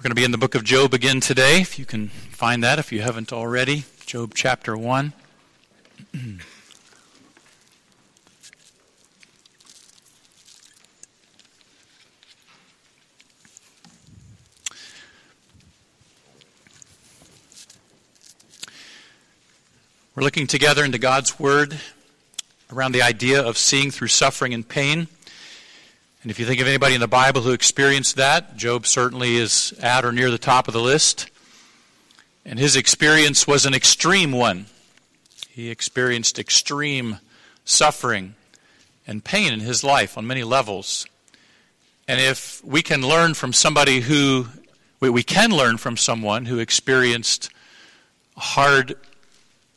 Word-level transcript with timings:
We're 0.00 0.04
going 0.04 0.12
to 0.12 0.20
be 0.22 0.24
in 0.24 0.30
the 0.30 0.38
book 0.38 0.54
of 0.54 0.64
Job 0.64 0.94
again 0.94 1.20
today, 1.20 1.60
if 1.60 1.78
you 1.78 1.84
can 1.84 2.08
find 2.08 2.64
that, 2.64 2.78
if 2.78 2.90
you 2.90 3.02
haven't 3.02 3.34
already. 3.34 3.84
Job 4.06 4.32
chapter 4.34 4.74
1. 4.74 5.12
We're 6.14 6.38
looking 20.22 20.46
together 20.46 20.82
into 20.82 20.96
God's 20.96 21.38
Word 21.38 21.78
around 22.72 22.92
the 22.92 23.02
idea 23.02 23.42
of 23.42 23.58
seeing 23.58 23.90
through 23.90 24.08
suffering 24.08 24.54
and 24.54 24.66
pain. 24.66 25.08
And 26.22 26.30
if 26.30 26.38
you 26.38 26.44
think 26.44 26.60
of 26.60 26.66
anybody 26.66 26.94
in 26.94 27.00
the 27.00 27.08
Bible 27.08 27.40
who 27.40 27.52
experienced 27.52 28.16
that, 28.16 28.56
Job 28.58 28.86
certainly 28.86 29.36
is 29.36 29.72
at 29.80 30.04
or 30.04 30.12
near 30.12 30.30
the 30.30 30.36
top 30.36 30.68
of 30.68 30.74
the 30.74 30.80
list. 30.80 31.30
And 32.44 32.58
his 32.58 32.76
experience 32.76 33.46
was 33.46 33.64
an 33.64 33.72
extreme 33.72 34.30
one. 34.30 34.66
He 35.48 35.70
experienced 35.70 36.38
extreme 36.38 37.20
suffering 37.64 38.34
and 39.06 39.24
pain 39.24 39.50
in 39.54 39.60
his 39.60 39.82
life 39.82 40.18
on 40.18 40.26
many 40.26 40.44
levels. 40.44 41.06
And 42.06 42.20
if 42.20 42.62
we 42.62 42.82
can 42.82 43.00
learn 43.00 43.32
from 43.32 43.54
somebody 43.54 44.00
who, 44.00 44.48
we 45.00 45.22
can 45.22 45.50
learn 45.50 45.78
from 45.78 45.96
someone 45.96 46.44
who 46.44 46.58
experienced 46.58 47.48
a 48.36 48.40
hard 48.40 48.94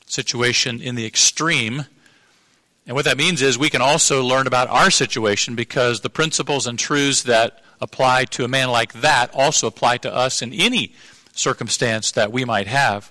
situation 0.06 0.82
in 0.82 0.96
the 0.96 1.06
extreme, 1.06 1.86
and 2.86 2.96
what 2.96 3.06
that 3.06 3.18
means 3.18 3.42
is 3.42 3.58
we 3.58 3.70
can 3.70 3.82
also 3.82 4.24
learn 4.24 4.46
about 4.46 4.68
our 4.68 4.92
situation 4.92 5.56
because 5.56 6.02
the 6.02 6.10
principles 6.10 6.68
and 6.68 6.78
truths 6.78 7.24
that 7.24 7.64
apply 7.80 8.26
to 8.26 8.44
a 8.44 8.48
man 8.48 8.70
like 8.70 8.94
that 8.94 9.34
also 9.34 9.68
apply 9.68 9.98
to 9.98 10.14
us 10.14 10.42
in 10.42 10.54
any 10.54 10.94
circumstance 11.34 12.12
that 12.12 12.32
we 12.32 12.44
might 12.44 12.68
have. 12.68 13.10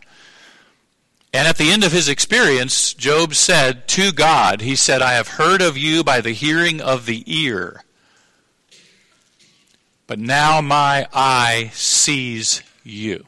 And 1.33 1.49
at 1.49 1.57
the 1.57 1.71
end 1.71 1.85
of 1.85 1.93
his 1.93 2.09
experience, 2.09 2.93
Job 2.93 3.35
said 3.35 3.89
to 3.89 4.13
God, 4.13 4.61
He 4.61 4.77
said, 4.77 5.01
I 5.01 5.15
have 5.15 5.29
heard 5.29 5.63
of 5.63 5.79
you 5.79 6.05
by 6.05 6.21
the 6.21 6.33
hearing 6.33 6.83
of 6.83 7.07
the 7.07 7.25
ear, 7.27 7.83
but 10.07 10.19
now 10.19 10.61
my 10.61 11.07
eye 11.15 11.71
sees 11.73 12.63
you. 12.85 13.25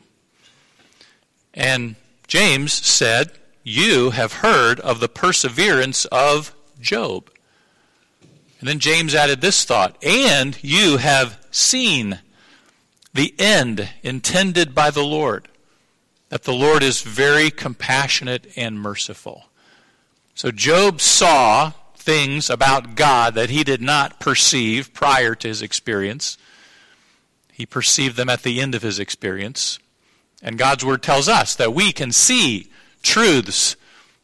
And 1.55 1.97
James 2.27 2.75
said, 2.75 3.31
you 3.65 4.11
have 4.11 4.35
heard 4.35 4.79
of 4.81 5.01
the 5.01 5.09
perseverance 5.09 6.05
of 6.07 6.55
Job. 6.81 7.31
And 8.61 8.69
then 8.69 8.79
James 8.79 9.15
added 9.15 9.41
this 9.41 9.65
thought, 9.65 9.97
and 10.05 10.57
you 10.63 10.99
have 10.99 11.45
seen 11.51 12.21
the 13.15 13.35
end 13.39 13.89
intended 14.03 14.75
by 14.75 14.91
the 14.91 15.05
Lord, 15.05 15.49
that 16.29 16.45
the 16.45 16.53
Lord 16.53 16.83
is 16.83 17.03
very 17.03 17.51
compassionate 17.51 18.47
and 18.57 18.79
merciful. 18.79 19.45
So 20.35 20.51
Job 20.51 21.01
saw 21.01 21.73
things 21.97 22.51
about 22.51 22.97
God 22.97 23.35
that 23.35 23.51
he 23.51 23.65
did 23.65 23.81
not 23.81 24.21
perceive 24.21 24.93
prior 24.93 25.35
to 25.37 25.49
his 25.49 25.63
experience. 25.63 26.37
He 27.53 27.65
perceived 27.65 28.17
them 28.17 28.29
at 28.29 28.43
the 28.43 28.61
end 28.61 28.75
of 28.75 28.83
his 28.83 28.99
experience. 28.99 29.79
And 30.43 30.59
God's 30.59 30.85
word 30.85 31.03
tells 31.03 31.29
us 31.29 31.55
that 31.55 31.73
we 31.73 31.93
can 31.93 32.13
see 32.13 32.71
truths 33.05 33.77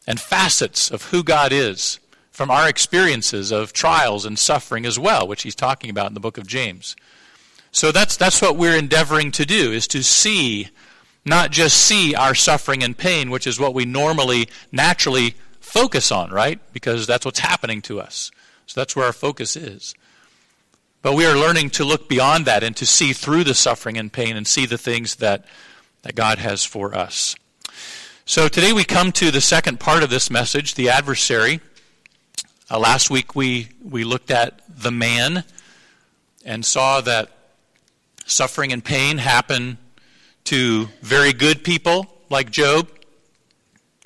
and 0.06 0.18
facets 0.18 0.90
of 0.90 1.04
who 1.04 1.22
God 1.22 1.52
is 1.52 2.00
from 2.32 2.50
our 2.50 2.68
experiences 2.68 3.52
of 3.52 3.72
trials 3.72 4.24
and 4.24 4.38
suffering 4.38 4.86
as 4.86 4.98
well, 4.98 5.28
which 5.28 5.42
he's 5.42 5.54
talking 5.54 5.90
about 5.90 6.08
in 6.08 6.14
the 6.14 6.20
book 6.20 6.38
of 6.38 6.46
James. 6.46 6.96
So 7.70 7.92
that's, 7.92 8.16
that's 8.16 8.42
what 8.42 8.56
we're 8.56 8.76
endeavoring 8.76 9.30
to 9.32 9.46
do, 9.46 9.70
is 9.70 9.86
to 9.88 10.02
see, 10.02 10.68
not 11.24 11.50
just 11.52 11.76
see 11.76 12.14
our 12.14 12.34
suffering 12.34 12.82
and 12.82 12.96
pain, 12.96 13.30
which 13.30 13.46
is 13.46 13.60
what 13.60 13.74
we 13.74 13.84
normally, 13.84 14.48
naturally 14.72 15.34
focus 15.60 16.10
on, 16.10 16.30
right? 16.30 16.58
Because 16.72 17.06
that's 17.06 17.24
what's 17.24 17.38
happening 17.38 17.82
to 17.82 18.00
us. 18.00 18.32
So 18.66 18.80
that's 18.80 18.96
where 18.96 19.06
our 19.06 19.12
focus 19.12 19.54
is. 19.54 19.94
But 21.02 21.14
we 21.14 21.26
are 21.26 21.36
learning 21.36 21.70
to 21.70 21.84
look 21.84 22.08
beyond 22.08 22.46
that 22.46 22.62
and 22.62 22.76
to 22.76 22.86
see 22.86 23.12
through 23.12 23.44
the 23.44 23.54
suffering 23.54 23.96
and 23.96 24.12
pain 24.12 24.36
and 24.36 24.46
see 24.46 24.66
the 24.66 24.78
things 24.78 25.16
that, 25.16 25.44
that 26.02 26.14
God 26.14 26.38
has 26.38 26.64
for 26.64 26.94
us. 26.94 27.36
So 28.30 28.46
today 28.46 28.72
we 28.72 28.84
come 28.84 29.10
to 29.14 29.32
the 29.32 29.40
second 29.40 29.80
part 29.80 30.04
of 30.04 30.08
this 30.08 30.30
message, 30.30 30.76
the 30.76 30.90
adversary. 30.90 31.58
Uh, 32.70 32.78
last 32.78 33.10
week 33.10 33.34
we, 33.34 33.70
we 33.82 34.04
looked 34.04 34.30
at 34.30 34.62
the 34.68 34.92
man 34.92 35.42
and 36.44 36.64
saw 36.64 37.00
that 37.00 37.28
suffering 38.26 38.72
and 38.72 38.84
pain 38.84 39.18
happen 39.18 39.78
to 40.44 40.86
very 41.02 41.32
good 41.32 41.64
people 41.64 42.06
like 42.28 42.52
Job, 42.52 42.88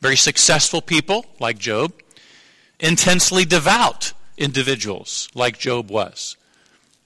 very 0.01 0.17
successful 0.17 0.81
people 0.81 1.27
like 1.39 1.59
Job, 1.59 1.93
intensely 2.81 3.45
devout 3.45 4.15
individuals 4.39 5.29
like 5.35 5.59
Job 5.59 5.91
was. 5.91 6.39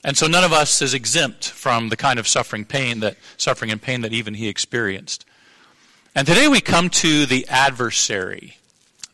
And 0.04 0.16
so 0.16 0.28
none 0.28 0.44
of 0.44 0.52
us 0.52 0.80
is 0.80 0.94
exempt 0.94 1.48
from 1.50 1.88
the 1.88 1.96
kind 1.96 2.20
of 2.20 2.28
suffering 2.28 2.64
pain 2.64 3.00
that 3.00 3.16
suffering 3.36 3.72
and 3.72 3.82
pain 3.82 4.02
that 4.02 4.12
even 4.12 4.34
he 4.34 4.46
experienced. 4.46 5.24
And 6.18 6.26
today 6.26 6.48
we 6.48 6.60
come 6.60 6.90
to 6.90 7.26
the 7.26 7.46
adversary. 7.46 8.56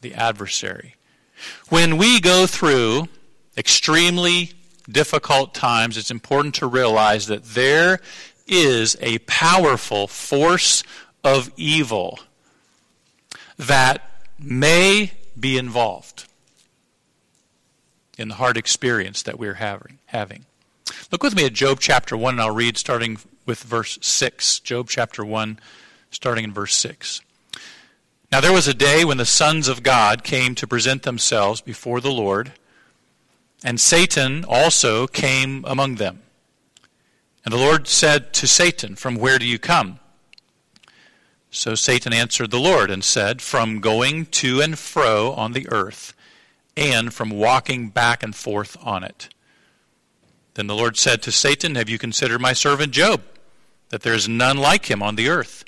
The 0.00 0.14
adversary. 0.14 0.94
When 1.68 1.98
we 1.98 2.18
go 2.18 2.46
through 2.46 3.08
extremely 3.58 4.52
difficult 4.90 5.52
times, 5.52 5.98
it's 5.98 6.10
important 6.10 6.54
to 6.54 6.66
realize 6.66 7.26
that 7.26 7.44
there 7.44 8.00
is 8.46 8.96
a 9.02 9.18
powerful 9.18 10.06
force 10.06 10.82
of 11.22 11.52
evil 11.58 12.20
that 13.58 14.00
may 14.38 15.12
be 15.38 15.58
involved 15.58 16.24
in 18.16 18.28
the 18.28 18.36
hard 18.36 18.56
experience 18.56 19.22
that 19.24 19.38
we're 19.38 19.60
having. 20.06 20.46
Look 21.12 21.22
with 21.22 21.36
me 21.36 21.44
at 21.44 21.52
Job 21.52 21.80
chapter 21.80 22.16
1, 22.16 22.32
and 22.32 22.40
I'll 22.40 22.54
read 22.54 22.78
starting 22.78 23.18
with 23.44 23.62
verse 23.62 23.98
6. 24.00 24.60
Job 24.60 24.88
chapter 24.88 25.22
1, 25.22 25.58
starting 26.14 26.44
in 26.44 26.52
verse 26.52 26.74
6. 26.76 27.20
Now 28.30 28.40
there 28.40 28.52
was 28.52 28.68
a 28.68 28.74
day 28.74 29.04
when 29.04 29.16
the 29.16 29.26
sons 29.26 29.68
of 29.68 29.82
God 29.82 30.24
came 30.24 30.54
to 30.54 30.66
present 30.66 31.02
themselves 31.02 31.60
before 31.60 32.00
the 32.00 32.10
Lord, 32.10 32.52
and 33.64 33.80
Satan 33.80 34.44
also 34.46 35.06
came 35.06 35.64
among 35.66 35.96
them. 35.96 36.22
And 37.44 37.52
the 37.52 37.58
Lord 37.58 37.88
said 37.88 38.32
to 38.34 38.46
Satan, 38.46 38.96
From 38.96 39.16
where 39.16 39.38
do 39.38 39.46
you 39.46 39.58
come? 39.58 39.98
So 41.50 41.74
Satan 41.74 42.12
answered 42.12 42.50
the 42.50 42.58
Lord 42.58 42.90
and 42.90 43.04
said, 43.04 43.42
From 43.42 43.80
going 43.80 44.26
to 44.26 44.60
and 44.60 44.78
fro 44.78 45.32
on 45.32 45.52
the 45.52 45.68
earth, 45.68 46.14
and 46.76 47.12
from 47.12 47.30
walking 47.30 47.88
back 47.88 48.22
and 48.22 48.34
forth 48.34 48.76
on 48.82 49.04
it. 49.04 49.28
Then 50.54 50.66
the 50.68 50.74
Lord 50.74 50.96
said 50.96 51.22
to 51.22 51.32
Satan, 51.32 51.74
Have 51.74 51.88
you 51.88 51.98
considered 51.98 52.40
my 52.40 52.52
servant 52.52 52.92
Job, 52.92 53.22
that 53.90 54.02
there 54.02 54.14
is 54.14 54.28
none 54.28 54.56
like 54.56 54.86
him 54.86 55.02
on 55.02 55.16
the 55.16 55.28
earth? 55.28 55.64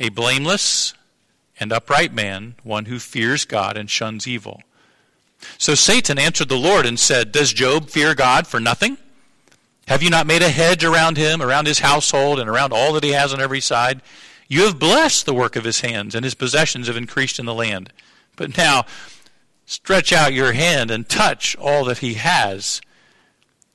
A 0.00 0.08
blameless 0.08 0.94
and 1.60 1.72
upright 1.72 2.12
man, 2.12 2.56
one 2.64 2.86
who 2.86 2.98
fears 2.98 3.44
God 3.44 3.76
and 3.76 3.88
shuns 3.88 4.26
evil. 4.26 4.62
So 5.58 5.74
Satan 5.74 6.18
answered 6.18 6.48
the 6.48 6.56
Lord 6.56 6.86
and 6.86 6.98
said, 6.98 7.30
Does 7.30 7.52
Job 7.52 7.88
fear 7.90 8.14
God 8.14 8.46
for 8.46 8.58
nothing? 8.58 8.96
Have 9.86 10.02
you 10.02 10.10
not 10.10 10.26
made 10.26 10.42
a 10.42 10.48
hedge 10.48 10.84
around 10.84 11.16
him, 11.16 11.42
around 11.42 11.66
his 11.66 11.80
household, 11.80 12.40
and 12.40 12.48
around 12.48 12.72
all 12.72 12.94
that 12.94 13.04
he 13.04 13.10
has 13.10 13.32
on 13.32 13.40
every 13.40 13.60
side? 13.60 14.00
You 14.48 14.62
have 14.62 14.78
blessed 14.78 15.26
the 15.26 15.34
work 15.34 15.54
of 15.54 15.64
his 15.64 15.80
hands, 15.80 16.14
and 16.14 16.24
his 16.24 16.34
possessions 16.34 16.86
have 16.86 16.96
increased 16.96 17.38
in 17.38 17.46
the 17.46 17.54
land. 17.54 17.92
But 18.36 18.56
now, 18.56 18.86
stretch 19.66 20.12
out 20.12 20.32
your 20.32 20.52
hand 20.52 20.90
and 20.90 21.08
touch 21.08 21.56
all 21.56 21.84
that 21.84 21.98
he 21.98 22.14
has. 22.14 22.80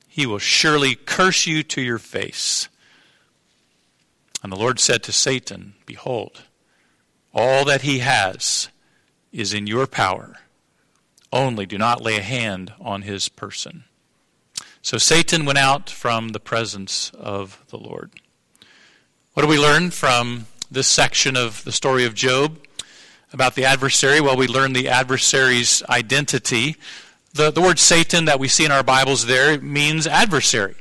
He 0.08 0.26
will 0.26 0.38
surely 0.38 0.94
curse 0.94 1.46
you 1.46 1.62
to 1.64 1.82
your 1.82 1.98
face. 1.98 2.68
And 4.42 4.52
the 4.52 4.56
Lord 4.56 4.78
said 4.78 5.02
to 5.04 5.12
Satan, 5.12 5.74
Behold, 5.86 6.42
all 7.34 7.64
that 7.64 7.82
he 7.82 7.98
has 7.98 8.68
is 9.32 9.52
in 9.52 9.66
your 9.66 9.86
power. 9.86 10.36
Only 11.32 11.66
do 11.66 11.76
not 11.76 12.00
lay 12.00 12.16
a 12.16 12.22
hand 12.22 12.72
on 12.80 13.02
his 13.02 13.28
person. 13.28 13.84
So 14.80 14.98
Satan 14.98 15.44
went 15.44 15.58
out 15.58 15.90
from 15.90 16.28
the 16.28 16.40
presence 16.40 17.10
of 17.18 17.62
the 17.68 17.76
Lord. 17.76 18.12
What 19.34 19.42
do 19.42 19.48
we 19.48 19.58
learn 19.58 19.90
from 19.90 20.46
this 20.70 20.86
section 20.86 21.36
of 21.36 21.62
the 21.64 21.72
story 21.72 22.04
of 22.04 22.14
Job 22.14 22.58
about 23.32 23.54
the 23.54 23.64
adversary? 23.64 24.20
Well, 24.20 24.36
we 24.36 24.46
learn 24.46 24.72
the 24.72 24.88
adversary's 24.88 25.82
identity. 25.90 26.76
The, 27.34 27.50
the 27.50 27.60
word 27.60 27.78
Satan 27.78 28.24
that 28.26 28.40
we 28.40 28.48
see 28.48 28.64
in 28.64 28.70
our 28.70 28.82
Bibles 28.82 29.26
there 29.26 29.60
means 29.60 30.06
adversary. 30.06 30.76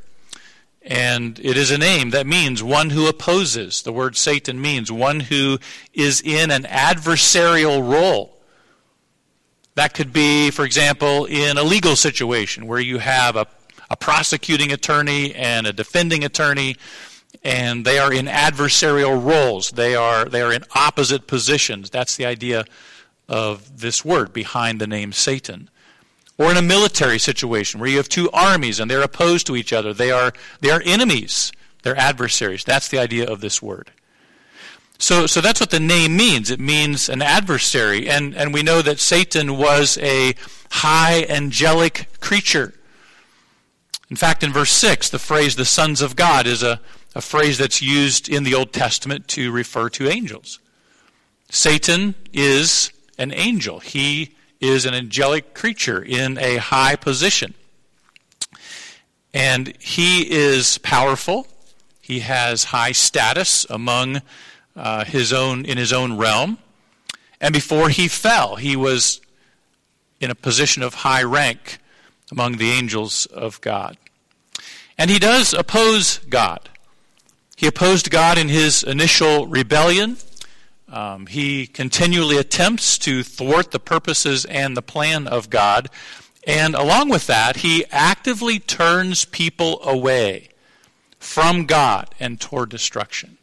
And 0.86 1.40
it 1.40 1.58
is 1.58 1.72
a 1.72 1.80
name 1.80 2.12
that 2.12 2.28
means 2.28 2.62
one 2.62 2.92
who 2.92 3.08
opposes. 3.08 3.82
The 3.82 3.92
word 3.92 4.16
Satan 4.16 4.62
means 4.62 4.92
one 4.92 5.20
who 5.20 5.58
is 5.94 6.22
in 6.22 6.52
an 6.52 6.64
adversarial 6.64 7.82
role. 7.92 8.38
That 9.74 9.96
could 9.96 10.14
be, 10.14 10.52
for 10.52 10.64
example, 10.64 11.26
in 11.26 11.58
a 11.58 11.64
legal 11.64 11.96
situation 11.96 12.68
where 12.68 12.80
you 12.80 13.00
have 13.00 13.36
a, 13.36 13.48
a 13.90 13.98
prosecuting 13.98 14.72
attorney 14.72 15.34
and 15.34 15.66
a 15.66 15.74
defending 15.74 16.24
attorney, 16.24 16.78
and 17.44 17.84
they 17.84 17.98
are 17.98 18.14
in 18.14 18.28
adversarial 18.28 19.22
roles. 19.22 19.72
They 19.72 19.96
are, 19.96 20.26
they 20.26 20.44
are 20.44 20.54
in 20.54 20.64
opposite 20.76 21.26
positions. 21.26 21.90
That's 21.90 22.16
the 22.16 22.28
idea 22.28 22.64
of 23.28 23.80
this 23.80 24.06
word 24.06 24.34
behind 24.34 24.80
the 24.80 24.88
name 24.88 25.12
Satan. 25.12 25.72
Or 26.38 26.52
in 26.52 26.58
a 26.58 26.62
military 26.62 27.18
situation 27.18 27.80
where 27.80 27.90
you 27.90 27.98
have 27.98 28.10
two 28.10 28.30
armies 28.32 28.80
and 28.80 28.92
they're 28.92 29.02
opposed 29.02 29.48
to 29.48 29.56
each 29.56 29.72
other. 29.72 29.94
They 29.94 30.12
are, 30.12 30.34
they 30.60 30.70
are 30.70 30.82
enemies. 30.84 31.52
They're 31.84 31.98
adversaries. 31.98 32.64
That's 32.64 32.90
the 32.90 33.00
idea 33.00 33.30
of 33.30 33.42
this 33.42 33.62
word. 33.62 33.92
So, 34.98 35.28
so 35.28 35.42
that's 35.42 35.60
what 35.60 35.70
the 35.70 35.80
name 35.80 36.16
means. 36.16 36.52
It 36.52 36.60
means 36.60 37.10
an 37.10 37.22
adversary. 37.22 38.10
And, 38.10 38.36
and 38.36 38.54
we 38.54 38.64
know 38.64 38.82
that 38.82 39.00
Satan 39.00 39.58
was 39.58 39.98
a 40.00 40.36
high 40.72 41.26
angelic 41.30 42.08
creature. 42.20 42.74
In 44.10 44.16
fact, 44.16 44.44
in 44.44 44.54
verse 44.54 44.72
6, 44.72 45.10
the 45.10 45.20
phrase 45.20 45.56
the 45.56 45.66
sons 45.66 46.02
of 46.02 46.16
God 46.16 46.48
is 46.48 46.64
a, 46.64 46.80
a 47.14 47.22
phrase 47.22 47.58
that's 47.58 47.82
used 47.82 48.30
in 48.30 48.44
the 48.44 48.54
Old 48.54 48.72
Testament 48.72 49.28
to 49.30 49.52
refer 49.52 49.90
to 49.90 50.10
angels. 50.10 50.60
Satan 51.50 52.16
is 52.34 52.92
an 53.18 53.32
angel, 53.32 53.80
he 53.80 54.35
is 54.60 54.86
an 54.86 54.94
angelic 54.94 55.54
creature 55.54 56.02
in 56.02 56.38
a 56.38 56.58
high 56.58 56.96
position. 56.96 57.54
And 59.34 59.76
he 59.80 60.32
is 60.32 60.78
powerful, 60.78 61.48
he 62.02 62.20
has 62.22 62.66
high 62.66 62.94
status 62.94 63.66
among 63.70 64.22
uh, 64.76 65.04
his 65.06 65.34
own 65.34 65.66
in 65.66 65.78
his 65.78 65.92
own 65.92 66.18
realm. 66.18 66.58
And 67.42 67.54
before 67.54 67.90
he 67.90 68.08
fell, 68.08 68.56
he 68.56 68.76
was 68.76 69.22
in 70.20 70.32
a 70.32 70.36
position 70.36 70.84
of 70.84 70.94
high 70.94 71.24
rank 71.24 71.80
among 72.32 72.58
the 72.58 72.72
angels 72.72 73.26
of 73.28 73.60
God. 73.62 73.98
And 74.98 75.10
he 75.10 75.20
does 75.20 75.54
oppose 75.54 76.20
God. 76.30 76.70
He 77.56 77.68
opposed 77.68 78.10
God 78.10 78.38
in 78.38 78.50
his 78.50 78.84
initial 78.84 79.48
rebellion. 79.48 80.18
Um, 80.88 81.26
he 81.28 81.68
continually 81.68 82.38
attempts 82.38 82.98
to 83.00 83.24
thwart 83.24 83.72
the 83.72 83.80
purposes 83.80 84.46
and 84.46 84.78
the 84.78 84.82
plan 84.82 85.28
of 85.28 85.50
God. 85.50 85.90
And 86.46 86.76
along 86.76 87.10
with 87.10 87.28
that, 87.28 87.58
he 87.58 87.86
actively 87.92 88.60
turns 88.60 89.26
people 89.26 89.82
away 89.84 90.50
from 91.20 91.66
God 91.66 92.14
and 92.20 92.40
toward 92.40 92.70
destruction. 92.70 93.38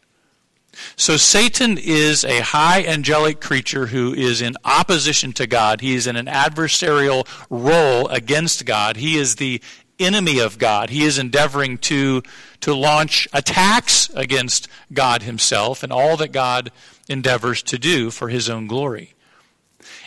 So 0.95 1.17
Satan 1.17 1.77
is 1.77 2.23
a 2.25 2.39
high 2.39 2.83
angelic 2.83 3.39
creature 3.39 3.87
who 3.87 4.13
is 4.13 4.41
in 4.41 4.55
opposition 4.63 5.33
to 5.33 5.45
God. 5.45 5.81
He 5.81 5.93
is 5.93 6.07
in 6.07 6.15
an 6.15 6.25
adversarial 6.25 7.27
role 7.49 8.07
against 8.07 8.65
God. 8.65 8.97
He 8.97 9.17
is 9.17 9.35
the 9.35 9.61
enemy 9.99 10.39
of 10.39 10.57
God. 10.57 10.89
He 10.89 11.03
is 11.03 11.19
endeavoring 11.19 11.77
to, 11.79 12.23
to 12.61 12.73
launch 12.73 13.27
attacks 13.33 14.09
against 14.15 14.67
God 14.91 15.21
himself 15.21 15.83
and 15.83 15.93
all 15.93 16.17
that 16.17 16.31
God 16.31 16.71
endeavors 17.07 17.61
to 17.63 17.77
do 17.77 18.09
for 18.11 18.29
his 18.29 18.49
own 18.49 18.67
glory. 18.67 19.13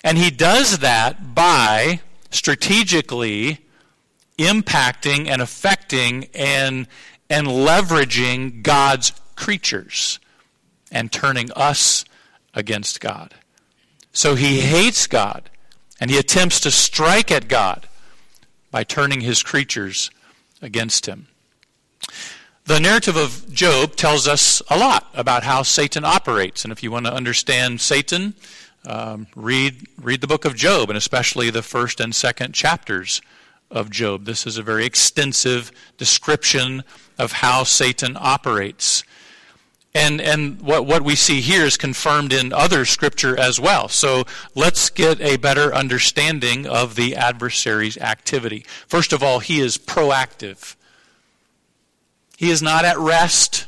And 0.02 0.16
he 0.16 0.30
does 0.30 0.78
that 0.78 1.34
by 1.34 2.00
strategically 2.30 3.58
impacting 4.38 5.28
and 5.28 5.40
affecting 5.40 6.28
and, 6.34 6.86
and 7.28 7.46
leveraging 7.46 8.62
God's 8.62 9.12
creatures 9.34 10.18
and 10.90 11.10
turning 11.10 11.50
us 11.52 12.04
against 12.54 13.00
God. 13.00 13.34
So 14.12 14.34
he 14.34 14.60
hates 14.60 15.06
God 15.06 15.50
and 16.00 16.10
he 16.10 16.18
attempts 16.18 16.60
to 16.60 16.70
strike 16.70 17.30
at 17.30 17.48
God 17.48 17.88
by 18.70 18.84
turning 18.84 19.20
his 19.20 19.42
creatures 19.42 20.10
against 20.62 21.06
him. 21.06 21.28
The 22.66 22.80
narrative 22.80 23.14
of 23.14 23.52
Job 23.52 23.94
tells 23.94 24.26
us 24.26 24.60
a 24.68 24.76
lot 24.76 25.08
about 25.14 25.44
how 25.44 25.62
Satan 25.62 26.04
operates. 26.04 26.64
And 26.64 26.72
if 26.72 26.82
you 26.82 26.90
want 26.90 27.06
to 27.06 27.14
understand 27.14 27.80
Satan, 27.80 28.34
um, 28.84 29.28
read, 29.36 29.86
read 30.02 30.20
the 30.20 30.26
book 30.26 30.44
of 30.44 30.56
Job, 30.56 30.90
and 30.90 30.96
especially 30.96 31.48
the 31.50 31.62
first 31.62 32.00
and 32.00 32.12
second 32.12 32.54
chapters 32.54 33.22
of 33.70 33.90
Job. 33.90 34.24
This 34.24 34.48
is 34.48 34.58
a 34.58 34.64
very 34.64 34.84
extensive 34.84 35.70
description 35.96 36.82
of 37.20 37.30
how 37.30 37.62
Satan 37.62 38.16
operates. 38.18 39.04
And, 39.94 40.20
and 40.20 40.60
what, 40.60 40.86
what 40.86 41.02
we 41.02 41.14
see 41.14 41.40
here 41.40 41.64
is 41.64 41.76
confirmed 41.76 42.32
in 42.32 42.52
other 42.52 42.84
scripture 42.84 43.38
as 43.38 43.60
well. 43.60 43.88
So 43.88 44.24
let's 44.56 44.90
get 44.90 45.20
a 45.20 45.36
better 45.36 45.72
understanding 45.72 46.66
of 46.66 46.96
the 46.96 47.14
adversary's 47.14 47.96
activity. 47.96 48.66
First 48.88 49.12
of 49.12 49.22
all, 49.22 49.38
he 49.38 49.60
is 49.60 49.78
proactive. 49.78 50.75
He 52.36 52.50
is 52.50 52.62
not 52.62 52.84
at 52.84 52.98
rest. 52.98 53.66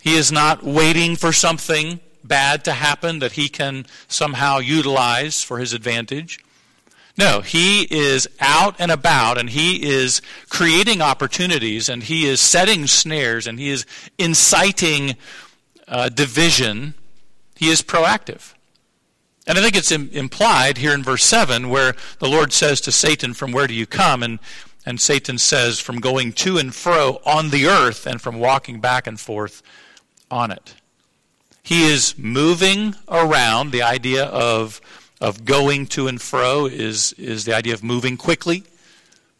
He 0.00 0.14
is 0.14 0.30
not 0.30 0.62
waiting 0.62 1.16
for 1.16 1.32
something 1.32 2.00
bad 2.22 2.64
to 2.64 2.72
happen 2.72 3.20
that 3.20 3.32
he 3.32 3.48
can 3.48 3.86
somehow 4.08 4.58
utilize 4.58 5.42
for 5.42 5.58
his 5.58 5.72
advantage. 5.72 6.40
No, 7.18 7.40
he 7.40 7.82
is 7.84 8.28
out 8.40 8.76
and 8.78 8.90
about 8.90 9.38
and 9.38 9.48
he 9.48 9.82
is 9.82 10.20
creating 10.50 11.00
opportunities 11.00 11.88
and 11.88 12.02
he 12.02 12.26
is 12.26 12.40
setting 12.40 12.86
snares 12.86 13.46
and 13.46 13.58
he 13.58 13.70
is 13.70 13.86
inciting 14.18 15.16
uh, 15.88 16.10
division, 16.10 16.94
he 17.54 17.70
is 17.70 17.80
proactive. 17.80 18.52
And 19.46 19.56
I 19.56 19.62
think 19.62 19.76
it's 19.76 19.92
Im- 19.92 20.10
implied 20.12 20.76
here 20.78 20.92
in 20.92 21.02
verse 21.02 21.24
7 21.24 21.70
where 21.70 21.94
the 22.18 22.28
Lord 22.28 22.52
says 22.52 22.80
to 22.82 22.92
Satan, 22.92 23.32
From 23.32 23.52
where 23.52 23.66
do 23.66 23.74
you 23.74 23.86
come? 23.86 24.22
And, 24.22 24.38
and 24.86 25.00
Satan 25.00 25.36
says, 25.36 25.80
From 25.80 26.00
going 26.00 26.32
to 26.34 26.56
and 26.56 26.74
fro 26.74 27.20
on 27.26 27.50
the 27.50 27.66
earth 27.66 28.06
and 28.06 28.22
from 28.22 28.38
walking 28.38 28.80
back 28.80 29.06
and 29.06 29.18
forth 29.20 29.62
on 30.30 30.50
it. 30.50 30.74
He 31.62 31.90
is 31.90 32.16
moving 32.16 32.94
around. 33.08 33.72
The 33.72 33.82
idea 33.82 34.24
of, 34.24 34.80
of 35.20 35.44
going 35.44 35.86
to 35.88 36.06
and 36.06 36.22
fro 36.22 36.66
is, 36.66 37.12
is 37.14 37.44
the 37.44 37.54
idea 37.54 37.74
of 37.74 37.82
moving 37.82 38.16
quickly. 38.16 38.62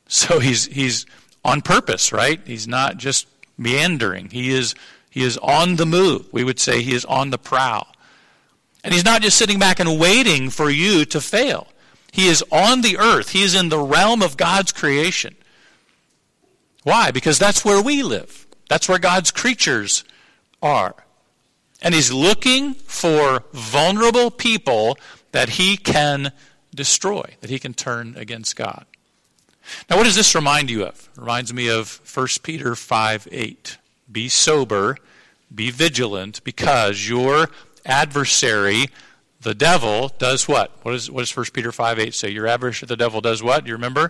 So 0.08 0.40
he's, 0.40 0.66
he's 0.66 1.06
on 1.44 1.62
purpose, 1.62 2.12
right? 2.12 2.40
He's 2.44 2.66
not 2.66 2.96
just 2.96 3.28
meandering. 3.56 4.31
He 4.31 4.50
is 4.50 4.75
he 5.16 5.22
is 5.22 5.38
on 5.38 5.76
the 5.76 5.87
move. 5.87 6.26
We 6.31 6.44
would 6.44 6.60
say 6.60 6.82
he 6.82 6.93
is 6.93 7.06
on 7.06 7.31
the 7.31 7.38
prowl. 7.38 7.87
And 8.84 8.93
he's 8.93 9.04
not 9.04 9.22
just 9.22 9.38
sitting 9.38 9.58
back 9.58 9.81
and 9.81 9.98
waiting 9.98 10.50
for 10.50 10.69
you 10.69 11.06
to 11.06 11.22
fail. 11.22 11.69
He 12.17 12.29
is 12.29 12.43
on 12.51 12.81
the 12.81 12.97
earth. 12.97 13.29
He 13.29 13.43
is 13.43 13.55
in 13.55 13.69
the 13.69 13.79
realm 13.79 14.23
of 14.23 14.39
God's 14.39 14.73
creation. 14.73 15.37
Why? 16.83 17.11
Because 17.11 17.39
that's 17.39 17.63
where 17.63 17.83
we 17.83 18.03
live. 18.03 18.47
That's 18.71 18.89
where 18.89 18.99
God's 18.99 19.31
creatures 19.31 20.03
are. 20.63 20.95
And 21.82 21.94
he's 21.94 22.11
looking 22.11 22.73
for 22.73 23.44
vulnerable 23.53 24.31
people 24.31 24.96
that 25.32 25.51
he 25.51 25.77
can 25.77 26.32
destroy, 26.75 27.37
that 27.43 27.51
he 27.51 27.58
can 27.58 27.75
turn 27.75 28.15
against 28.17 28.56
God. 28.56 28.87
Now, 29.91 29.99
what 29.99 30.05
does 30.05 30.17
this 30.17 30.35
remind 30.35 30.70
you 30.70 30.87
of? 30.87 31.11
It 31.15 31.20
reminds 31.20 31.53
me 31.53 31.69
of 31.69 32.01
1 32.15 32.29
Peter 32.43 32.75
5 32.75 33.29
8. 33.31 33.77
Be 34.11 34.31
sober, 34.31 34.96
be 35.55 35.70
vigilant, 35.70 36.43
because 36.44 37.06
your 37.06 37.51
adversary, 37.85 38.87
the 39.46 39.55
devil, 39.55 40.10
does 40.19 40.48
what? 40.48 40.72
What, 40.82 40.93
is, 40.93 41.08
what 41.08 41.20
does 41.20 41.36
1 41.36 41.46
Peter 41.53 41.70
5 41.70 42.00
8 42.00 42.12
say? 42.12 42.31
Your 42.31 42.48
adversary, 42.48 42.88
the 42.88 42.96
devil, 42.96 43.20
does 43.20 43.44
what? 43.44 43.62
Do 43.62 43.69
you 43.69 43.76
remember? 43.76 44.08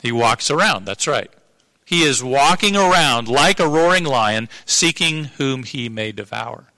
He 0.00 0.10
walks 0.10 0.50
around. 0.50 0.86
That's 0.86 1.06
right. 1.06 1.30
He 1.84 2.04
is 2.04 2.24
walking 2.24 2.74
around 2.74 3.28
like 3.28 3.60
a 3.60 3.68
roaring 3.68 4.04
lion, 4.04 4.48
seeking 4.64 5.24
whom 5.24 5.64
he 5.64 5.90
may 5.90 6.10
devour. 6.10 6.72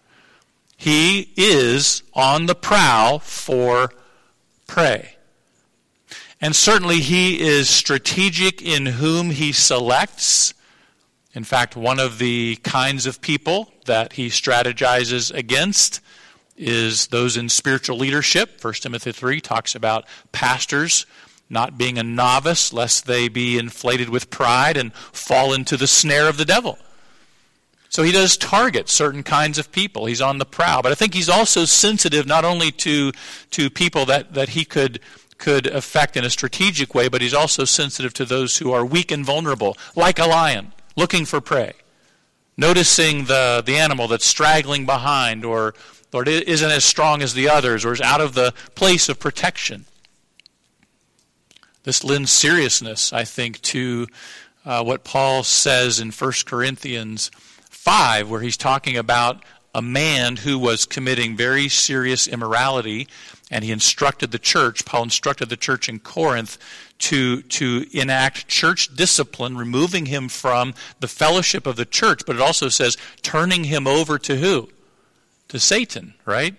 He 0.76 1.32
is 1.36 2.02
on 2.14 2.46
the 2.46 2.56
prowl 2.56 3.20
for 3.20 3.92
prey. 4.66 5.14
And 6.40 6.56
certainly 6.56 6.98
he 6.98 7.40
is 7.40 7.70
strategic 7.70 8.60
in 8.60 8.86
whom 8.86 9.30
he 9.30 9.52
selects 9.52 10.52
in 11.34 11.42
fact, 11.42 11.74
one 11.74 11.98
of 11.98 12.18
the 12.18 12.56
kinds 12.62 13.06
of 13.06 13.20
people 13.20 13.72
that 13.86 14.12
he 14.12 14.28
strategizes 14.28 15.34
against 15.34 16.00
is 16.56 17.08
those 17.08 17.36
in 17.36 17.48
spiritual 17.48 17.96
leadership. 17.96 18.62
1 18.62 18.74
Timothy 18.74 19.12
3 19.12 19.40
talks 19.40 19.74
about 19.74 20.06
pastors 20.32 21.06
not 21.50 21.76
being 21.76 21.98
a 21.98 22.02
novice, 22.02 22.72
lest 22.72 23.06
they 23.06 23.28
be 23.28 23.58
inflated 23.58 24.08
with 24.08 24.30
pride 24.30 24.76
and 24.76 24.92
fall 24.94 25.52
into 25.52 25.76
the 25.76 25.86
snare 25.86 26.28
of 26.28 26.36
the 26.36 26.44
devil. 26.44 26.78
So 27.88 28.02
he 28.02 28.12
does 28.12 28.36
target 28.36 28.88
certain 28.88 29.22
kinds 29.22 29.56
of 29.58 29.70
people. 29.70 30.06
He's 30.06 30.20
on 30.20 30.38
the 30.38 30.44
prowl. 30.44 30.82
But 30.82 30.90
I 30.90 30.96
think 30.96 31.14
he's 31.14 31.28
also 31.28 31.64
sensitive 31.64 32.26
not 32.26 32.44
only 32.44 32.72
to, 32.72 33.12
to 33.52 33.70
people 33.70 34.06
that, 34.06 34.34
that 34.34 34.50
he 34.50 34.64
could, 34.64 34.98
could 35.38 35.66
affect 35.68 36.16
in 36.16 36.24
a 36.24 36.30
strategic 36.30 36.94
way, 36.94 37.08
but 37.08 37.22
he's 37.22 37.34
also 37.34 37.64
sensitive 37.64 38.12
to 38.14 38.24
those 38.24 38.58
who 38.58 38.72
are 38.72 38.84
weak 38.84 39.12
and 39.12 39.24
vulnerable, 39.24 39.76
like 39.94 40.18
a 40.18 40.26
lion 40.26 40.72
looking 40.96 41.24
for 41.24 41.40
prey, 41.40 41.74
noticing 42.56 43.26
the, 43.26 43.62
the 43.64 43.76
animal 43.76 44.08
that's 44.08 44.26
straggling 44.26 44.86
behind 44.86 45.44
or, 45.44 45.74
or 46.14 46.26
isn't 46.28 46.70
as 46.70 46.84
strong 46.84 47.22
as 47.22 47.34
the 47.34 47.48
others 47.48 47.84
or 47.84 47.92
is 47.92 48.00
out 48.00 48.20
of 48.20 48.34
the 48.34 48.54
place 48.76 49.08
of 49.08 49.18
protection. 49.18 49.84
This 51.82 52.04
lends 52.04 52.30
seriousness, 52.30 53.12
I 53.12 53.24
think, 53.24 53.60
to 53.62 54.06
uh, 54.64 54.82
what 54.84 55.04
Paul 55.04 55.42
says 55.42 55.98
in 55.98 56.12
1 56.12 56.32
Corinthians 56.46 57.30
5, 57.68 58.30
where 58.30 58.40
he's 58.40 58.56
talking 58.56 58.96
about 58.96 59.42
a 59.74 59.82
man 59.82 60.36
who 60.36 60.56
was 60.56 60.86
committing 60.86 61.36
very 61.36 61.68
serious 61.68 62.28
immorality, 62.28 63.08
and 63.50 63.64
he 63.64 63.72
instructed 63.72 64.30
the 64.30 64.38
church, 64.38 64.84
Paul 64.84 65.02
instructed 65.02 65.48
the 65.48 65.56
church 65.56 65.88
in 65.88 65.98
Corinth 65.98 66.58
to, 67.00 67.42
to 67.42 67.86
enact 67.92 68.46
church 68.46 68.94
discipline, 68.94 69.58
removing 69.58 70.06
him 70.06 70.28
from 70.28 70.74
the 71.00 71.08
fellowship 71.08 71.66
of 71.66 71.74
the 71.74 71.84
church, 71.84 72.22
but 72.24 72.36
it 72.36 72.42
also 72.42 72.68
says 72.68 72.96
turning 73.20 73.64
him 73.64 73.88
over 73.88 74.16
to 74.20 74.36
who? 74.36 74.68
To 75.54 75.60
Satan, 75.60 76.14
right? 76.26 76.56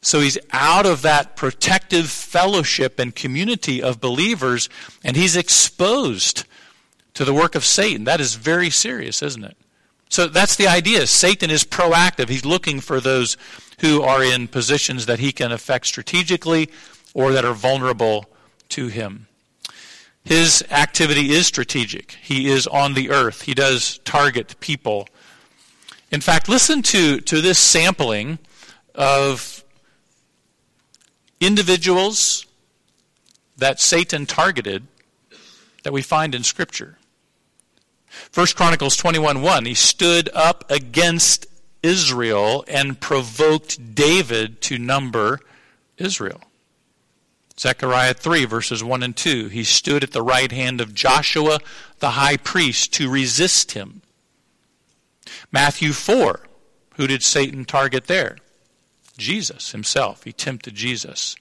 So 0.00 0.20
he's 0.20 0.38
out 0.52 0.86
of 0.86 1.02
that 1.02 1.34
protective 1.34 2.08
fellowship 2.08 3.00
and 3.00 3.12
community 3.12 3.82
of 3.82 4.00
believers, 4.00 4.68
and 5.02 5.16
he's 5.16 5.34
exposed 5.34 6.44
to 7.14 7.24
the 7.24 7.34
work 7.34 7.56
of 7.56 7.64
Satan. 7.64 8.04
That 8.04 8.20
is 8.20 8.36
very 8.36 8.70
serious, 8.70 9.24
isn't 9.24 9.42
it? 9.42 9.56
So 10.08 10.28
that's 10.28 10.54
the 10.54 10.68
idea. 10.68 11.08
Satan 11.08 11.50
is 11.50 11.64
proactive. 11.64 12.28
He's 12.28 12.44
looking 12.44 12.78
for 12.78 13.00
those 13.00 13.36
who 13.80 14.02
are 14.02 14.22
in 14.22 14.46
positions 14.46 15.06
that 15.06 15.18
he 15.18 15.32
can 15.32 15.50
affect 15.50 15.86
strategically 15.86 16.70
or 17.14 17.32
that 17.32 17.44
are 17.44 17.54
vulnerable 17.54 18.26
to 18.68 18.86
him. 18.86 19.26
His 20.22 20.64
activity 20.70 21.32
is 21.32 21.48
strategic. 21.48 22.12
He 22.12 22.48
is 22.48 22.68
on 22.68 22.94
the 22.94 23.10
earth. 23.10 23.42
He 23.42 23.54
does 23.54 23.98
target 24.04 24.54
people. 24.60 25.08
In 26.10 26.20
fact, 26.20 26.48
listen 26.48 26.82
to, 26.82 27.20
to 27.20 27.40
this 27.40 27.58
sampling 27.58 28.38
of 28.94 29.62
individuals 31.40 32.46
that 33.56 33.80
Satan 33.80 34.24
targeted 34.26 34.86
that 35.82 35.92
we 35.92 36.02
find 36.02 36.34
in 36.34 36.42
Scripture. 36.42 36.98
First 38.08 38.56
Chronicles 38.56 38.96
21 38.96 39.42
1, 39.42 39.64
he 39.66 39.74
stood 39.74 40.30
up 40.34 40.70
against 40.70 41.46
Israel 41.82 42.64
and 42.66 43.00
provoked 43.00 43.94
David 43.94 44.60
to 44.62 44.78
number 44.78 45.40
Israel. 45.96 46.40
Zechariah 47.58 48.14
3, 48.14 48.44
verses 48.44 48.84
1 48.84 49.02
and 49.02 49.16
2, 49.16 49.48
he 49.48 49.64
stood 49.64 50.04
at 50.04 50.12
the 50.12 50.22
right 50.22 50.52
hand 50.52 50.80
of 50.80 50.94
Joshua 50.94 51.58
the 51.98 52.10
high 52.10 52.36
priest 52.36 52.94
to 52.94 53.10
resist 53.10 53.72
him. 53.72 54.02
Matthew 55.52 55.92
4, 55.92 56.40
who 56.96 57.06
did 57.06 57.22
Satan 57.22 57.64
target 57.64 58.06
there? 58.06 58.36
Jesus 59.16 59.72
himself. 59.72 60.24
He 60.24 60.32
tempted 60.32 60.74
Jesus. 60.74 61.36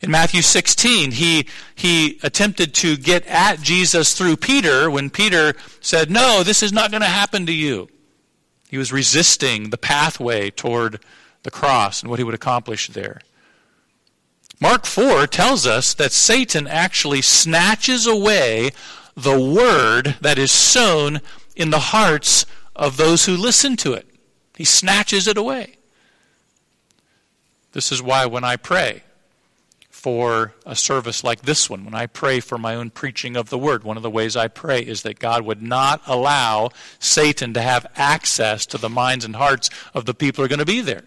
In 0.00 0.10
Matthew 0.10 0.42
16, 0.42 1.12
he, 1.12 1.46
he 1.74 2.18
attempted 2.22 2.74
to 2.74 2.96
get 2.96 3.26
at 3.26 3.60
Jesus 3.60 4.14
through 4.14 4.36
Peter 4.36 4.90
when 4.90 5.10
Peter 5.10 5.54
said, 5.80 6.10
No, 6.10 6.42
this 6.42 6.62
is 6.62 6.72
not 6.72 6.90
going 6.90 7.02
to 7.02 7.06
happen 7.06 7.46
to 7.46 7.52
you. 7.52 7.88
He 8.68 8.78
was 8.78 8.92
resisting 8.92 9.70
the 9.70 9.78
pathway 9.78 10.50
toward 10.50 11.00
the 11.42 11.50
cross 11.50 12.00
and 12.00 12.10
what 12.10 12.18
he 12.18 12.24
would 12.24 12.34
accomplish 12.34 12.88
there. 12.88 13.20
Mark 14.60 14.86
4 14.86 15.26
tells 15.26 15.66
us 15.66 15.94
that 15.94 16.12
Satan 16.12 16.66
actually 16.66 17.22
snatches 17.22 18.06
away 18.06 18.70
the 19.14 19.38
word 19.38 20.16
that 20.20 20.38
is 20.38 20.50
sown 20.50 21.20
in 21.54 21.70
the 21.70 21.78
hearts 21.78 22.46
of 22.76 22.96
those 22.96 23.26
who 23.26 23.36
listen 23.36 23.76
to 23.78 23.92
it. 23.92 24.08
He 24.56 24.64
snatches 24.64 25.26
it 25.26 25.36
away. 25.36 25.76
This 27.72 27.90
is 27.90 28.02
why 28.02 28.26
when 28.26 28.44
I 28.44 28.56
pray, 28.56 29.02
for 30.04 30.52
a 30.66 30.76
service 30.76 31.24
like 31.24 31.40
this 31.42 31.70
one, 31.70 31.82
when 31.82 31.94
I 31.94 32.04
pray 32.04 32.38
for 32.38 32.58
my 32.58 32.74
own 32.74 32.90
preaching 32.90 33.36
of 33.36 33.48
the 33.48 33.56
word, 33.56 33.84
one 33.84 33.96
of 33.96 34.02
the 34.02 34.10
ways 34.10 34.36
I 34.36 34.48
pray 34.48 34.80
is 34.80 35.00
that 35.00 35.18
God 35.18 35.46
would 35.46 35.62
not 35.62 36.02
allow 36.06 36.68
Satan 36.98 37.54
to 37.54 37.62
have 37.62 37.86
access 37.96 38.66
to 38.66 38.76
the 38.76 38.90
minds 38.90 39.24
and 39.24 39.34
hearts 39.34 39.70
of 39.94 40.04
the 40.04 40.12
people 40.12 40.42
who 40.42 40.44
are 40.44 40.48
going 40.48 40.58
to 40.58 40.66
be 40.66 40.82
there 40.82 41.04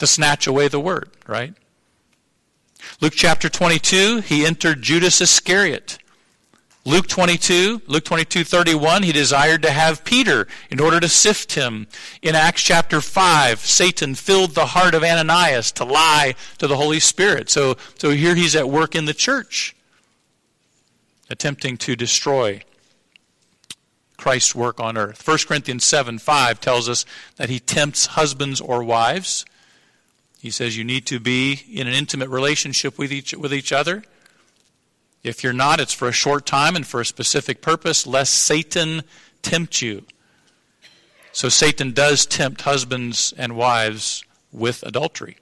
to 0.00 0.08
snatch 0.08 0.48
away 0.48 0.66
the 0.66 0.80
word, 0.80 1.10
right? 1.28 1.54
Luke 3.00 3.12
chapter 3.14 3.48
22, 3.48 4.22
he 4.22 4.44
entered 4.44 4.82
Judas 4.82 5.20
Iscariot. 5.20 5.98
Luke 6.84 7.06
22, 7.06 7.82
Luke 7.86 8.04
22, 8.04 8.42
31, 8.42 9.04
he 9.04 9.12
desired 9.12 9.62
to 9.62 9.70
have 9.70 10.04
Peter 10.04 10.48
in 10.68 10.80
order 10.80 10.98
to 10.98 11.08
sift 11.08 11.52
him. 11.52 11.86
In 12.22 12.34
Acts 12.34 12.62
chapter 12.62 13.00
5, 13.00 13.60
Satan 13.60 14.16
filled 14.16 14.56
the 14.56 14.66
heart 14.66 14.94
of 14.94 15.04
Ananias 15.04 15.70
to 15.72 15.84
lie 15.84 16.34
to 16.58 16.66
the 16.66 16.76
Holy 16.76 16.98
Spirit. 16.98 17.50
So, 17.50 17.76
so 17.98 18.10
here 18.10 18.34
he's 18.34 18.56
at 18.56 18.68
work 18.68 18.96
in 18.96 19.04
the 19.04 19.14
church, 19.14 19.76
attempting 21.30 21.76
to 21.78 21.94
destroy 21.94 22.62
Christ's 24.16 24.54
work 24.56 24.80
on 24.80 24.96
earth. 24.96 25.26
1 25.26 25.38
Corinthians 25.46 25.84
7, 25.84 26.18
5 26.18 26.60
tells 26.60 26.88
us 26.88 27.04
that 27.36 27.48
he 27.48 27.60
tempts 27.60 28.06
husbands 28.06 28.60
or 28.60 28.82
wives. 28.82 29.44
He 30.40 30.50
says 30.50 30.76
you 30.76 30.82
need 30.82 31.06
to 31.06 31.20
be 31.20 31.62
in 31.72 31.86
an 31.86 31.94
intimate 31.94 32.28
relationship 32.28 32.98
with 32.98 33.12
each, 33.12 33.34
with 33.34 33.54
each 33.54 33.72
other. 33.72 34.02
If 35.22 35.44
you're 35.44 35.52
not, 35.52 35.80
it's 35.80 35.92
for 35.92 36.08
a 36.08 36.12
short 36.12 36.46
time 36.46 36.74
and 36.74 36.86
for 36.86 37.00
a 37.00 37.06
specific 37.06 37.62
purpose, 37.62 38.06
lest 38.06 38.34
Satan 38.34 39.02
tempt 39.42 39.80
you. 39.80 40.04
So 41.32 41.48
Satan 41.48 41.92
does 41.92 42.26
tempt 42.26 42.62
husbands 42.62 43.32
and 43.36 43.56
wives 43.56 44.24
with 44.52 44.82
adultery. 44.82 45.36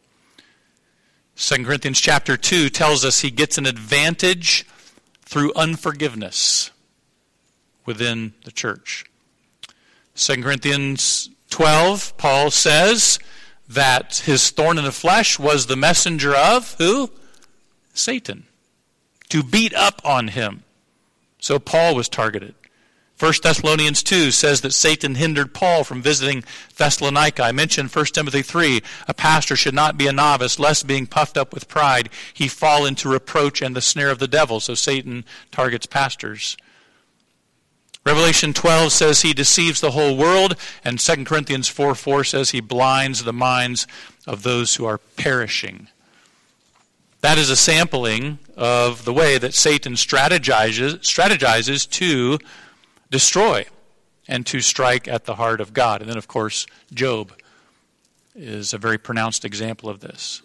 2 1.36 1.64
Corinthians 1.64 1.98
chapter 1.98 2.36
2 2.36 2.68
tells 2.68 3.04
us 3.04 3.20
he 3.20 3.30
gets 3.30 3.56
an 3.56 3.66
advantage 3.66 4.66
through 5.24 5.52
unforgiveness 5.56 6.70
within 7.86 8.34
the 8.44 8.52
church. 8.52 9.06
2 10.14 10.42
Corinthians 10.42 11.30
12, 11.48 12.16
Paul 12.18 12.50
says 12.50 13.18
that 13.68 14.22
his 14.26 14.50
thorn 14.50 14.76
in 14.76 14.84
the 14.84 14.92
flesh 14.92 15.38
was 15.38 15.66
the 15.66 15.76
messenger 15.76 16.34
of 16.34 16.74
who? 16.74 17.10
Satan 17.94 18.46
to 19.30 19.42
beat 19.42 19.74
up 19.74 20.00
on 20.04 20.28
him. 20.28 20.62
So 21.38 21.58
Paul 21.58 21.94
was 21.94 22.08
targeted. 22.08 22.54
1 23.20 23.34
Thessalonians 23.42 24.02
2 24.02 24.30
says 24.30 24.62
that 24.62 24.72
Satan 24.72 25.14
hindered 25.14 25.52
Paul 25.52 25.84
from 25.84 26.00
visiting 26.00 26.42
Thessalonica. 26.76 27.42
I 27.42 27.52
mentioned 27.52 27.90
1 27.90 28.04
Timothy 28.06 28.40
3, 28.40 28.80
a 29.08 29.12
pastor 29.12 29.56
should 29.56 29.74
not 29.74 29.98
be 29.98 30.06
a 30.06 30.12
novice, 30.12 30.58
lest 30.58 30.86
being 30.86 31.06
puffed 31.06 31.36
up 31.36 31.52
with 31.52 31.68
pride, 31.68 32.08
he 32.32 32.48
fall 32.48 32.86
into 32.86 33.10
reproach 33.10 33.60
and 33.60 33.76
the 33.76 33.82
snare 33.82 34.08
of 34.08 34.20
the 34.20 34.28
devil. 34.28 34.58
So 34.58 34.74
Satan 34.74 35.26
targets 35.50 35.84
pastors. 35.84 36.56
Revelation 38.06 38.54
12 38.54 38.90
says 38.90 39.20
he 39.20 39.34
deceives 39.34 39.82
the 39.82 39.90
whole 39.90 40.16
world, 40.16 40.56
and 40.82 40.98
2 40.98 41.24
Corinthians 41.26 41.68
4 41.68 41.94
4 41.94 42.24
says 42.24 42.50
he 42.50 42.60
blinds 42.60 43.24
the 43.24 43.34
minds 43.34 43.86
of 44.26 44.42
those 44.42 44.76
who 44.76 44.86
are 44.86 44.96
perishing. 44.96 45.88
That 47.20 47.36
is 47.38 47.50
a 47.50 47.56
sampling 47.56 48.38
of 48.56 49.04
the 49.04 49.12
way 49.12 49.36
that 49.38 49.54
Satan 49.54 49.94
strategizes, 49.94 51.00
strategizes 51.00 51.88
to 51.90 52.38
destroy 53.10 53.66
and 54.26 54.46
to 54.46 54.60
strike 54.60 55.06
at 55.06 55.24
the 55.24 55.34
heart 55.34 55.60
of 55.60 55.74
God. 55.74 56.00
And 56.00 56.08
then, 56.08 56.16
of 56.16 56.28
course, 56.28 56.66
Job 56.94 57.32
is 58.34 58.72
a 58.72 58.78
very 58.78 58.96
pronounced 58.96 59.44
example 59.44 59.90
of 59.90 60.00
this. 60.00 60.40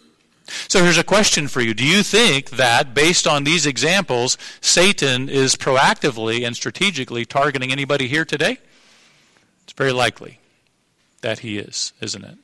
So 0.68 0.82
here's 0.82 0.98
a 0.98 1.04
question 1.04 1.48
for 1.48 1.60
you. 1.60 1.74
Do 1.74 1.84
you 1.84 2.02
think 2.02 2.50
that, 2.50 2.94
based 2.94 3.26
on 3.26 3.44
these 3.44 3.66
examples, 3.66 4.36
Satan 4.60 5.28
is 5.28 5.56
proactively 5.56 6.46
and 6.46 6.54
strategically 6.54 7.24
targeting 7.24 7.72
anybody 7.72 8.06
here 8.06 8.24
today? 8.24 8.58
It's 9.64 9.72
very 9.72 9.92
likely 9.92 10.40
that 11.22 11.40
he 11.40 11.58
is, 11.58 11.92
isn't 12.00 12.24
it? 12.24 12.38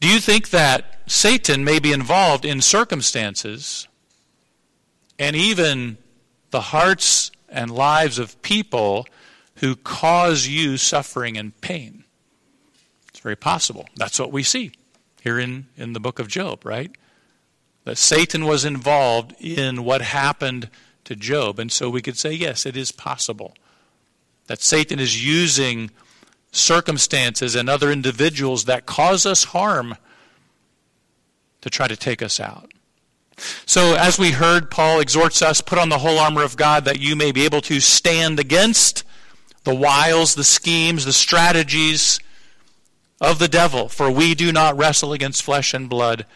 Do 0.00 0.08
you 0.08 0.18
think 0.18 0.50
that 0.50 0.98
Satan 1.06 1.62
may 1.62 1.78
be 1.78 1.92
involved 1.92 2.46
in 2.46 2.62
circumstances 2.62 3.86
and 5.18 5.36
even 5.36 5.98
the 6.50 6.60
hearts 6.60 7.30
and 7.50 7.70
lives 7.70 8.18
of 8.18 8.40
people 8.40 9.06
who 9.56 9.76
cause 9.76 10.46
you 10.46 10.78
suffering 10.78 11.36
and 11.36 11.58
pain? 11.60 12.04
It's 13.10 13.20
very 13.20 13.36
possible. 13.36 13.86
That's 13.96 14.18
what 14.18 14.32
we 14.32 14.42
see 14.42 14.72
here 15.20 15.38
in, 15.38 15.66
in 15.76 15.92
the 15.92 16.00
book 16.00 16.18
of 16.18 16.28
Job, 16.28 16.64
right? 16.64 16.90
That 17.84 17.98
Satan 17.98 18.46
was 18.46 18.64
involved 18.64 19.34
in 19.38 19.84
what 19.84 20.00
happened 20.00 20.70
to 21.04 21.14
Job. 21.14 21.58
And 21.58 21.70
so 21.70 21.90
we 21.90 22.00
could 22.00 22.16
say, 22.16 22.32
yes, 22.32 22.64
it 22.64 22.76
is 22.76 22.90
possible 22.90 23.54
that 24.46 24.62
Satan 24.62 24.98
is 24.98 25.24
using 25.24 25.90
circumstances 26.52 27.54
and 27.54 27.68
other 27.68 27.90
individuals 27.90 28.64
that 28.64 28.86
cause 28.86 29.24
us 29.24 29.44
harm 29.44 29.96
to 31.60 31.70
try 31.70 31.86
to 31.86 31.96
take 31.96 32.22
us 32.22 32.40
out. 32.40 32.70
So, 33.64 33.94
as 33.94 34.18
we 34.18 34.32
heard, 34.32 34.70
Paul 34.70 35.00
exhorts 35.00 35.40
us 35.40 35.60
put 35.60 35.78
on 35.78 35.88
the 35.88 35.98
whole 35.98 36.18
armor 36.18 36.42
of 36.42 36.56
God 36.56 36.84
that 36.84 37.00
you 37.00 37.16
may 37.16 37.32
be 37.32 37.44
able 37.44 37.62
to 37.62 37.80
stand 37.80 38.38
against 38.38 39.02
the 39.64 39.74
wiles, 39.74 40.34
the 40.34 40.44
schemes, 40.44 41.04
the 41.04 41.12
strategies 41.12 42.20
of 43.20 43.38
the 43.38 43.48
devil. 43.48 43.88
For 43.88 44.10
we 44.10 44.34
do 44.34 44.52
not 44.52 44.76
wrestle 44.76 45.12
against 45.12 45.42
flesh 45.42 45.72
and 45.72 45.88
blood. 45.88 46.26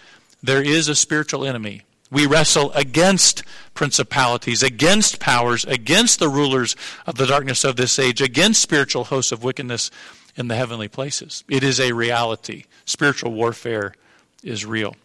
There 0.42 0.62
is 0.62 0.88
a 0.88 0.94
spiritual 0.94 1.44
enemy 1.44 1.83
We 2.11 2.26
wrestle 2.26 2.70
against 2.73 3.42
principalities, 3.75 4.62
against 4.62 5.18
powers, 5.20 5.64
against 5.64 6.18
the 6.18 6.28
rulers 6.28 6.76
of 7.06 7.16
the 7.16 7.26
darkness 7.26 7.64
of 7.64 7.76
this 7.76 7.99
age, 7.99 8.20
against 8.20 8.62
spiritual 8.62 9.04
hosts 9.04 9.32
of 9.32 9.42
wickedness 9.42 9.90
in 10.37 10.49
the 10.49 10.56
heavenly 10.56 10.88
places. 10.88 11.44
It 11.49 11.62
is 11.64 11.80
a 11.80 11.92
reality. 11.92 12.64
Spiritual 12.84 13.32
warfare 13.32 13.94
is 14.42 14.64
real. 14.64 14.96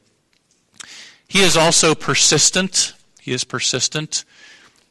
He 1.28 1.42
is 1.42 1.56
also 1.56 1.96
persistent. 1.96 2.94
He 3.20 3.32
is 3.32 3.44
persistent. 3.44 4.26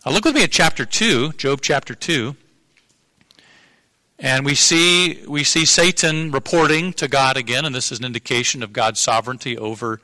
Uh, 0.07 0.11
look 0.11 0.25
with 0.25 0.35
me 0.35 0.45
at 0.45 0.53
chapter 0.53 0.85
2, 0.85 1.33
Job 1.33 1.61
chapter 1.61 1.95
2. 1.95 2.37
And 4.21 4.45
we 4.45 4.55
see, 4.55 5.25
we 5.27 5.45
see 5.45 5.65
Satan 5.65 6.31
reporting 6.31 6.93
to 6.95 7.09
God 7.09 7.37
again, 7.37 7.65
and 7.65 7.75
this 7.75 7.93
is 7.93 7.99
an 7.99 8.05
indication 8.05 8.62
of 8.62 8.73
God's 8.73 8.99
sovereignty 9.00 9.57
over, 9.57 10.00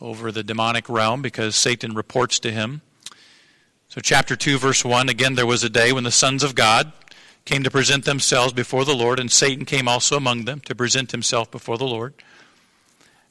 over 0.00 0.30
the 0.30 0.42
demonic 0.42 0.88
realm 0.88 1.22
because 1.22 1.56
Satan 1.56 1.94
reports 1.94 2.38
to 2.40 2.50
him. 2.50 2.82
So, 3.88 4.00
chapter 4.00 4.36
2, 4.36 4.58
verse 4.58 4.84
1 4.84 5.08
again, 5.08 5.34
there 5.34 5.46
was 5.46 5.64
a 5.64 5.70
day 5.70 5.92
when 5.92 6.04
the 6.04 6.10
sons 6.10 6.42
of 6.42 6.54
God 6.54 6.92
came 7.44 7.62
to 7.64 7.70
present 7.70 8.04
themselves 8.04 8.52
before 8.52 8.84
the 8.84 8.94
Lord, 8.94 9.18
and 9.18 9.32
Satan 9.32 9.64
came 9.64 9.88
also 9.88 10.16
among 10.16 10.44
them 10.44 10.60
to 10.60 10.74
present 10.74 11.12
himself 11.12 11.50
before 11.50 11.78
the 11.78 11.86
Lord. 11.86 12.14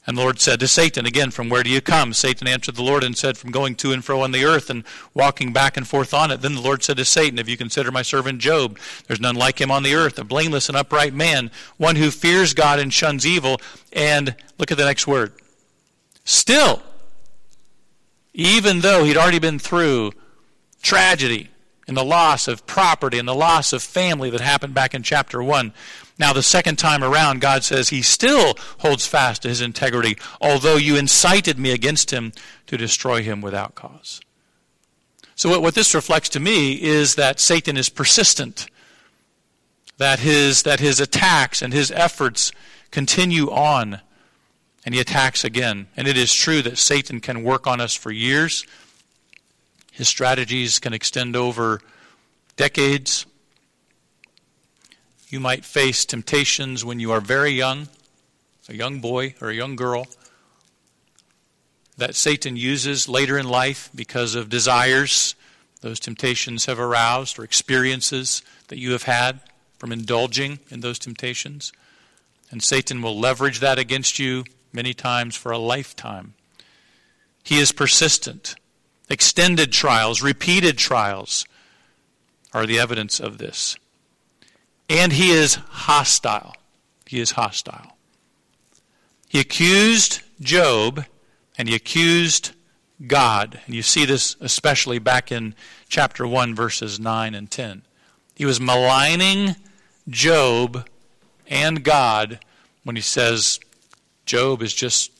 And 0.08 0.16
the 0.16 0.22
Lord 0.22 0.40
said 0.40 0.58
to 0.60 0.68
Satan, 0.68 1.06
again, 1.06 1.30
From 1.30 1.50
where 1.50 1.62
do 1.62 1.70
you 1.70 1.80
come? 1.80 2.14
Satan 2.14 2.48
answered 2.48 2.76
the 2.76 2.82
Lord 2.82 3.04
and 3.04 3.16
said, 3.16 3.36
From 3.36 3.50
going 3.50 3.74
to 3.76 3.92
and 3.92 4.04
fro 4.04 4.22
on 4.22 4.32
the 4.32 4.44
earth 4.44 4.70
and 4.70 4.82
walking 5.14 5.52
back 5.52 5.76
and 5.76 5.86
forth 5.86 6.14
on 6.14 6.30
it. 6.30 6.40
Then 6.40 6.54
the 6.54 6.62
Lord 6.62 6.82
said 6.82 6.96
to 6.96 7.04
Satan, 7.04 7.38
If 7.38 7.48
you 7.48 7.58
consider 7.58 7.92
my 7.92 8.02
servant 8.02 8.40
Job, 8.40 8.78
there's 9.06 9.20
none 9.20 9.36
like 9.36 9.60
him 9.60 9.70
on 9.70 9.82
the 9.82 9.94
earth, 9.94 10.18
a 10.18 10.24
blameless 10.24 10.68
and 10.68 10.78
upright 10.78 11.12
man, 11.12 11.50
one 11.76 11.96
who 11.96 12.10
fears 12.10 12.54
God 12.54 12.78
and 12.78 12.92
shuns 12.92 13.26
evil. 13.26 13.60
And 13.92 14.34
look 14.56 14.72
at 14.72 14.78
the 14.78 14.86
next 14.86 15.06
word. 15.06 15.34
Still, 16.28 16.82
even 18.34 18.80
though 18.80 19.02
he'd 19.02 19.16
already 19.16 19.38
been 19.38 19.58
through 19.58 20.12
tragedy 20.82 21.48
and 21.86 21.96
the 21.96 22.04
loss 22.04 22.48
of 22.48 22.66
property 22.66 23.18
and 23.18 23.26
the 23.26 23.34
loss 23.34 23.72
of 23.72 23.82
family 23.82 24.28
that 24.28 24.42
happened 24.42 24.74
back 24.74 24.94
in 24.94 25.02
chapter 25.02 25.42
1, 25.42 25.72
now, 26.18 26.34
the 26.34 26.42
second 26.42 26.76
time 26.76 27.02
around, 27.02 27.40
God 27.40 27.64
says 27.64 27.88
he 27.88 28.02
still 28.02 28.58
holds 28.80 29.06
fast 29.06 29.40
to 29.42 29.48
his 29.48 29.62
integrity, 29.62 30.18
although 30.38 30.76
you 30.76 30.96
incited 30.96 31.58
me 31.58 31.70
against 31.70 32.10
him 32.10 32.32
to 32.66 32.76
destroy 32.76 33.22
him 33.22 33.40
without 33.40 33.74
cause. 33.74 34.20
So, 35.34 35.48
what, 35.48 35.62
what 35.62 35.74
this 35.74 35.94
reflects 35.94 36.28
to 36.30 36.40
me 36.40 36.74
is 36.82 37.14
that 37.14 37.40
Satan 37.40 37.78
is 37.78 37.88
persistent, 37.88 38.68
that 39.96 40.18
his, 40.18 40.64
that 40.64 40.80
his 40.80 41.00
attacks 41.00 41.62
and 41.62 41.72
his 41.72 41.90
efforts 41.90 42.52
continue 42.90 43.50
on, 43.50 44.00
and 44.88 44.94
he 44.94 45.02
attacks 45.02 45.44
again. 45.44 45.86
And 45.98 46.08
it 46.08 46.16
is 46.16 46.32
true 46.32 46.62
that 46.62 46.78
Satan 46.78 47.20
can 47.20 47.44
work 47.44 47.66
on 47.66 47.78
us 47.78 47.92
for 47.92 48.10
years, 48.10 48.64
his 49.92 50.08
strategies 50.08 50.78
can 50.78 50.94
extend 50.94 51.36
over 51.36 51.82
decades. 52.56 53.26
You 55.28 55.40
might 55.40 55.66
face 55.66 56.06
temptations 56.06 56.86
when 56.86 57.00
you 57.00 57.12
are 57.12 57.20
very 57.20 57.50
young, 57.50 57.88
a 58.66 58.74
young 58.74 59.00
boy 59.00 59.34
or 59.42 59.50
a 59.50 59.54
young 59.54 59.76
girl, 59.76 60.06
that 61.98 62.14
Satan 62.14 62.56
uses 62.56 63.10
later 63.10 63.36
in 63.36 63.46
life 63.46 63.90
because 63.94 64.34
of 64.34 64.48
desires 64.48 65.34
those 65.82 66.00
temptations 66.00 66.64
have 66.64 66.80
aroused 66.80 67.38
or 67.38 67.44
experiences 67.44 68.40
that 68.68 68.78
you 68.78 68.92
have 68.92 69.02
had 69.02 69.40
from 69.76 69.92
indulging 69.92 70.60
in 70.70 70.80
those 70.80 70.98
temptations. 70.98 71.72
And 72.50 72.62
Satan 72.62 73.02
will 73.02 73.20
leverage 73.20 73.60
that 73.60 73.78
against 73.78 74.18
you 74.18 74.44
many 74.72 74.94
times 74.94 75.36
for 75.36 75.52
a 75.52 75.58
lifetime. 75.58 76.34
He 77.42 77.58
is 77.58 77.72
persistent. 77.72 78.54
Extended 79.10 79.72
trials, 79.72 80.22
repeated 80.22 80.76
trials 80.76 81.46
are 82.52 82.66
the 82.66 82.78
evidence 82.78 83.20
of 83.20 83.38
this. 83.38 83.76
And 84.88 85.12
he 85.12 85.30
is 85.30 85.54
hostile. 85.54 86.54
He 87.06 87.20
is 87.20 87.32
hostile. 87.32 87.96
He 89.28 89.40
accused 89.40 90.20
Job 90.40 91.04
and 91.56 91.68
he 91.68 91.74
accused 91.74 92.52
God. 93.06 93.60
And 93.66 93.74
you 93.74 93.82
see 93.82 94.04
this 94.04 94.36
especially 94.40 94.98
back 94.98 95.30
in 95.30 95.54
chapter 95.88 96.26
1, 96.26 96.54
verses 96.54 96.98
9 96.98 97.34
and 97.34 97.50
10. 97.50 97.82
He 98.34 98.44
was 98.44 98.60
maligning 98.60 99.56
Job 100.08 100.88
and 101.46 101.82
God 101.82 102.40
when 102.84 102.96
he 102.96 103.02
says, 103.02 103.60
Job 104.28 104.62
is 104.62 104.72
just 104.74 105.10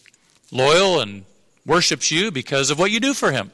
loyal 0.53 1.01
and 1.01 1.25
worships 1.66 2.11
you 2.11 2.31
because 2.31 2.71
of 2.71 2.79
what 2.79 2.90
you 2.90 3.01
do 3.01 3.14
for 3.14 3.33
him, 3.33 3.51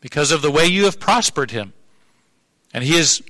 because 0.00 0.30
of 0.30 0.40
the 0.40 0.50
way 0.50 0.66
you 0.66 0.84
have 0.84 0.98
prospered 0.98 1.50
him. 1.50 1.72
And 2.72 2.82
he 2.82 2.96
is 2.96 3.22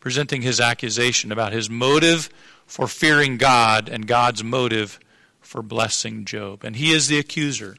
presenting 0.00 0.42
his 0.42 0.60
accusation 0.60 1.32
about 1.32 1.52
his 1.52 1.68
motive 1.68 2.30
for 2.66 2.86
fearing 2.86 3.36
God 3.36 3.88
and 3.88 4.06
God's 4.06 4.42
motive 4.42 4.98
for 5.40 5.62
blessing 5.62 6.24
Job. 6.24 6.64
And 6.64 6.76
he 6.76 6.92
is 6.92 7.08
the 7.08 7.18
accuser. 7.18 7.76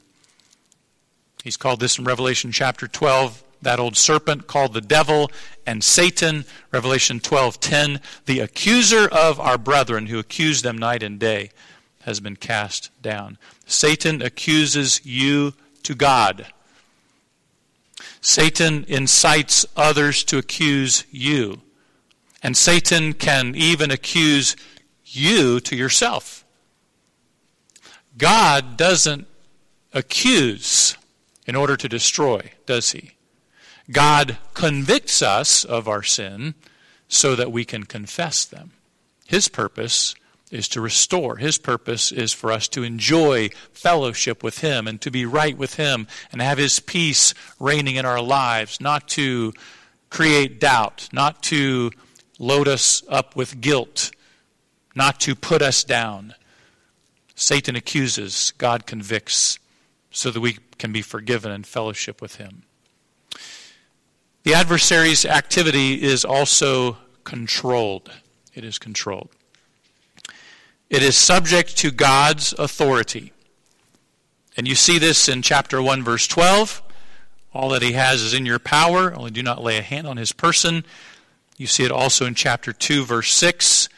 He's 1.42 1.56
called 1.56 1.80
this 1.80 1.98
in 1.98 2.04
Revelation 2.04 2.52
chapter 2.52 2.86
12 2.86 3.42
that 3.62 3.80
old 3.80 3.96
serpent 3.96 4.46
called 4.46 4.72
the 4.72 4.80
devil 4.80 5.30
and 5.66 5.82
Satan, 5.82 6.44
Revelation 6.70 7.20
12:10, 7.20 8.00
the 8.26 8.40
accuser 8.40 9.08
of 9.08 9.40
our 9.40 9.58
brethren 9.58 10.06
who 10.06 10.18
accuse 10.18 10.62
them 10.62 10.78
night 10.78 11.02
and 11.02 11.18
day 11.18 11.50
has 12.02 12.20
been 12.20 12.36
cast 12.36 12.90
down. 13.02 13.38
Satan 13.66 14.22
accuses 14.22 15.04
you 15.04 15.54
to 15.82 15.94
God. 15.94 16.46
Satan 18.20 18.84
incites 18.88 19.66
others 19.76 20.24
to 20.24 20.38
accuse 20.38 21.04
you. 21.10 21.60
And 22.42 22.56
Satan 22.56 23.14
can 23.14 23.54
even 23.54 23.90
accuse 23.90 24.56
you 25.04 25.60
to 25.60 25.76
yourself. 25.76 26.44
God 28.16 28.76
doesn't 28.76 29.26
accuse 29.92 30.96
in 31.46 31.56
order 31.56 31.76
to 31.76 31.88
destroy, 31.88 32.52
does 32.66 32.92
he? 32.92 33.12
God 33.90 34.36
convicts 34.54 35.22
us 35.22 35.64
of 35.64 35.88
our 35.88 36.02
sin 36.02 36.54
so 37.08 37.34
that 37.34 37.50
we 37.50 37.64
can 37.64 37.84
confess 37.84 38.44
them. 38.44 38.72
His 39.26 39.48
purpose 39.48 40.14
is 40.50 40.68
to 40.68 40.80
restore. 40.80 41.36
His 41.36 41.58
purpose 41.58 42.12
is 42.12 42.32
for 42.32 42.52
us 42.52 42.68
to 42.68 42.82
enjoy 42.82 43.50
fellowship 43.72 44.42
with 44.42 44.58
Him 44.58 44.86
and 44.86 45.00
to 45.00 45.10
be 45.10 45.26
right 45.26 45.56
with 45.56 45.74
Him 45.74 46.06
and 46.32 46.40
have 46.40 46.58
His 46.58 46.80
peace 46.80 47.34
reigning 47.60 47.96
in 47.96 48.04
our 48.04 48.20
lives, 48.20 48.80
not 48.80 49.08
to 49.08 49.52
create 50.10 50.60
doubt, 50.60 51.08
not 51.12 51.42
to 51.44 51.90
load 52.38 52.68
us 52.68 53.02
up 53.08 53.36
with 53.36 53.60
guilt, 53.60 54.10
not 54.94 55.20
to 55.20 55.34
put 55.34 55.62
us 55.62 55.84
down. 55.84 56.34
Satan 57.34 57.76
accuses, 57.76 58.52
God 58.58 58.86
convicts, 58.86 59.58
so 60.10 60.30
that 60.30 60.40
we 60.40 60.58
can 60.78 60.92
be 60.92 61.02
forgiven 61.02 61.52
and 61.52 61.66
fellowship 61.66 62.22
with 62.22 62.36
him. 62.36 62.62
The 64.44 64.54
adversary's 64.54 65.24
activity 65.24 66.02
is 66.02 66.24
also 66.24 66.96
controlled. 67.24 68.10
It 68.54 68.64
is 68.64 68.78
controlled. 68.78 69.28
It 70.90 71.02
is 71.02 71.16
subject 71.16 71.76
to 71.78 71.90
God's 71.90 72.54
authority. 72.58 73.32
And 74.56 74.66
you 74.66 74.74
see 74.74 74.98
this 74.98 75.28
in 75.28 75.42
chapter 75.42 75.82
1, 75.82 76.02
verse 76.02 76.26
12. 76.26 76.82
All 77.52 77.68
that 77.70 77.82
he 77.82 77.92
has 77.92 78.22
is 78.22 78.32
in 78.32 78.46
your 78.46 78.58
power, 78.58 79.14
only 79.14 79.30
do 79.30 79.42
not 79.42 79.62
lay 79.62 79.78
a 79.78 79.82
hand 79.82 80.06
on 80.06 80.16
his 80.16 80.32
person. 80.32 80.84
You 81.58 81.66
see 81.66 81.84
it 81.84 81.90
also 81.90 82.24
in 82.24 82.34
chapter 82.34 82.72
2, 82.72 83.04
verse 83.04 83.32
6. 83.32 83.88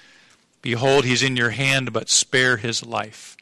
Behold, 0.62 1.04
he's 1.04 1.22
in 1.22 1.36
your 1.36 1.50
hand, 1.50 1.92
but 1.92 2.08
spare 2.08 2.56
his 2.56 2.84
life. 2.84 3.36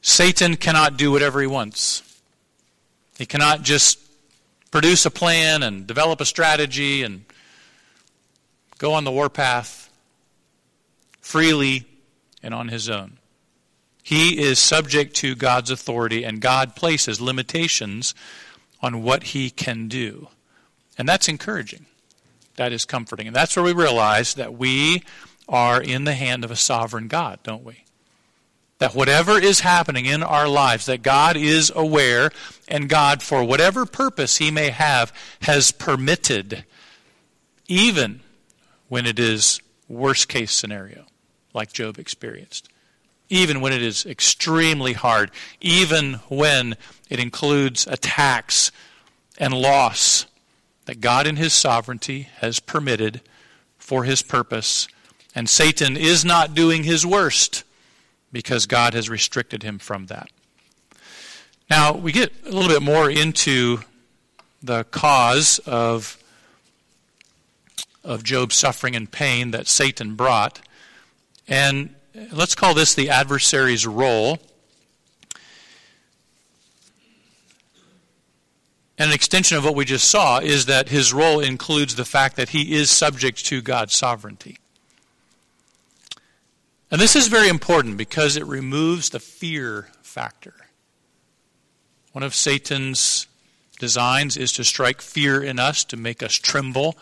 Satan 0.00 0.56
cannot 0.56 0.96
do 0.96 1.10
whatever 1.10 1.40
he 1.40 1.46
wants. 1.46 2.02
He 3.18 3.26
cannot 3.26 3.62
just 3.62 3.98
produce 4.70 5.04
a 5.04 5.10
plan 5.10 5.62
and 5.62 5.86
develop 5.86 6.20
a 6.20 6.24
strategy 6.24 7.02
and 7.02 7.24
go 8.78 8.94
on 8.94 9.04
the 9.04 9.10
warpath 9.10 9.87
freely 11.28 11.84
and 12.42 12.54
on 12.54 12.68
his 12.68 12.88
own. 12.88 13.18
He 14.02 14.40
is 14.40 14.58
subject 14.58 15.14
to 15.16 15.34
God's 15.34 15.70
authority, 15.70 16.24
and 16.24 16.40
God 16.40 16.74
places 16.74 17.20
limitations 17.20 18.14
on 18.80 19.02
what 19.02 19.24
he 19.24 19.50
can 19.50 19.88
do. 19.88 20.28
And 20.96 21.06
that's 21.06 21.28
encouraging. 21.28 21.84
That 22.56 22.72
is 22.72 22.86
comforting. 22.86 23.26
And 23.26 23.36
that's 23.36 23.54
where 23.54 23.64
we 23.64 23.74
realize 23.74 24.34
that 24.34 24.54
we 24.54 25.02
are 25.46 25.82
in 25.82 26.04
the 26.04 26.14
hand 26.14 26.44
of 26.44 26.50
a 26.50 26.56
sovereign 26.56 27.08
God, 27.08 27.40
don't 27.42 27.64
we? 27.64 27.84
That 28.78 28.94
whatever 28.94 29.38
is 29.38 29.60
happening 29.60 30.06
in 30.06 30.22
our 30.22 30.48
lives, 30.48 30.86
that 30.86 31.02
God 31.02 31.36
is 31.36 31.70
aware, 31.76 32.30
and 32.68 32.88
God, 32.88 33.22
for 33.22 33.44
whatever 33.44 33.84
purpose 33.84 34.38
He 34.38 34.50
may 34.50 34.70
have, 34.70 35.12
has 35.42 35.72
permitted, 35.72 36.64
even 37.66 38.20
when 38.88 39.04
it 39.04 39.18
is 39.18 39.60
worst 39.88 40.28
case 40.28 40.52
scenario, 40.52 41.04
like 41.58 41.72
Job 41.72 41.98
experienced. 41.98 42.68
even 43.28 43.60
when 43.60 43.74
it 43.74 43.82
is 43.82 44.06
extremely 44.06 44.94
hard, 44.94 45.30
even 45.60 46.14
when 46.28 46.74
it 47.10 47.20
includes 47.20 47.86
attacks 47.86 48.72
and 49.36 49.52
loss 49.52 50.24
that 50.86 51.02
God 51.02 51.26
in 51.26 51.36
His 51.36 51.52
sovereignty 51.52 52.28
has 52.38 52.58
permitted 52.58 53.20
for 53.76 54.04
His 54.04 54.22
purpose. 54.22 54.88
And 55.34 55.48
Satan 55.48 55.96
is 55.96 56.24
not 56.24 56.54
doing 56.54 56.84
his 56.84 57.04
worst 57.04 57.62
because 58.32 58.66
God 58.66 58.94
has 58.94 59.08
restricted 59.10 59.62
him 59.62 59.78
from 59.78 60.06
that. 60.06 60.30
Now, 61.70 61.92
we 61.92 62.12
get 62.12 62.32
a 62.46 62.50
little 62.50 62.68
bit 62.68 62.82
more 62.82 63.10
into 63.10 63.80
the 64.62 64.84
cause 64.84 65.60
of, 65.60 66.16
of 68.02 68.24
Job's 68.24 68.56
suffering 68.56 68.96
and 68.96 69.10
pain 69.10 69.50
that 69.52 69.68
Satan 69.68 70.14
brought. 70.14 70.60
And 71.48 71.94
let's 72.30 72.54
call 72.54 72.74
this 72.74 72.94
the 72.94 73.10
adversary's 73.10 73.86
role. 73.86 74.38
And 78.98 79.10
an 79.10 79.14
extension 79.14 79.56
of 79.56 79.64
what 79.64 79.76
we 79.76 79.84
just 79.84 80.08
saw 80.08 80.40
is 80.40 80.66
that 80.66 80.88
his 80.88 81.12
role 81.12 81.40
includes 81.40 81.94
the 81.94 82.04
fact 82.04 82.36
that 82.36 82.50
he 82.50 82.74
is 82.74 82.90
subject 82.90 83.46
to 83.46 83.62
God's 83.62 83.94
sovereignty. 83.94 84.58
And 86.90 87.00
this 87.00 87.14
is 87.14 87.28
very 87.28 87.48
important 87.48 87.96
because 87.96 88.36
it 88.36 88.46
removes 88.46 89.10
the 89.10 89.20
fear 89.20 89.88
factor. 90.02 90.54
One 92.12 92.22
of 92.22 92.34
Satan's 92.34 93.26
designs 93.78 94.36
is 94.36 94.52
to 94.54 94.64
strike 94.64 95.00
fear 95.00 95.42
in 95.42 95.60
us, 95.60 95.84
to 95.84 95.96
make 95.96 96.22
us 96.22 96.34
tremble. 96.34 96.96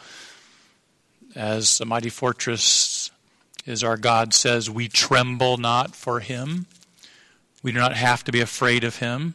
As 1.34 1.80
a 1.80 1.84
mighty 1.84 2.10
fortress 2.10 2.62
is 3.66 3.82
our 3.82 3.96
God 3.96 4.32
says, 4.32 4.70
we 4.70 4.88
tremble 4.88 5.56
not 5.56 5.94
for 5.94 6.20
him. 6.20 6.66
We 7.62 7.72
do 7.72 7.78
not 7.78 7.96
have 7.96 8.22
to 8.24 8.32
be 8.32 8.40
afraid 8.40 8.84
of 8.84 8.96
him 8.96 9.34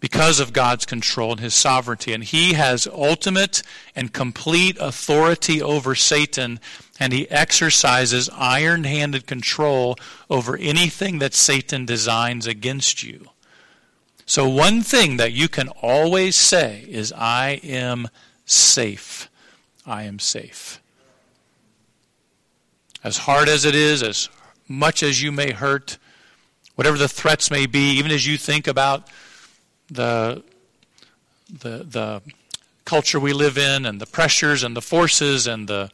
because 0.00 0.40
of 0.40 0.54
God's 0.54 0.86
control 0.86 1.32
and 1.32 1.40
his 1.40 1.54
sovereignty. 1.54 2.12
And 2.14 2.24
he 2.24 2.54
has 2.54 2.86
ultimate 2.86 3.62
and 3.94 4.12
complete 4.12 4.78
authority 4.80 5.60
over 5.60 5.94
Satan, 5.94 6.58
and 6.98 7.12
he 7.12 7.30
exercises 7.30 8.30
iron 8.32 8.84
handed 8.84 9.26
control 9.26 9.96
over 10.30 10.56
anything 10.56 11.18
that 11.18 11.34
Satan 11.34 11.84
designs 11.84 12.46
against 12.46 13.02
you. 13.02 13.26
So, 14.24 14.48
one 14.48 14.82
thing 14.82 15.16
that 15.16 15.32
you 15.32 15.48
can 15.48 15.68
always 15.68 16.36
say 16.36 16.86
is, 16.88 17.12
I 17.12 17.60
am 17.64 18.08
safe. 18.46 19.28
I 19.84 20.04
am 20.04 20.20
safe. 20.20 20.80
As 23.02 23.18
hard 23.18 23.48
as 23.48 23.64
it 23.64 23.74
is, 23.74 24.02
as 24.02 24.28
much 24.68 25.02
as 25.02 25.22
you 25.22 25.32
may 25.32 25.52
hurt, 25.52 25.98
whatever 26.74 26.98
the 26.98 27.08
threats 27.08 27.50
may 27.50 27.66
be, 27.66 27.92
even 27.98 28.10
as 28.10 28.26
you 28.26 28.36
think 28.36 28.66
about 28.66 29.08
the, 29.90 30.42
the, 31.50 31.84
the 31.84 32.22
culture 32.84 33.18
we 33.18 33.32
live 33.32 33.56
in 33.56 33.86
and 33.86 34.00
the 34.00 34.06
pressures 34.06 34.62
and 34.62 34.76
the 34.76 34.82
forces 34.82 35.46
and 35.46 35.68
the, 35.68 35.90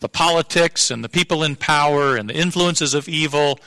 the 0.00 0.08
politics 0.08 0.90
and 0.90 1.04
the 1.04 1.08
people 1.08 1.42
in 1.42 1.56
power 1.56 2.16
and 2.16 2.28
the 2.28 2.34
influences 2.34 2.94
of 2.94 3.08
evil, 3.08 3.58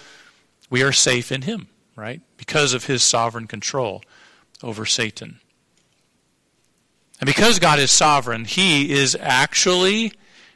we 0.69 0.83
are 0.83 0.91
safe 0.91 1.31
in 1.31 1.43
Him, 1.43 1.67
right? 1.95 2.21
Because 2.37 2.73
of 2.73 2.85
His 2.85 3.03
sovereign 3.03 3.47
control 3.47 4.03
over 4.61 4.85
Satan. 4.85 5.39
And 7.19 7.27
because 7.27 7.59
God 7.59 7.79
is 7.79 7.91
sovereign, 7.91 8.45
He 8.45 8.91
is 8.91 9.15
actually 9.19 10.13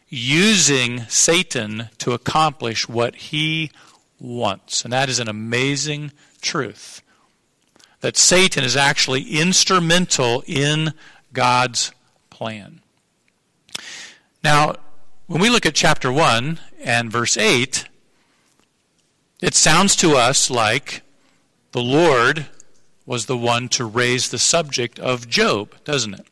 using 0.10 1.02
Satan 1.08 1.90
to 2.00 2.14
accomplish 2.14 2.88
what 2.88 3.16
He 3.16 3.72
wants. 4.20 4.84
And 4.84 4.94
that 4.94 5.10
is 5.10 5.20
an 5.20 5.28
amazing 5.28 6.12
truth 6.42 7.02
that 8.02 8.18
Satan 8.18 8.64
is 8.64 8.76
actually 8.76 9.24
instrumental 9.24 10.44
in 10.46 10.94
God's 11.34 11.92
plan. 12.30 12.82
Now, 14.44 14.76
when 15.26 15.42
we 15.42 15.50
look 15.50 15.66
at 15.66 15.76
chapter 15.76 16.12
1 16.12 16.60
and 16.84 17.12
verse 17.12 17.36
8, 17.38 17.86
it 19.42 19.54
sounds 19.54 19.96
to 19.98 20.16
us 20.16 20.50
like 20.50 21.02
the 21.72 21.82
Lord 21.82 22.48
was 23.06 23.26
the 23.26 23.38
one 23.38 23.68
to 23.70 23.86
raise 23.86 24.30
the 24.30 24.40
subject 24.40 25.00
of 25.00 25.28
Job, 25.28 25.76
doesn't 25.84 26.14
it? 26.14 26.26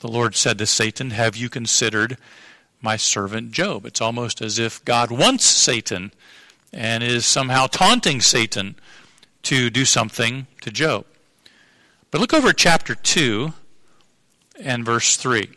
The 0.00 0.08
Lord 0.08 0.34
said 0.34 0.56
to 0.58 0.66
Satan, 0.66 1.10
Have 1.10 1.36
you 1.36 1.50
considered 1.50 2.16
my 2.80 2.96
servant 2.96 3.52
Job? 3.52 3.84
It's 3.84 4.00
almost 4.00 4.40
as 4.40 4.58
if 4.58 4.82
God 4.86 5.10
wants 5.10 5.44
Satan 5.44 6.12
and 6.72 7.02
is 7.02 7.26
somehow 7.26 7.66
taunting 7.66 8.22
Satan 8.22 8.76
to 9.42 9.68
do 9.68 9.84
something 9.84 10.46
to 10.62 10.70
Job. 10.70 11.04
But 12.10 12.20
look 12.20 12.32
over 12.32 12.54
chapter 12.54 12.94
2 12.94 13.52
and 14.58 14.86
verse 14.86 15.16
3. 15.16 15.50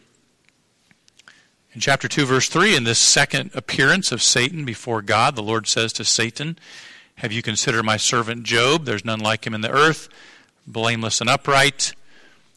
In 1.73 1.79
chapter 1.79 2.09
2, 2.09 2.25
verse 2.25 2.49
3, 2.49 2.75
in 2.75 2.83
this 2.83 2.99
second 2.99 3.49
appearance 3.53 4.11
of 4.11 4.21
Satan 4.21 4.65
before 4.65 5.01
God, 5.01 5.37
the 5.37 5.41
Lord 5.41 5.67
says 5.67 5.93
to 5.93 6.03
Satan, 6.03 6.59
Have 7.15 7.31
you 7.31 7.41
considered 7.41 7.83
my 7.83 7.95
servant 7.95 8.43
Job? 8.43 8.83
There's 8.83 9.05
none 9.05 9.21
like 9.21 9.47
him 9.47 9.53
in 9.53 9.61
the 9.61 9.71
earth, 9.71 10.09
blameless 10.67 11.21
and 11.21 11.29
upright. 11.29 11.93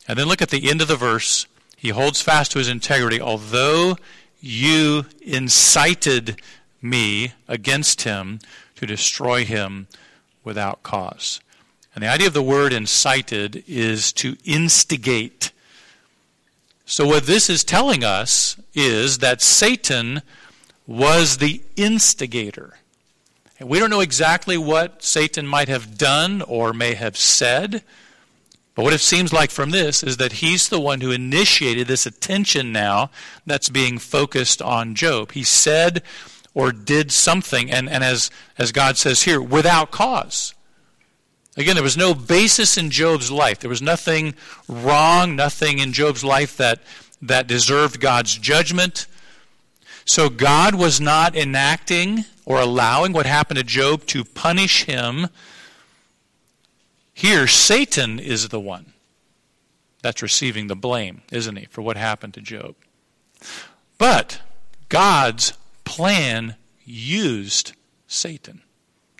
And 0.08 0.18
then 0.18 0.26
look 0.26 0.42
at 0.42 0.50
the 0.50 0.68
end 0.68 0.82
of 0.82 0.88
the 0.88 0.96
verse. 0.96 1.46
He 1.86 1.90
holds 1.90 2.20
fast 2.20 2.50
to 2.50 2.58
his 2.58 2.68
integrity, 2.68 3.20
although 3.20 3.96
you 4.40 5.06
incited 5.22 6.42
me 6.82 7.34
against 7.46 8.02
him 8.02 8.40
to 8.74 8.86
destroy 8.86 9.44
him 9.44 9.86
without 10.42 10.82
cause. 10.82 11.40
And 11.94 12.02
the 12.02 12.08
idea 12.08 12.26
of 12.26 12.32
the 12.32 12.42
word 12.42 12.72
incited 12.72 13.62
is 13.68 14.12
to 14.14 14.36
instigate. 14.44 15.52
So, 16.86 17.06
what 17.06 17.26
this 17.26 17.48
is 17.48 17.62
telling 17.62 18.02
us 18.02 18.56
is 18.74 19.18
that 19.18 19.40
Satan 19.40 20.22
was 20.88 21.36
the 21.36 21.62
instigator. 21.76 22.78
And 23.60 23.68
we 23.68 23.78
don't 23.78 23.90
know 23.90 24.00
exactly 24.00 24.58
what 24.58 25.04
Satan 25.04 25.46
might 25.46 25.68
have 25.68 25.96
done 25.96 26.42
or 26.42 26.72
may 26.72 26.94
have 26.94 27.16
said, 27.16 27.84
but 28.76 28.82
what 28.84 28.92
it 28.92 29.00
seems 29.00 29.32
like 29.32 29.50
from 29.50 29.70
this 29.70 30.02
is 30.02 30.18
that 30.18 30.34
he's 30.34 30.68
the 30.68 30.78
one 30.78 31.00
who 31.00 31.10
initiated 31.10 31.88
this 31.88 32.04
attention 32.04 32.72
now 32.72 33.10
that's 33.46 33.70
being 33.70 33.98
focused 33.98 34.60
on 34.60 34.94
Job. 34.94 35.32
He 35.32 35.44
said 35.44 36.02
or 36.52 36.72
did 36.72 37.10
something, 37.10 37.70
and, 37.70 37.88
and 37.88 38.04
as, 38.04 38.30
as 38.58 38.72
God 38.72 38.98
says 38.98 39.22
here, 39.22 39.40
without 39.40 39.90
cause. 39.90 40.54
Again, 41.56 41.74
there 41.74 41.82
was 41.82 41.96
no 41.96 42.12
basis 42.12 42.76
in 42.76 42.90
Job's 42.90 43.30
life. 43.30 43.60
There 43.60 43.70
was 43.70 43.80
nothing 43.80 44.34
wrong, 44.68 45.36
nothing 45.36 45.78
in 45.78 45.94
Job's 45.94 46.22
life 46.22 46.58
that, 46.58 46.80
that 47.22 47.46
deserved 47.46 47.98
God's 47.98 48.36
judgment. 48.36 49.06
So 50.04 50.28
God 50.28 50.74
was 50.74 51.00
not 51.00 51.34
enacting 51.34 52.26
or 52.44 52.60
allowing 52.60 53.14
what 53.14 53.24
happened 53.24 53.56
to 53.56 53.64
Job 53.64 54.04
to 54.06 54.22
punish 54.22 54.84
him. 54.84 55.28
Here, 57.16 57.46
Satan 57.46 58.18
is 58.18 58.50
the 58.50 58.60
one 58.60 58.92
that's 60.02 60.20
receiving 60.20 60.66
the 60.66 60.76
blame, 60.76 61.22
isn't 61.32 61.56
he, 61.56 61.64
for 61.64 61.80
what 61.80 61.96
happened 61.96 62.34
to 62.34 62.42
Job? 62.42 62.74
But 63.96 64.42
God's 64.90 65.54
plan 65.84 66.56
used 66.84 67.72
Satan. 68.06 68.60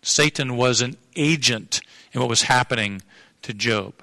Satan 0.03 0.59
was 0.59 0.83
an 0.83 0.99
agent 1.17 1.81
in 2.13 2.21
what 2.21 2.29
was 2.29 2.43
happening 2.43 3.01
to 3.41 3.55
Job. 3.55 3.95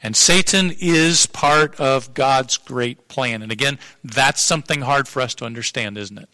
And 0.00 0.14
Satan 0.14 0.72
is 0.78 1.26
part 1.26 1.74
of 1.80 2.14
God's 2.14 2.56
great 2.56 3.08
plan. 3.08 3.42
And 3.42 3.50
again, 3.50 3.80
that's 4.04 4.40
something 4.40 4.82
hard 4.82 5.08
for 5.08 5.20
us 5.20 5.34
to 5.34 5.44
understand, 5.44 5.98
isn't 5.98 6.18
it? 6.18 6.28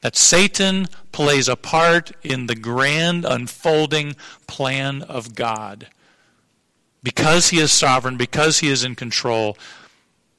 That 0.00 0.16
Satan 0.16 0.86
plays 1.12 1.48
a 1.48 1.56
part 1.56 2.12
in 2.22 2.46
the 2.46 2.54
grand 2.54 3.24
unfolding 3.24 4.16
plan 4.46 5.02
of 5.02 5.34
God. 5.34 5.88
Because 7.02 7.50
he 7.50 7.58
is 7.58 7.70
sovereign, 7.70 8.16
because 8.16 8.60
he 8.60 8.68
is 8.68 8.84
in 8.84 8.94
control, 8.94 9.56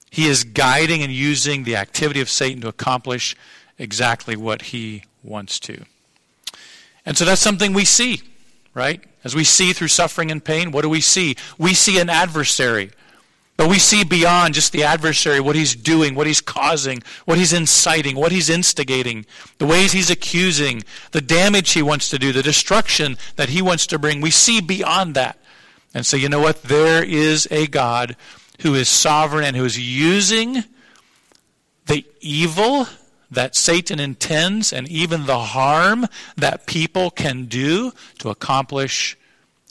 he 0.10 0.28
is 0.28 0.43
guiding 0.43 1.02
and 1.04 1.12
using 1.12 1.63
the 1.63 1.76
activity 1.76 2.21
of 2.21 2.30
Satan 2.30 2.62
to 2.62 2.67
accomplish 2.67 3.36
exactly 3.78 4.36
what 4.36 4.63
he 4.63 5.04
wants 5.24 5.60
to. 5.62 5.86
And 7.06 7.17
so 7.17 7.26
that's 7.26 7.41
something 7.41 7.74
we 7.74 7.86
see, 7.86 8.21
right? 8.74 9.04
As 9.24 9.36
we 9.36 9.43
see 9.43 9.74
through 9.74 9.88
suffering 9.88 10.32
and 10.32 10.43
pain, 10.43 10.71
what 10.71 10.82
do 10.82 10.89
we 10.89 11.02
see? 11.02 11.36
We 11.58 11.74
see 11.74 12.00
an 12.00 12.10
adversary. 12.10 12.91
But 13.62 13.69
we 13.69 13.78
see 13.78 14.04
beyond 14.04 14.56
just 14.56 14.71
the 14.71 14.86
adversary 14.86 15.39
what 15.39 15.56
he's 15.56 15.76
doing, 15.76 16.15
what 16.15 16.26
he's 16.26 16.41
causing, 16.41 17.04
what 17.26 17.38
he's 17.38 17.54
inciting, 17.54 18.15
what 18.15 18.32
he's 18.32 18.50
instigating, 18.50 19.24
the 19.60 19.67
ways 19.67 19.91
he's 19.91 20.10
accusing, 20.10 20.82
the 21.12 21.21
damage 21.21 21.74
he 21.74 21.84
wants 21.84 22.10
to 22.10 22.17
do, 22.17 22.32
the 22.32 22.41
destruction 22.41 23.19
that 23.36 23.50
he 23.50 23.62
wants 23.62 23.86
to 23.86 24.00
bring. 24.00 24.19
We 24.19 24.32
see 24.32 24.62
beyond 24.62 25.13
that. 25.13 25.38
And 25.93 26.08
so, 26.08 26.17
you 26.17 26.28
know 26.28 26.39
what? 26.39 26.63
There 26.63 27.04
is 27.04 27.47
a 27.52 27.67
God 27.67 28.15
who 28.62 28.74
is 28.74 28.89
sovereign 28.89 29.43
and 29.43 29.56
who 29.56 29.65
is 29.65 29.78
using 29.78 30.63
the 31.86 32.04
evil 32.19 32.88
that 33.30 33.56
Satan 33.56 34.00
intends 34.00 34.74
and 34.74 34.88
even 34.88 35.28
the 35.28 35.38
harm 35.38 36.08
that 36.36 36.65
people 36.65 37.12
can 37.12 37.45
do 37.45 37.91
to 38.17 38.32
accomplish 38.32 39.15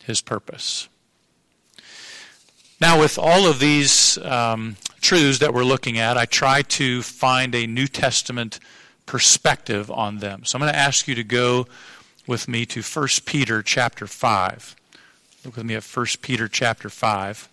his 0.05 0.21
purpose. 0.21 0.89
Now, 2.81 2.99
with 2.99 3.19
all 3.19 3.47
of 3.47 3.59
these 3.59 4.17
um, 4.19 4.77
truths 5.03 5.41
that 5.41 5.53
we're 5.53 5.65
looking 5.65 5.99
at, 5.99 6.17
I 6.17 6.25
try 6.25 6.63
to 6.63 7.03
find 7.03 7.55
a 7.55 7.67
New 7.67 7.87
Testament 7.87 8.59
perspective 9.05 9.91
on 9.91 10.19
them. 10.19 10.47
So 10.47 10.57
I'm 10.57 10.61
going 10.61 10.73
to 10.73 10.79
ask 10.79 11.07
you 11.07 11.15
to 11.15 11.25
go 11.25 11.67
with 12.27 12.49
me 12.49 12.65
to 12.67 12.81
1 12.81 13.09
Peter 13.27 13.63
chapter 13.63 14.07
5. 14.07 14.77
Look 15.45 15.57
with 15.57 15.67
me 15.67 15.75
at 15.75 15.85
1 15.85 16.07
Peter 16.23 16.49
chapter 16.49 16.89
5. 16.89 17.49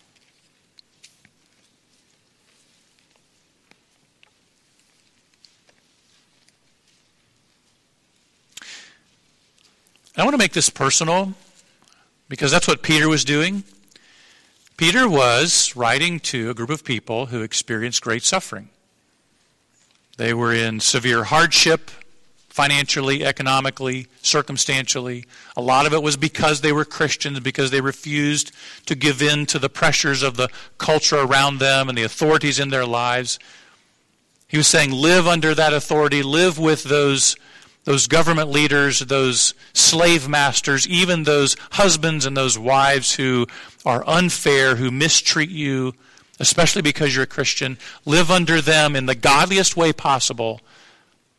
I 10.15 10.23
want 10.23 10.33
to 10.33 10.37
make 10.37 10.53
this 10.53 10.69
personal 10.69 11.33
because 12.29 12.49
that's 12.49 12.67
what 12.67 12.81
Peter 12.81 13.09
was 13.09 13.25
doing. 13.25 13.63
Peter 14.77 15.09
was 15.09 15.75
writing 15.75 16.19
to 16.19 16.51
a 16.51 16.53
group 16.53 16.69
of 16.69 16.83
people 16.83 17.25
who 17.25 17.41
experienced 17.41 18.03
great 18.03 18.21
suffering. 18.21 18.69
They 20.17 20.35
were 20.35 20.53
in 20.53 20.79
severe 20.79 21.23
hardship, 21.23 21.89
financially, 22.47 23.25
economically, 23.25 24.05
circumstantially. 24.21 25.25
A 25.55 25.63
lot 25.63 25.87
of 25.87 25.93
it 25.93 26.03
was 26.03 26.15
because 26.15 26.61
they 26.61 26.71
were 26.71 26.85
Christians, 26.85 27.39
because 27.39 27.71
they 27.71 27.81
refused 27.81 28.51
to 28.85 28.93
give 28.93 29.19
in 29.19 29.47
to 29.47 29.57
the 29.57 29.69
pressures 29.69 30.21
of 30.21 30.37
the 30.37 30.49
culture 30.77 31.17
around 31.17 31.57
them 31.57 31.89
and 31.89 31.97
the 31.97 32.03
authorities 32.03 32.59
in 32.59 32.69
their 32.69 32.85
lives. 32.85 33.39
He 34.47 34.57
was 34.57 34.67
saying, 34.67 34.91
live 34.91 35.25
under 35.25 35.55
that 35.55 35.73
authority, 35.73 36.21
live 36.21 36.59
with 36.59 36.83
those 36.83 37.35
those 37.87 38.07
government 38.07 38.49
leaders, 38.49 38.99
those 38.99 39.53
slave 39.71 40.27
masters, 40.27 40.85
even 40.89 41.23
those 41.23 41.55
husbands 41.71 42.25
and 42.25 42.35
those 42.35 42.59
wives 42.59 43.15
who 43.15 43.47
are 43.85 44.03
unfair, 44.05 44.75
who 44.75 44.91
mistreat 44.91 45.49
you, 45.49 45.93
especially 46.37 46.81
because 46.81 47.15
you're 47.15 47.23
a 47.23 47.27
Christian, 47.27 47.77
live 48.05 48.29
under 48.29 48.59
them 48.59 48.93
in 48.93 49.05
the 49.05 49.15
godliest 49.15 49.77
way 49.77 49.93
possible. 49.93 50.59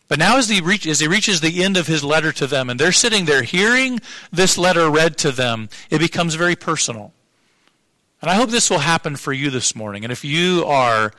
But 0.08 0.18
now, 0.18 0.38
as 0.38 0.48
he, 0.48 0.62
reach, 0.62 0.86
as 0.86 1.00
he 1.00 1.06
reaches 1.06 1.42
the 1.42 1.62
end 1.62 1.76
of 1.76 1.86
his 1.86 2.02
letter 2.02 2.32
to 2.32 2.46
them, 2.46 2.70
and 2.70 2.80
they're 2.80 2.92
sitting 2.92 3.26
there 3.26 3.42
hearing 3.42 4.00
this 4.32 4.56
letter 4.56 4.88
read 4.88 5.18
to 5.18 5.30
them, 5.30 5.68
it 5.90 5.98
becomes 5.98 6.34
very 6.34 6.56
personal. 6.56 7.12
And 8.22 8.30
I 8.30 8.36
hope 8.36 8.48
this 8.48 8.70
will 8.70 8.78
happen 8.78 9.16
for 9.16 9.34
you 9.34 9.50
this 9.50 9.76
morning. 9.76 10.02
And 10.02 10.10
if 10.10 10.24
you 10.24 10.64
are 10.64 11.12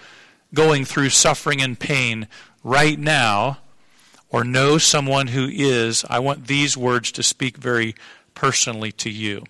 going 0.55 0.85
through 0.85 1.09
suffering 1.09 1.61
and 1.61 1.79
pain 1.79 2.27
right 2.63 2.97
now, 2.97 3.59
or 4.31 4.43
know 4.43 4.77
someone 4.77 5.27
who 5.27 5.47
is, 5.51 6.05
I 6.09 6.19
want 6.19 6.47
these 6.47 6.77
words 6.77 7.11
to 7.13 7.23
speak 7.23 7.57
very 7.57 7.95
personally 8.35 8.91
to 8.93 9.09
you. 9.09 9.43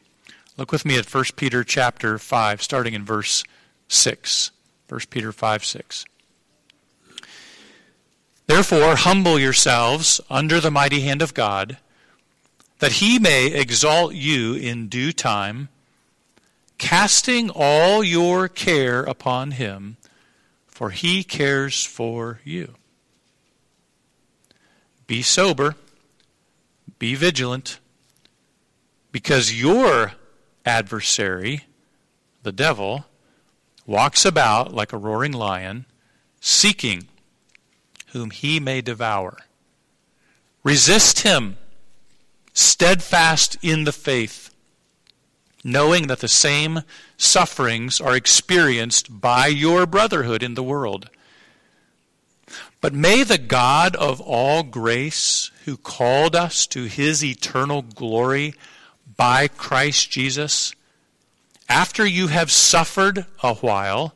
Look 0.58 0.72
with 0.72 0.86
me 0.86 0.98
at 0.98 1.14
1 1.14 1.24
Peter 1.36 1.64
chapter 1.64 2.18
5, 2.18 2.64
starting 2.64 2.94
in 2.94 3.06
verse 3.06 3.44
6. 3.88 4.52
1 4.88 5.02
Peter 5.10 5.32
5, 5.32 5.64
6. 5.64 6.06
Therefore, 8.48 8.96
humble 8.96 9.38
yourselves 9.38 10.20
under 10.30 10.60
the 10.60 10.72
mighty 10.72 11.02
hand 11.02 11.22
of 11.22 11.34
God, 11.34 11.78
that 12.80 12.94
he 12.94 13.20
may 13.20 13.48
exalt 13.48 14.16
you 14.16 14.56
in 14.56 14.88
due 14.88 15.12
time, 15.12 15.70
casting 16.78 17.52
all 17.54 18.04
your 18.04 18.48
care 18.48 19.04
upon 19.04 19.52
him, 19.52 19.98
for 20.68 20.90
he 20.90 21.24
cares 21.24 21.84
for 21.84 22.40
you. 22.44 22.74
Be 25.10 25.24
sober, 25.24 25.76
be 27.00 27.16
vigilant, 27.16 27.80
because 29.12 29.60
your 29.60 30.12
adversary, 30.64 31.64
the 32.44 32.52
devil, 32.52 33.06
walks 33.88 34.24
about 34.24 34.72
like 34.72 34.94
a 34.94 34.98
roaring 34.98 35.32
lion, 35.32 35.88
seeking 36.40 37.08
whom 38.12 38.30
he 38.30 38.60
may 38.60 38.82
devour. 38.82 39.40
Resist 40.64 41.22
him, 41.22 41.58
steadfast 42.54 43.58
in 43.64 43.86
the 43.86 43.92
faith, 43.92 44.54
knowing 45.64 46.06
that 46.06 46.20
the 46.20 46.28
same 46.28 46.82
sufferings 47.18 48.00
are 48.00 48.16
experienced 48.16 49.20
by 49.20 49.48
your 49.48 49.88
brotherhood 49.88 50.44
in 50.44 50.54
the 50.54 50.62
world. 50.62 51.10
But 52.82 52.94
may 52.94 53.24
the 53.24 53.38
God 53.38 53.96
of 53.96 54.22
all 54.22 54.64
grace, 54.64 55.52
who 55.66 55.76
called 55.76 56.36
us 56.36 56.66
to 56.68 56.84
his 56.84 57.24
eternal 57.24 57.82
glory 57.82 58.54
by 59.18 59.50
Christ 59.50 60.10
Jesus, 60.10 60.74
after 61.68 62.06
you 62.06 62.28
have 62.28 62.52
suffered 62.52 63.26
a 63.44 63.56
while, 63.56 64.14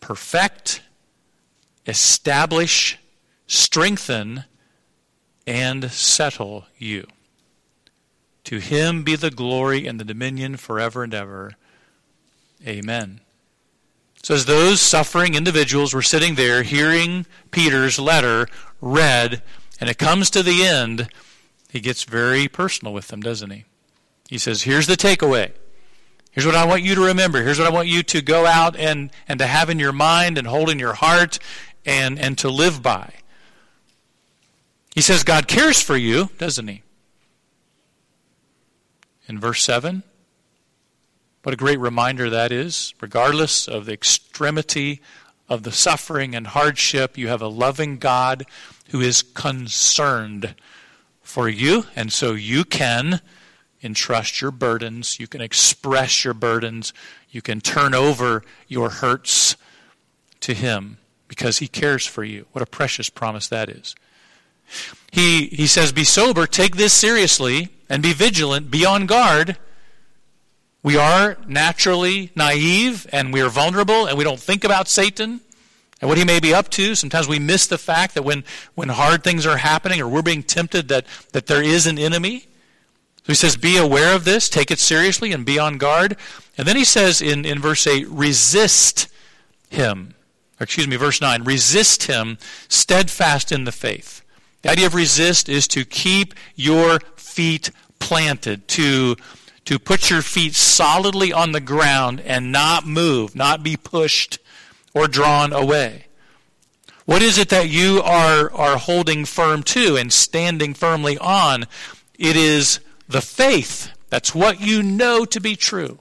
perfect, 0.00 0.80
establish, 1.86 2.98
strengthen, 3.46 4.44
and 5.46 5.90
settle 5.90 6.66
you. 6.78 7.06
To 8.44 8.58
him 8.58 9.04
be 9.04 9.16
the 9.16 9.30
glory 9.30 9.86
and 9.86 10.00
the 10.00 10.04
dominion 10.04 10.56
forever 10.56 11.02
and 11.02 11.14
ever. 11.14 11.52
Amen. 12.66 13.20
So, 14.24 14.32
as 14.32 14.46
those 14.46 14.80
suffering 14.80 15.34
individuals 15.34 15.92
were 15.92 16.00
sitting 16.00 16.34
there 16.34 16.62
hearing 16.62 17.26
Peter's 17.50 17.98
letter 17.98 18.48
read, 18.80 19.42
and 19.78 19.90
it 19.90 19.98
comes 19.98 20.30
to 20.30 20.42
the 20.42 20.64
end, 20.64 21.10
he 21.70 21.78
gets 21.78 22.04
very 22.04 22.48
personal 22.48 22.94
with 22.94 23.08
them, 23.08 23.20
doesn't 23.20 23.50
he? 23.50 23.66
He 24.30 24.38
says, 24.38 24.62
Here's 24.62 24.86
the 24.86 24.94
takeaway. 24.94 25.52
Here's 26.30 26.46
what 26.46 26.54
I 26.54 26.64
want 26.64 26.82
you 26.82 26.94
to 26.94 27.02
remember. 27.02 27.42
Here's 27.42 27.58
what 27.58 27.68
I 27.68 27.70
want 27.70 27.88
you 27.88 28.02
to 28.02 28.22
go 28.22 28.46
out 28.46 28.76
and, 28.76 29.10
and 29.28 29.38
to 29.40 29.46
have 29.46 29.68
in 29.68 29.78
your 29.78 29.92
mind 29.92 30.38
and 30.38 30.46
hold 30.46 30.70
in 30.70 30.78
your 30.78 30.94
heart 30.94 31.38
and, 31.84 32.18
and 32.18 32.38
to 32.38 32.48
live 32.48 32.82
by. 32.82 33.12
He 34.94 35.02
says 35.02 35.22
God 35.22 35.48
cares 35.48 35.82
for 35.82 35.98
you, 35.98 36.30
doesn't 36.38 36.66
he? 36.66 36.82
In 39.28 39.38
verse 39.38 39.62
7, 39.62 40.02
what 41.44 41.52
a 41.52 41.58
great 41.58 41.78
reminder 41.78 42.30
that 42.30 42.50
is. 42.50 42.94
Regardless 43.02 43.68
of 43.68 43.84
the 43.84 43.92
extremity 43.92 45.02
of 45.46 45.62
the 45.62 45.72
suffering 45.72 46.34
and 46.34 46.46
hardship, 46.48 47.18
you 47.18 47.28
have 47.28 47.42
a 47.42 47.48
loving 47.48 47.98
God 47.98 48.46
who 48.88 49.00
is 49.02 49.20
concerned 49.20 50.54
for 51.20 51.48
you, 51.48 51.84
and 51.94 52.10
so 52.10 52.32
you 52.32 52.64
can 52.64 53.20
entrust 53.82 54.40
your 54.40 54.50
burdens, 54.50 55.20
you 55.20 55.26
can 55.26 55.42
express 55.42 56.24
your 56.24 56.32
burdens, 56.32 56.94
you 57.30 57.42
can 57.42 57.60
turn 57.60 57.94
over 57.94 58.42
your 58.66 58.88
hurts 58.88 59.56
to 60.40 60.54
Him 60.54 60.96
because 61.28 61.58
He 61.58 61.68
cares 61.68 62.06
for 62.06 62.24
you. 62.24 62.46
What 62.52 62.62
a 62.62 62.66
precious 62.66 63.10
promise 63.10 63.48
that 63.48 63.68
is. 63.68 63.94
He, 65.12 65.48
he 65.48 65.66
says, 65.66 65.92
Be 65.92 66.04
sober, 66.04 66.46
take 66.46 66.76
this 66.76 66.94
seriously, 66.94 67.68
and 67.90 68.02
be 68.02 68.14
vigilant, 68.14 68.70
be 68.70 68.86
on 68.86 69.04
guard 69.04 69.58
we 70.84 70.98
are 70.98 71.38
naturally 71.48 72.30
naive 72.36 73.06
and 73.10 73.32
we 73.32 73.40
are 73.40 73.48
vulnerable 73.48 74.06
and 74.06 74.18
we 74.18 74.22
don't 74.22 74.38
think 74.38 74.64
about 74.64 74.86
Satan 74.86 75.40
and 76.00 76.08
what 76.10 76.18
he 76.18 76.24
may 76.24 76.38
be 76.40 76.52
up 76.52 76.68
to. 76.68 76.94
Sometimes 76.94 77.26
we 77.26 77.38
miss 77.38 77.66
the 77.66 77.78
fact 77.78 78.14
that 78.14 78.22
when, 78.22 78.44
when 78.74 78.90
hard 78.90 79.24
things 79.24 79.46
are 79.46 79.56
happening 79.56 79.98
or 79.98 80.06
we're 80.06 80.20
being 80.20 80.42
tempted 80.42 80.88
that, 80.88 81.06
that 81.32 81.46
there 81.46 81.62
is 81.62 81.86
an 81.86 81.98
enemy. 81.98 82.40
So 82.40 83.28
he 83.28 83.34
says, 83.34 83.56
be 83.56 83.78
aware 83.78 84.14
of 84.14 84.26
this, 84.26 84.50
take 84.50 84.70
it 84.70 84.78
seriously, 84.78 85.32
and 85.32 85.46
be 85.46 85.58
on 85.58 85.78
guard. 85.78 86.18
And 86.58 86.68
then 86.68 86.76
he 86.76 86.84
says 86.84 87.22
in, 87.22 87.46
in 87.46 87.60
verse 87.60 87.86
8, 87.86 88.06
resist 88.08 89.08
him. 89.70 90.14
Or 90.60 90.64
excuse 90.64 90.86
me, 90.86 90.96
verse 90.96 91.22
9, 91.22 91.44
resist 91.44 92.02
him 92.02 92.36
steadfast 92.68 93.50
in 93.50 93.64
the 93.64 93.72
faith. 93.72 94.20
The 94.60 94.70
idea 94.70 94.86
of 94.86 94.94
resist 94.94 95.48
is 95.48 95.66
to 95.68 95.86
keep 95.86 96.34
your 96.54 97.00
feet 97.16 97.70
planted, 97.98 98.68
to 98.68 99.16
to 99.64 99.78
put 99.78 100.10
your 100.10 100.22
feet 100.22 100.54
solidly 100.54 101.32
on 101.32 101.52
the 101.52 101.60
ground 101.60 102.20
and 102.20 102.52
not 102.52 102.86
move, 102.86 103.34
not 103.34 103.62
be 103.62 103.76
pushed 103.76 104.38
or 104.94 105.08
drawn 105.08 105.52
away. 105.52 106.06
What 107.06 107.22
is 107.22 107.38
it 107.38 107.50
that 107.50 107.68
you 107.68 108.00
are, 108.02 108.50
are 108.52 108.78
holding 108.78 109.24
firm 109.24 109.62
to 109.64 109.96
and 109.96 110.12
standing 110.12 110.74
firmly 110.74 111.18
on? 111.18 111.66
It 112.18 112.36
is 112.36 112.80
the 113.08 113.20
faith. 113.20 113.90
That's 114.08 114.34
what 114.34 114.60
you 114.60 114.82
know 114.82 115.24
to 115.26 115.40
be 115.40 115.56
true. 115.56 115.98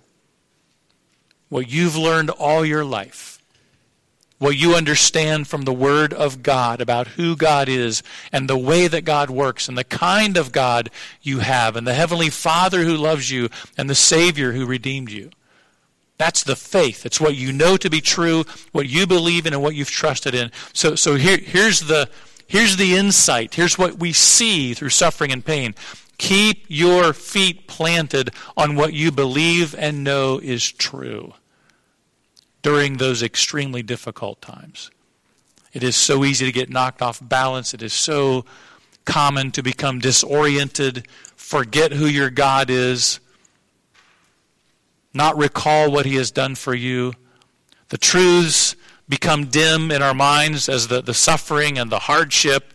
What 1.50 1.70
you've 1.70 1.98
learned 1.98 2.30
all 2.30 2.66
your 2.66 2.86
life 2.86 3.33
what 4.44 4.58
you 4.58 4.76
understand 4.76 5.48
from 5.48 5.62
the 5.62 5.72
Word 5.72 6.14
of 6.14 6.44
God 6.44 6.82
about 6.82 7.08
who 7.08 7.34
God 7.34 7.70
is 7.70 8.04
and 8.30 8.50
the 8.50 8.58
way 8.58 8.90
that 8.90 9.06
God 9.06 9.30
works 9.30 9.70
and 9.70 9.78
the 9.78 9.86
kind 9.86 10.36
of 10.36 10.52
God 10.52 10.90
you 11.22 11.40
have 11.40 11.78
and 11.78 11.88
the 11.88 11.94
Heavenly 11.94 12.30
Father 12.30 12.84
who 12.84 12.98
loves 12.98 13.32
you 13.32 13.48
and 13.78 13.90
the 13.90 13.96
Savior 13.96 14.52
who 14.52 14.66
redeemed 14.66 15.12
you. 15.12 15.30
That's 16.18 16.44
the 16.44 16.58
faith. 16.58 17.06
It's 17.06 17.22
what 17.22 17.36
you 17.36 17.54
know 17.54 17.78
to 17.78 17.90
be 17.90 18.02
true, 18.02 18.44
what 18.74 18.90
you 18.90 19.08
believe 19.08 19.46
in, 19.46 19.54
and 19.54 19.64
what 19.64 19.76
you've 19.76 19.90
trusted 19.90 20.36
in. 20.36 20.52
So, 20.74 20.96
so 20.96 21.16
here, 21.16 21.38
here's, 21.38 21.80
the, 21.80 22.10
here's 22.46 22.76
the 22.76 22.98
insight. 22.98 23.54
Here's 23.54 23.78
what 23.78 23.98
we 23.98 24.12
see 24.12 24.74
through 24.74 24.90
suffering 24.90 25.32
and 25.32 25.46
pain. 25.46 25.74
Keep 26.18 26.66
your 26.68 27.14
feet 27.14 27.66
planted 27.68 28.32
on 28.58 28.76
what 28.76 28.94
you 28.94 29.10
believe 29.10 29.74
and 29.74 30.04
know 30.04 30.38
is 30.38 30.70
true 30.70 31.34
during 32.64 32.98
those 32.98 33.22
extremely 33.22 33.84
difficult 33.84 34.42
times. 34.42 34.90
It 35.74 35.84
is 35.84 35.96
so 35.96 36.26
easy 36.26 36.46
to 36.46 36.52
get 36.52 36.70
knocked 36.70 37.02
off 37.02 37.20
balance. 37.22 37.74
It 37.74 37.84
is 37.84 37.94
so 37.94 38.46
common 39.06 39.52
to 39.52 39.62
become 39.62 40.00
disoriented, 40.00 41.08
forget 41.36 41.92
who 41.92 42.06
your 42.06 42.30
God 42.30 42.70
is, 42.70 43.20
not 45.14 45.38
recall 45.38 45.92
what 45.92 46.06
He 46.06 46.16
has 46.16 46.32
done 46.32 46.56
for 46.56 46.74
you. 46.74 47.14
The 47.90 47.98
truths 47.98 48.76
become 49.10 49.46
dim 49.46 49.92
in 49.92 50.02
our 50.02 50.14
minds 50.14 50.70
as 50.70 50.88
the, 50.88 51.02
the 51.02 51.14
suffering 51.14 51.78
and 51.78 51.92
the 51.92 52.00
hardship 52.00 52.74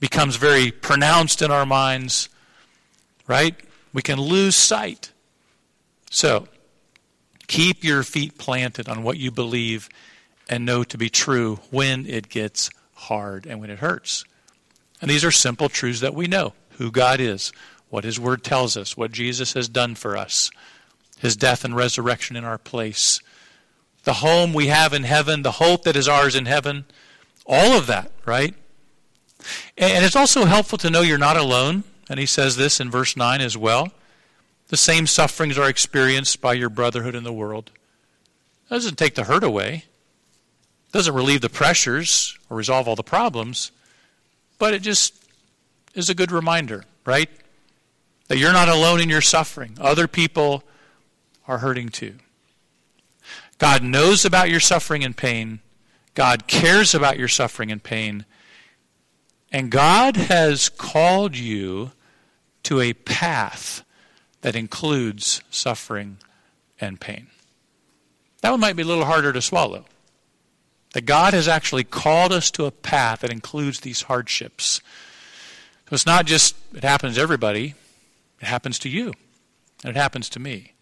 becomes 0.00 0.36
very 0.36 0.70
pronounced 0.70 1.42
in 1.42 1.50
our 1.50 1.66
minds, 1.66 2.28
right? 3.26 3.56
We 3.92 4.00
can 4.00 4.20
lose 4.20 4.54
sight. 4.54 5.12
So, 6.10 6.46
keep 7.48 7.82
your 7.82 8.04
feet 8.04 8.38
planted 8.38 8.88
on 8.88 9.02
what 9.02 9.16
you 9.16 9.32
believe 9.32 9.88
and 10.48 10.64
know 10.64 10.84
to 10.84 10.96
be 10.96 11.08
true 11.08 11.58
when 11.70 12.06
it 12.06 12.28
gets 12.28 12.70
hard 12.94 13.46
and 13.46 13.60
when 13.60 13.70
it 13.70 13.80
hurts. 13.80 14.24
And 15.00 15.10
these 15.10 15.24
are 15.24 15.30
simple 15.30 15.68
truths 15.68 16.00
that 16.00 16.14
we 16.14 16.26
know 16.26 16.52
who 16.72 16.90
God 16.90 17.20
is, 17.20 17.52
what 17.88 18.04
His 18.04 18.20
Word 18.20 18.44
tells 18.44 18.76
us, 18.76 18.96
what 18.96 19.12
Jesus 19.12 19.54
has 19.54 19.68
done 19.68 19.94
for 19.94 20.16
us, 20.16 20.50
His 21.18 21.36
death 21.36 21.64
and 21.64 21.74
resurrection 21.74 22.36
in 22.36 22.44
our 22.44 22.58
place, 22.58 23.20
the 24.04 24.14
home 24.14 24.52
we 24.52 24.68
have 24.68 24.92
in 24.92 25.04
heaven, 25.04 25.42
the 25.42 25.52
hope 25.52 25.82
that 25.82 25.96
is 25.96 26.08
ours 26.08 26.34
in 26.34 26.46
heaven, 26.46 26.84
all 27.46 27.76
of 27.76 27.86
that, 27.86 28.10
right? 28.24 28.54
And 29.76 30.04
it's 30.04 30.16
also 30.16 30.44
helpful 30.44 30.78
to 30.78 30.90
know 30.90 31.00
you're 31.00 31.18
not 31.18 31.36
alone. 31.36 31.84
And 32.10 32.18
he 32.18 32.26
says 32.26 32.56
this 32.56 32.80
in 32.80 32.90
verse 32.90 33.16
9 33.16 33.40
as 33.40 33.56
well. 33.56 33.92
The 34.68 34.76
same 34.76 35.06
sufferings 35.06 35.58
are 35.58 35.68
experienced 35.68 36.40
by 36.40 36.54
your 36.54 36.68
brotherhood 36.68 37.14
in 37.14 37.24
the 37.24 37.32
world. 37.32 37.70
That 38.68 38.76
doesn't 38.76 38.98
take 38.98 39.14
the 39.14 39.24
hurt 39.24 39.44
away, 39.44 39.84
it 40.88 40.92
doesn't 40.92 41.14
relieve 41.14 41.40
the 41.40 41.48
pressures 41.48 42.38
or 42.48 42.56
resolve 42.56 42.88
all 42.88 42.96
the 42.96 43.02
problems, 43.02 43.72
but 44.58 44.74
it 44.74 44.82
just 44.82 45.14
is 45.94 46.10
a 46.10 46.14
good 46.14 46.30
reminder, 46.30 46.84
right? 47.04 47.28
That 48.28 48.38
you're 48.38 48.52
not 48.52 48.68
alone 48.68 49.00
in 49.00 49.08
your 49.08 49.20
suffering. 49.20 49.76
Other 49.80 50.06
people 50.06 50.62
are 51.46 51.58
hurting 51.58 51.88
too. 51.88 52.14
God 53.58 53.82
knows 53.82 54.24
about 54.24 54.50
your 54.50 54.60
suffering 54.60 55.02
and 55.02 55.16
pain. 55.16 55.60
God 56.14 56.46
cares 56.46 56.94
about 56.94 57.18
your 57.18 57.28
suffering 57.28 57.72
and 57.72 57.82
pain. 57.82 58.24
And 59.50 59.70
God 59.70 60.16
has 60.16 60.68
called 60.68 61.36
you 61.36 61.92
to 62.64 62.80
a 62.80 62.92
path 62.92 63.82
that 64.42 64.56
includes 64.56 65.42
suffering 65.50 66.18
and 66.80 67.00
pain. 67.00 67.28
That 68.40 68.50
one 68.50 68.60
might 68.60 68.76
be 68.76 68.82
a 68.82 68.86
little 68.86 69.04
harder 69.04 69.32
to 69.32 69.42
swallow. 69.42 69.84
That 70.94 71.06
God 71.06 71.34
has 71.34 71.48
actually 71.48 71.84
called 71.84 72.32
us 72.32 72.50
to 72.52 72.64
a 72.64 72.70
path 72.70 73.20
that 73.20 73.32
includes 73.32 73.80
these 73.80 74.02
hardships. 74.02 74.80
So 75.88 75.94
it's 75.94 76.06
not 76.06 76.26
just, 76.26 76.56
it 76.74 76.84
happens 76.84 77.16
to 77.16 77.20
everybody, 77.20 77.74
it 78.40 78.46
happens 78.46 78.78
to 78.80 78.88
you, 78.88 79.12
and 79.82 79.96
it 79.96 79.96
happens 79.96 80.28
to 80.30 80.40
me. 80.40 80.74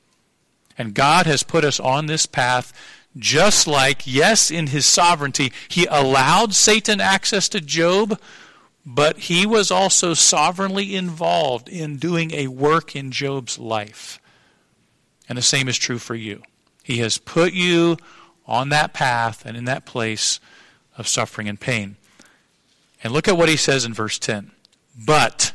And 0.78 0.94
God 0.94 1.26
has 1.26 1.42
put 1.42 1.64
us 1.64 1.80
on 1.80 2.06
this 2.06 2.26
path 2.26 2.72
just 3.16 3.66
like, 3.66 4.02
yes, 4.06 4.50
in 4.50 4.68
his 4.68 4.84
sovereignty, 4.84 5.52
he 5.68 5.86
allowed 5.86 6.54
Satan 6.54 7.00
access 7.00 7.48
to 7.48 7.60
Job, 7.60 8.20
but 8.88 9.18
he 9.18 9.44
was 9.44 9.72
also 9.72 10.14
sovereignly 10.14 10.94
involved 10.94 11.68
in 11.68 11.96
doing 11.96 12.32
a 12.32 12.46
work 12.46 12.94
in 12.94 13.10
Job's 13.10 13.58
life. 13.58 14.20
And 15.28 15.36
the 15.36 15.42
same 15.42 15.68
is 15.68 15.76
true 15.76 15.98
for 15.98 16.14
you. 16.14 16.42
He 16.84 16.98
has 16.98 17.18
put 17.18 17.52
you 17.52 17.96
on 18.46 18.68
that 18.68 18.94
path 18.94 19.44
and 19.44 19.56
in 19.56 19.64
that 19.64 19.86
place 19.86 20.38
of 20.96 21.08
suffering 21.08 21.48
and 21.48 21.58
pain. 21.58 21.96
And 23.02 23.12
look 23.12 23.26
at 23.26 23.36
what 23.36 23.48
he 23.48 23.56
says 23.56 23.84
in 23.84 23.92
verse 23.92 24.20
10. 24.20 24.52
But, 25.04 25.52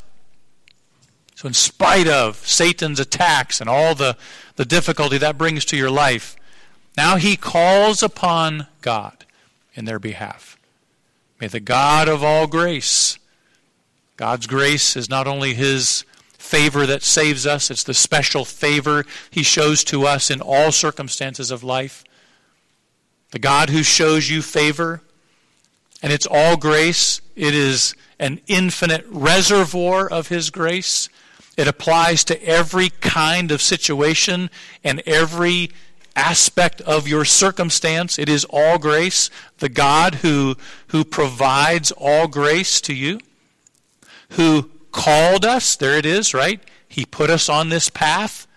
so 1.34 1.48
in 1.48 1.54
spite 1.54 2.10
of 2.10 2.36
Satan's 2.46 3.00
attacks 3.00 3.62
and 3.62 3.70
all 3.70 3.96
the, 3.96 4.18
the 4.58 4.66
difficulty 4.66 5.18
that 5.20 5.38
brings 5.38 5.64
to 5.66 5.78
your 5.78 5.90
life, 5.90 6.36
now 6.98 7.16
he 7.16 7.38
calls 7.38 8.04
upon 8.04 8.68
God 8.82 9.26
in 9.74 9.86
their 9.86 10.00
behalf. 10.00 10.58
May 11.40 11.48
the 11.48 11.62
God 11.62 12.10
of 12.10 12.24
all 12.24 12.46
grace, 12.46 13.18
God's 14.22 14.46
grace 14.46 14.96
is 14.96 15.10
not 15.10 15.26
only 15.26 15.56
his 15.56 16.06
favor 16.38 16.86
that 16.86 17.02
saves 17.02 17.48
us, 17.48 17.72
it's 17.72 17.84
the 17.84 17.96
special 17.96 18.46
favor 18.46 19.04
he 19.32 19.42
shows 19.42 19.84
to 19.86 20.06
us 20.06 20.30
in 20.30 20.42
all 20.42 20.72
circumstances 20.72 21.50
of 21.50 21.64
life. 21.64 22.04
The 23.32 23.40
God 23.40 23.72
who 23.72 23.82
shows 23.82 24.30
you 24.30 24.44
favor, 24.44 25.02
and 26.04 26.14
it's 26.14 26.28
all 26.30 26.56
grace. 26.56 27.20
It 27.36 27.56
is 27.56 27.96
an 28.20 28.42
infinite 28.46 29.08
reservoir 29.10 30.08
of 30.08 30.28
His 30.28 30.52
grace. 30.52 31.10
It 31.58 31.68
applies 31.68 32.24
to 32.26 32.40
every 32.48 32.92
kind 32.92 33.52
of 33.52 33.60
situation 33.60 34.52
and 34.84 35.02
every 35.08 35.72
aspect 36.16 36.80
of 36.82 37.08
your 37.08 37.26
circumstance. 37.26 38.20
It 38.20 38.30
is 38.30 38.46
all 38.52 38.78
grace. 38.78 39.32
The 39.58 39.70
God 39.70 40.16
who, 40.16 40.58
who 40.90 41.04
provides 41.04 41.92
all 41.94 42.28
grace 42.28 42.80
to 42.82 42.94
you, 42.94 43.20
who 44.32 44.70
called 44.92 45.46
us, 45.46 45.76
there 45.76 45.98
it 45.98 46.06
is, 46.06 46.34
right? 46.34 46.62
He 46.88 47.06
put 47.06 47.30
us 47.30 47.50
on 47.50 47.70
this 47.70 47.90
path 47.90 48.48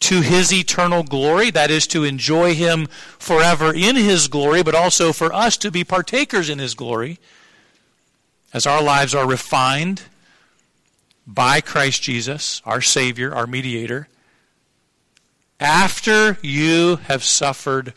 to 0.00 0.20
his 0.20 0.52
eternal 0.52 1.02
glory, 1.02 1.50
that 1.50 1.70
is, 1.70 1.86
to 1.88 2.04
enjoy 2.04 2.54
him 2.54 2.86
forever 3.18 3.72
in 3.72 3.96
his 3.96 4.28
glory, 4.28 4.62
but 4.62 4.74
also 4.74 5.12
for 5.12 5.32
us 5.32 5.56
to 5.58 5.70
be 5.70 5.84
partakers 5.84 6.50
in 6.50 6.58
his 6.58 6.74
glory 6.74 7.18
as 8.52 8.66
our 8.66 8.82
lives 8.82 9.14
are 9.14 9.26
refined 9.26 10.02
by 11.26 11.60
Christ 11.60 12.02
Jesus, 12.02 12.62
our 12.64 12.80
Savior, 12.80 13.34
our 13.34 13.46
mediator, 13.46 14.08
after 15.58 16.38
you 16.42 16.96
have 17.04 17.24
suffered 17.24 17.94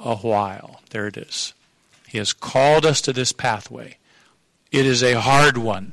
a 0.00 0.16
while. 0.16 0.80
There 0.90 1.06
it 1.06 1.16
is. 1.16 1.54
He 2.08 2.18
has 2.18 2.32
called 2.32 2.86
us 2.86 3.00
to 3.02 3.12
this 3.12 3.32
pathway. 3.32 3.98
It 4.72 4.86
is 4.86 5.02
a 5.02 5.20
hard 5.20 5.58
one. 5.58 5.92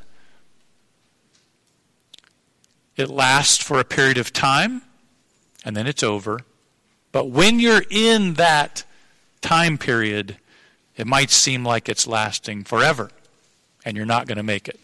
It 2.96 3.10
lasts 3.10 3.64
for 3.64 3.80
a 3.80 3.84
period 3.84 4.18
of 4.18 4.34
time 4.34 4.84
and 5.66 5.76
then 5.76 5.88
it's 5.88 6.04
over. 6.04 6.42
But 7.12 7.30
when 7.30 7.60
you're 7.60 7.84
in 7.90 8.36
that 8.36 8.84
time 9.42 9.78
period, 9.78 10.38
it 10.98 11.08
might 11.08 11.32
seem 11.32 11.64
like 11.64 11.90
it's 11.90 12.08
lasting 12.08 12.64
forever, 12.64 13.12
and 13.86 13.96
you're 13.96 14.06
not 14.06 14.28
going 14.28 14.38
to 14.38 14.44
make 14.44 14.68
it. 14.68 14.80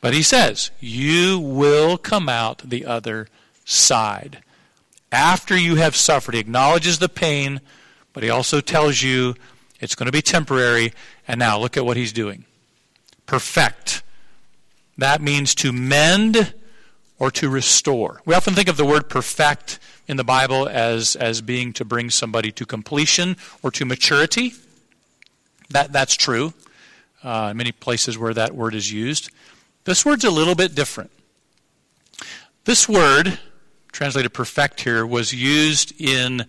But 0.00 0.14
he 0.14 0.22
says, 0.22 0.70
You 0.80 1.38
will 1.38 1.98
come 1.98 2.28
out 2.28 2.58
the 2.64 2.84
other 2.86 3.28
side. 3.64 4.42
After 5.12 5.56
you 5.56 5.76
have 5.76 5.96
suffered, 5.96 6.34
he 6.34 6.40
acknowledges 6.40 6.98
the 6.98 7.08
pain, 7.08 7.60
but 8.12 8.22
he 8.22 8.30
also 8.30 8.60
tells 8.60 9.02
you 9.02 9.34
it's 9.80 9.94
going 9.94 10.06
to 10.06 10.12
be 10.12 10.22
temporary. 10.22 10.92
And 11.28 11.38
now 11.38 11.58
look 11.58 11.76
at 11.76 11.84
what 11.84 11.96
he's 11.96 12.12
doing 12.12 12.44
perfect. 13.26 14.02
That 14.98 15.20
means 15.20 15.54
to 15.56 15.72
mend 15.72 16.54
or 17.18 17.30
to 17.30 17.48
restore. 17.48 18.20
We 18.24 18.34
often 18.34 18.54
think 18.54 18.68
of 18.68 18.76
the 18.76 18.84
word 18.84 19.08
perfect 19.08 19.78
in 20.06 20.16
the 20.16 20.24
Bible 20.24 20.68
as, 20.68 21.16
as 21.16 21.40
being 21.40 21.72
to 21.74 21.84
bring 21.84 22.10
somebody 22.10 22.52
to 22.52 22.66
completion 22.66 23.36
or 23.62 23.70
to 23.72 23.84
maturity. 23.84 24.54
That, 25.70 25.92
that's 25.92 26.14
true 26.14 26.52
uh, 27.24 27.48
in 27.50 27.56
many 27.56 27.72
places 27.72 28.18
where 28.18 28.34
that 28.34 28.54
word 28.54 28.74
is 28.74 28.92
used. 28.92 29.30
This 29.84 30.04
word's 30.04 30.24
a 30.24 30.30
little 30.30 30.54
bit 30.54 30.74
different. 30.74 31.10
This 32.64 32.88
word, 32.88 33.38
translated 33.92 34.32
perfect 34.32 34.80
here, 34.80 35.06
was 35.06 35.32
used 35.32 35.98
in 36.00 36.46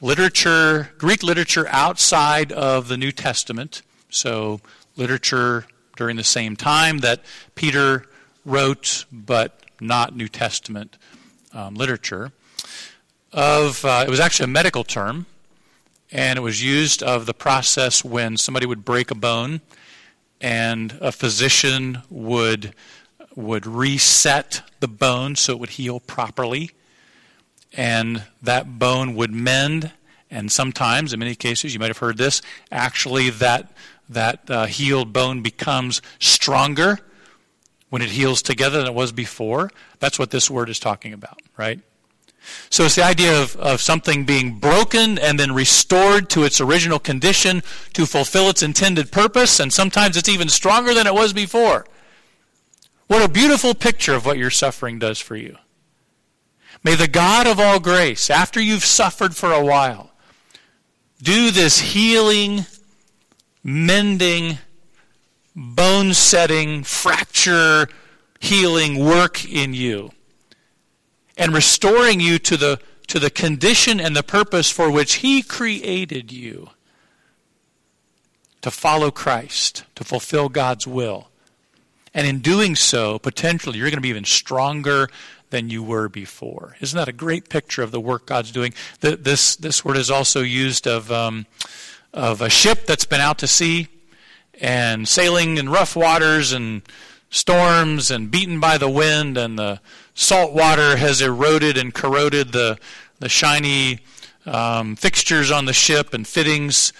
literature, 0.00 0.90
Greek 0.98 1.22
literature 1.22 1.66
outside 1.68 2.52
of 2.52 2.88
the 2.88 2.96
New 2.96 3.12
Testament. 3.12 3.82
So, 4.10 4.60
literature 4.96 5.66
during 5.96 6.16
the 6.16 6.24
same 6.24 6.56
time 6.56 6.98
that 6.98 7.20
Peter 7.54 8.04
wrote, 8.44 9.04
but 9.12 9.62
not 9.82 10.16
New 10.16 10.28
Testament 10.28 10.96
um, 11.52 11.74
literature 11.74 12.32
of, 13.32 13.84
uh, 13.84 14.04
it 14.06 14.10
was 14.10 14.20
actually 14.20 14.44
a 14.44 14.48
medical 14.48 14.84
term, 14.84 15.26
and 16.10 16.38
it 16.38 16.42
was 16.42 16.62
used 16.62 17.02
of 17.02 17.26
the 17.26 17.34
process 17.34 18.04
when 18.04 18.36
somebody 18.36 18.66
would 18.66 18.84
break 18.84 19.10
a 19.10 19.14
bone 19.14 19.60
and 20.40 20.98
a 21.00 21.12
physician 21.12 22.02
would, 22.10 22.74
would 23.34 23.66
reset 23.66 24.62
the 24.80 24.88
bone 24.88 25.36
so 25.36 25.52
it 25.52 25.58
would 25.58 25.70
heal 25.70 26.00
properly. 26.00 26.70
and 27.74 28.24
that 28.42 28.78
bone 28.78 29.14
would 29.14 29.32
mend. 29.32 29.92
And 30.30 30.50
sometimes, 30.50 31.12
in 31.12 31.20
many 31.20 31.34
cases, 31.34 31.74
you 31.74 31.80
might 31.80 31.88
have 31.88 31.98
heard 31.98 32.16
this, 32.16 32.40
actually 32.70 33.30
that, 33.30 33.72
that 34.08 34.50
uh, 34.50 34.66
healed 34.66 35.12
bone 35.12 35.42
becomes 35.42 36.00
stronger 36.18 36.98
when 37.92 38.00
it 38.00 38.08
heals 38.08 38.40
together 38.40 38.78
than 38.78 38.86
it 38.86 38.94
was 38.94 39.12
before. 39.12 39.70
That's 39.98 40.18
what 40.18 40.30
this 40.30 40.50
word 40.50 40.70
is 40.70 40.78
talking 40.78 41.12
about, 41.12 41.42
right? 41.58 41.78
So 42.70 42.86
it's 42.86 42.94
the 42.94 43.04
idea 43.04 43.42
of, 43.42 43.54
of 43.56 43.82
something 43.82 44.24
being 44.24 44.58
broken 44.58 45.18
and 45.18 45.38
then 45.38 45.52
restored 45.52 46.30
to 46.30 46.44
its 46.44 46.58
original 46.58 46.98
condition 46.98 47.62
to 47.92 48.06
fulfill 48.06 48.48
its 48.48 48.62
intended 48.62 49.12
purpose, 49.12 49.60
and 49.60 49.70
sometimes 49.70 50.16
it's 50.16 50.30
even 50.30 50.48
stronger 50.48 50.94
than 50.94 51.06
it 51.06 51.12
was 51.12 51.34
before. 51.34 51.84
What 53.08 53.22
a 53.22 53.28
beautiful 53.28 53.74
picture 53.74 54.14
of 54.14 54.24
what 54.24 54.38
your 54.38 54.48
suffering 54.48 54.98
does 54.98 55.20
for 55.20 55.36
you. 55.36 55.58
May 56.82 56.94
the 56.94 57.08
God 57.08 57.46
of 57.46 57.60
all 57.60 57.78
grace, 57.78 58.30
after 58.30 58.58
you've 58.58 58.86
suffered 58.86 59.36
for 59.36 59.52
a 59.52 59.62
while, 59.62 60.12
do 61.22 61.50
this 61.50 61.78
healing, 61.78 62.64
mending, 63.62 64.56
bone 65.54 66.14
setting, 66.14 66.82
fracture 66.82 67.88
healing 68.40 68.98
work 69.04 69.44
in 69.44 69.74
you 69.74 70.10
and 71.36 71.54
restoring 71.54 72.20
you 72.20 72.38
to 72.38 72.56
the, 72.56 72.80
to 73.06 73.18
the 73.18 73.30
condition 73.30 74.00
and 74.00 74.16
the 74.16 74.22
purpose 74.22 74.70
for 74.70 74.90
which 74.90 75.14
He 75.14 75.42
created 75.42 76.32
you 76.32 76.70
to 78.60 78.70
follow 78.70 79.10
Christ, 79.10 79.84
to 79.96 80.04
fulfill 80.04 80.48
God's 80.48 80.86
will. 80.86 81.28
And 82.14 82.26
in 82.26 82.40
doing 82.40 82.76
so, 82.76 83.18
potentially, 83.18 83.78
you're 83.78 83.88
going 83.88 83.96
to 83.96 84.02
be 84.02 84.08
even 84.08 84.24
stronger 84.24 85.08
than 85.50 85.70
you 85.70 85.82
were 85.82 86.08
before. 86.08 86.76
Isn't 86.80 86.96
that 86.96 87.08
a 87.08 87.12
great 87.12 87.48
picture 87.48 87.82
of 87.82 87.90
the 87.90 88.00
work 88.00 88.26
God's 88.26 88.52
doing? 88.52 88.74
This, 89.00 89.56
this 89.56 89.84
word 89.84 89.96
is 89.96 90.10
also 90.10 90.40
used 90.40 90.86
of, 90.86 91.10
um, 91.10 91.46
of 92.12 92.40
a 92.40 92.50
ship 92.50 92.86
that's 92.86 93.04
been 93.04 93.20
out 93.20 93.38
to 93.38 93.46
sea 93.46 93.88
and 94.62 95.08
sailing 95.08 95.58
in 95.58 95.68
rough 95.68 95.96
waters 95.96 96.52
and 96.52 96.82
storms 97.28 98.10
and 98.10 98.30
beaten 98.30 98.60
by 98.60 98.78
the 98.78 98.88
wind 98.88 99.36
and 99.36 99.58
the 99.58 99.80
salt 100.14 100.52
water 100.52 100.96
has 100.96 101.20
eroded 101.20 101.76
and 101.76 101.92
corroded 101.92 102.52
the, 102.52 102.78
the 103.18 103.28
shiny 103.28 103.98
um, 104.46 104.94
fixtures 104.94 105.50
on 105.50 105.64
the 105.64 105.72
ship 105.72 106.14
and 106.14 106.26
fittings, 106.26 106.92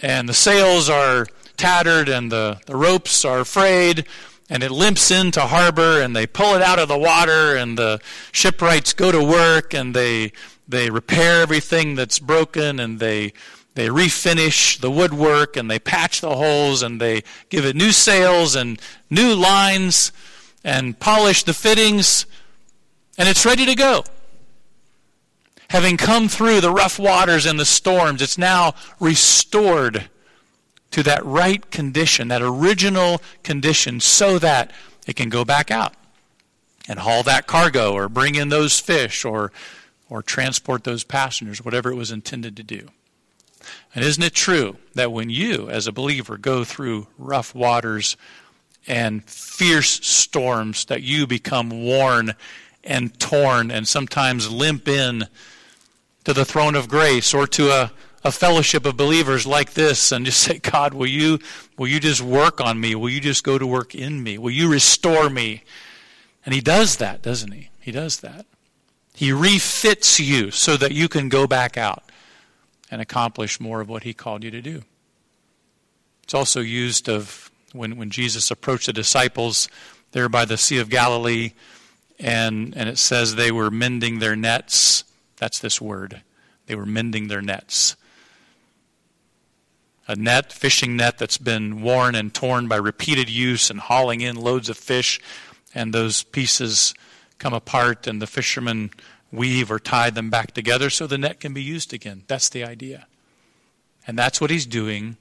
and 0.00 0.28
the 0.28 0.34
sails 0.34 0.88
are 0.88 1.26
tattered 1.56 2.08
and 2.08 2.30
the, 2.30 2.60
the 2.66 2.76
ropes 2.76 3.24
are 3.24 3.44
frayed, 3.44 4.06
and 4.48 4.62
it 4.62 4.70
limps 4.70 5.10
into 5.10 5.40
harbor, 5.40 6.00
and 6.00 6.14
they 6.14 6.26
pull 6.26 6.54
it 6.54 6.62
out 6.62 6.78
of 6.78 6.88
the 6.88 6.98
water, 6.98 7.56
and 7.56 7.78
the 7.78 8.00
shipwrights 8.32 8.92
go 8.92 9.12
to 9.12 9.22
work, 9.22 9.74
and 9.74 9.94
they 9.94 10.32
they 10.66 10.88
repair 10.88 11.42
everything 11.42 11.96
that's 11.96 12.18
broken, 12.18 12.78
and 12.78 13.00
they 13.00 13.32
they 13.74 13.88
refinish 13.88 14.80
the 14.80 14.90
woodwork, 14.90 15.56
and 15.56 15.70
they 15.70 15.78
patch 15.78 16.20
the 16.20 16.34
holes, 16.34 16.82
and 16.82 17.00
they 17.00 17.22
give 17.48 17.64
it 17.64 17.76
new 17.76 17.92
sails 17.92 18.56
and 18.56 18.80
new 19.08 19.34
lines, 19.34 20.12
and 20.64 20.98
polish 20.98 21.44
the 21.44 21.54
fittings, 21.54 22.26
and 23.16 23.28
it's 23.28 23.46
ready 23.46 23.66
to 23.66 23.74
go. 23.74 24.04
Having 25.68 25.98
come 25.98 26.28
through 26.28 26.60
the 26.60 26.72
rough 26.72 26.98
waters 26.98 27.46
and 27.46 27.58
the 27.58 27.64
storms, 27.64 28.20
it's 28.20 28.36
now 28.36 28.74
restored 28.98 30.08
to 30.90 31.02
that 31.04 31.24
right 31.24 31.70
condition, 31.70 32.28
that 32.28 32.42
original 32.42 33.22
condition, 33.44 34.00
so 34.00 34.38
that 34.40 34.72
it 35.06 35.14
can 35.14 35.28
go 35.28 35.44
back 35.44 35.70
out 35.70 35.94
and 36.88 36.98
haul 36.98 37.22
that 37.22 37.46
cargo 37.46 37.92
or 37.92 38.08
bring 38.08 38.34
in 38.34 38.48
those 38.48 38.80
fish 38.80 39.24
or, 39.24 39.52
or 40.08 40.22
transport 40.22 40.82
those 40.82 41.04
passengers, 41.04 41.64
whatever 41.64 41.92
it 41.92 41.94
was 41.94 42.10
intended 42.10 42.56
to 42.56 42.64
do. 42.64 42.88
And 43.94 44.04
isn't 44.04 44.22
it 44.22 44.34
true 44.34 44.76
that 44.94 45.12
when 45.12 45.30
you, 45.30 45.68
as 45.68 45.86
a 45.86 45.92
believer, 45.92 46.36
go 46.36 46.64
through 46.64 47.08
rough 47.18 47.54
waters 47.54 48.16
and 48.86 49.24
fierce 49.24 50.06
storms, 50.06 50.86
that 50.86 51.02
you 51.02 51.26
become 51.26 51.70
worn 51.70 52.34
and 52.84 53.18
torn 53.18 53.70
and 53.70 53.86
sometimes 53.86 54.50
limp 54.50 54.88
in 54.88 55.26
to 56.24 56.32
the 56.32 56.44
throne 56.44 56.74
of 56.74 56.88
grace 56.88 57.34
or 57.34 57.46
to 57.46 57.70
a, 57.70 57.92
a 58.24 58.32
fellowship 58.32 58.86
of 58.86 58.96
believers 58.96 59.46
like 59.46 59.74
this 59.74 60.12
and 60.12 60.24
just 60.24 60.42
say, 60.42 60.58
God, 60.58 60.94
will 60.94 61.06
you, 61.06 61.38
will 61.78 61.88
you 61.88 62.00
just 62.00 62.22
work 62.22 62.60
on 62.60 62.80
me? 62.80 62.94
Will 62.94 63.10
you 63.10 63.20
just 63.20 63.44
go 63.44 63.58
to 63.58 63.66
work 63.66 63.94
in 63.94 64.22
me? 64.22 64.38
Will 64.38 64.50
you 64.50 64.70
restore 64.70 65.28
me? 65.28 65.64
And 66.44 66.54
he 66.54 66.60
does 66.60 66.96
that, 66.96 67.22
doesn't 67.22 67.52
he? 67.52 67.70
He 67.80 67.92
does 67.92 68.20
that. 68.20 68.46
He 69.14 69.32
refits 69.32 70.18
you 70.18 70.50
so 70.50 70.76
that 70.76 70.92
you 70.92 71.08
can 71.08 71.28
go 71.28 71.46
back 71.46 71.76
out 71.76 72.04
and 72.90 73.00
accomplish 73.00 73.60
more 73.60 73.80
of 73.80 73.88
what 73.88 74.02
he 74.02 74.12
called 74.12 74.44
you 74.44 74.50
to 74.50 74.60
do. 74.62 74.82
It's 76.24 76.34
also 76.34 76.60
used 76.60 77.08
of 77.08 77.50
when, 77.72 77.96
when 77.96 78.10
Jesus 78.10 78.50
approached 78.50 78.86
the 78.86 78.92
disciples 78.92 79.68
there 80.12 80.28
by 80.28 80.44
the 80.44 80.56
Sea 80.56 80.78
of 80.78 80.90
Galilee 80.90 81.52
and, 82.18 82.76
and 82.76 82.88
it 82.88 82.98
says 82.98 83.34
they 83.34 83.50
were 83.50 83.70
mending 83.70 84.18
their 84.18 84.36
nets. 84.36 85.04
That's 85.38 85.58
this 85.58 85.80
word. 85.80 86.22
They 86.66 86.74
were 86.74 86.86
mending 86.86 87.28
their 87.28 87.40
nets. 87.40 87.96
A 90.06 90.16
net, 90.16 90.52
fishing 90.52 90.96
net 90.96 91.18
that's 91.18 91.38
been 91.38 91.82
worn 91.82 92.14
and 92.14 92.34
torn 92.34 92.68
by 92.68 92.76
repeated 92.76 93.30
use 93.30 93.70
and 93.70 93.80
hauling 93.80 94.20
in 94.20 94.36
loads 94.36 94.68
of 94.68 94.76
fish, 94.76 95.20
and 95.74 95.94
those 95.94 96.22
pieces 96.24 96.94
come 97.38 97.54
apart, 97.54 98.06
and 98.06 98.20
the 98.20 98.26
fishermen 98.26 98.90
weave 99.32 99.70
or 99.70 99.78
tie 99.78 100.10
them 100.10 100.30
back 100.30 100.52
together 100.52 100.90
so 100.90 101.06
the 101.06 101.18
net 101.18 101.40
can 101.40 101.52
be 101.52 101.62
used 101.62 101.92
again. 101.92 102.24
That's 102.26 102.48
the 102.48 102.64
idea. 102.64 103.06
And 104.06 104.18
that's 104.18 104.40
what 104.40 104.50
he's 104.50 104.66
doing 104.66 105.16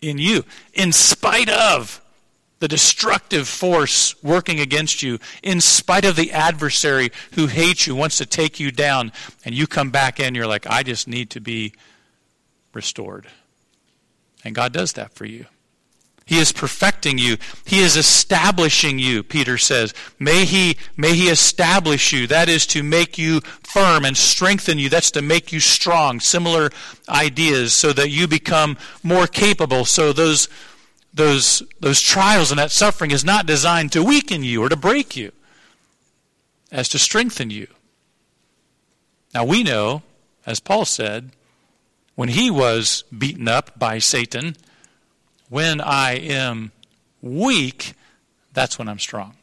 in 0.00 0.18
you, 0.18 0.44
in 0.74 0.92
spite 0.92 1.48
of 1.48 2.00
the 2.58 2.68
destructive 2.68 3.48
force 3.48 4.20
working 4.22 4.60
against 4.60 5.02
you, 5.02 5.18
in 5.42 5.60
spite 5.60 6.04
of 6.04 6.14
the 6.16 6.32
adversary 6.32 7.10
who 7.32 7.46
hates 7.48 7.86
you, 7.86 7.94
wants 7.94 8.18
to 8.18 8.26
take 8.26 8.60
you 8.60 8.70
down, 8.70 9.10
and 9.44 9.54
you 9.54 9.66
come 9.66 9.90
back 9.90 10.20
in, 10.20 10.34
you're 10.34 10.46
like, 10.46 10.66
I 10.68 10.82
just 10.82 11.08
need 11.08 11.30
to 11.30 11.40
be 11.40 11.72
restored. 12.72 13.26
And 14.44 14.54
God 14.54 14.72
does 14.72 14.92
that 14.94 15.12
for 15.12 15.24
you. 15.24 15.46
He 16.24 16.38
is 16.38 16.52
perfecting 16.52 17.18
you. 17.18 17.36
He 17.64 17.80
is 17.80 17.96
establishing 17.96 18.98
you, 18.98 19.22
Peter 19.22 19.58
says. 19.58 19.92
May 20.18 20.44
he, 20.44 20.76
may 20.96 21.14
he 21.14 21.28
establish 21.28 22.12
you. 22.12 22.26
That 22.26 22.48
is 22.48 22.66
to 22.68 22.82
make 22.82 23.18
you 23.18 23.40
firm 23.62 24.04
and 24.04 24.16
strengthen 24.16 24.78
you. 24.78 24.88
That's 24.88 25.10
to 25.12 25.22
make 25.22 25.52
you 25.52 25.60
strong. 25.60 26.20
Similar 26.20 26.70
ideas 27.08 27.72
so 27.72 27.92
that 27.92 28.10
you 28.10 28.28
become 28.28 28.76
more 29.02 29.26
capable. 29.26 29.84
So 29.84 30.12
those 30.12 30.48
those, 31.14 31.62
those 31.80 32.00
trials 32.00 32.50
and 32.50 32.58
that 32.58 32.70
suffering 32.70 33.10
is 33.10 33.24
not 33.24 33.46
designed 33.46 33.92
to 33.92 34.02
weaken 34.02 34.42
you 34.42 34.62
or 34.62 34.68
to 34.68 34.76
break 34.76 35.16
you, 35.16 35.32
as 36.70 36.88
to 36.90 36.98
strengthen 36.98 37.50
you. 37.50 37.66
Now 39.34 39.44
we 39.44 39.62
know, 39.62 40.02
as 40.46 40.60
Paul 40.60 40.84
said, 40.84 41.30
when 42.14 42.30
he 42.30 42.50
was 42.50 43.04
beaten 43.16 43.48
up 43.48 43.78
by 43.78 43.98
Satan, 43.98 44.56
when 45.52 45.82
I 45.82 46.12
am 46.12 46.72
weak, 47.20 47.92
that's 48.54 48.78
when 48.78 48.88
I'm 48.88 48.98
strong. 48.98 49.34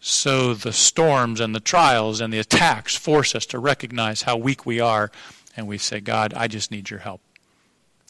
So 0.00 0.54
the 0.54 0.72
storms 0.72 1.40
and 1.40 1.54
the 1.54 1.60
trials 1.60 2.22
and 2.22 2.32
the 2.32 2.38
attacks 2.38 2.96
force 2.96 3.34
us 3.34 3.44
to 3.44 3.58
recognize 3.58 4.22
how 4.22 4.38
weak 4.38 4.64
we 4.64 4.80
are, 4.80 5.10
and 5.58 5.68
we 5.68 5.76
say, 5.76 6.00
God, 6.00 6.32
I 6.32 6.48
just 6.48 6.70
need 6.70 6.88
your 6.88 7.00
help. 7.00 7.20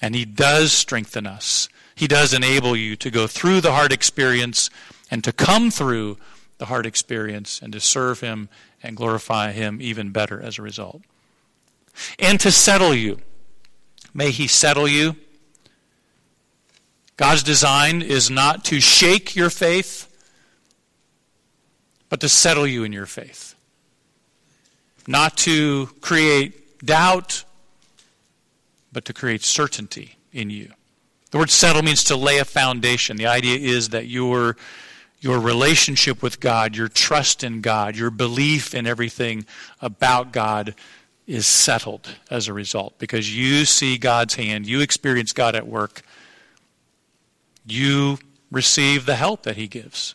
And 0.01 0.15
He 0.15 0.25
does 0.25 0.71
strengthen 0.71 1.27
us. 1.27 1.69
He 1.97 2.07
does 2.07 2.33
enable 2.33 2.77
you 2.77 2.95
to 2.95 3.11
go 3.11 3.27
through 3.27 3.61
the 3.61 3.73
hard 3.73 3.93
experience 3.93 4.71
and 5.11 5.25
to 5.25 5.33
come 5.33 5.69
through 5.69 6.17
the 6.59 6.67
hard 6.67 6.87
experience 6.87 7.61
and 7.61 7.73
to 7.73 7.81
serve 7.81 8.21
Him 8.21 8.49
and 8.85 8.97
glorify 8.97 9.51
Him 9.51 9.83
even 9.83 10.11
better 10.11 10.41
as 10.41 10.59
a 10.59 10.63
result. 10.63 11.03
And 12.21 12.39
to 12.39 12.53
settle 12.53 12.95
you. 12.95 13.19
May 14.15 14.31
He 14.31 14.47
settle 14.47 14.87
you. 14.87 15.17
God's 17.21 17.43
design 17.43 18.01
is 18.01 18.31
not 18.31 18.65
to 18.65 18.81
shake 18.81 19.37
your 19.37 19.51
faith, 19.51 20.09
but 22.09 22.19
to 22.21 22.31
settle 22.31 22.67
you 22.67 22.83
in 22.83 22.95
your 22.95 23.05
faith. 23.05 23.55
Not 25.07 25.37
to 25.39 25.91
create 26.01 26.83
doubt, 26.83 27.45
but 28.91 29.05
to 29.05 29.13
create 29.13 29.43
certainty 29.43 30.17
in 30.33 30.49
you. 30.49 30.73
The 31.31 31.37
word 31.37 31.51
settle 31.51 31.83
means 31.83 32.05
to 32.05 32.17
lay 32.17 32.39
a 32.39 32.45
foundation. 32.47 33.19
The 33.19 33.27
idea 33.27 33.59
is 33.59 33.91
that 33.91 34.07
your, 34.07 34.57
your 35.21 35.41
relationship 35.41 36.23
with 36.23 36.41
God, 36.41 36.75
your 36.75 36.89
trust 36.89 37.45
in 37.45 37.61
God, 37.61 37.97
your 37.97 38.11
belief 38.11 38.75
in 38.75 38.87
everything 38.87 39.45
about 39.83 40.33
God 40.33 40.75
is 41.27 41.47
settled 41.47 42.17
as 42.31 42.49
a 42.49 42.55
result 42.55 42.99
because 42.99 43.37
you 43.37 43.67
see 43.67 43.99
God's 43.99 44.37
hand, 44.37 44.67
you 44.67 44.81
experience 44.81 45.35
God 45.35 45.55
at 45.55 45.67
work, 45.67 46.01
you 47.71 48.19
receive 48.51 49.07
the 49.07 49.17
help 49.17 49.43
that 49.45 49.57
He 49.57 49.67
gives. 49.67 50.15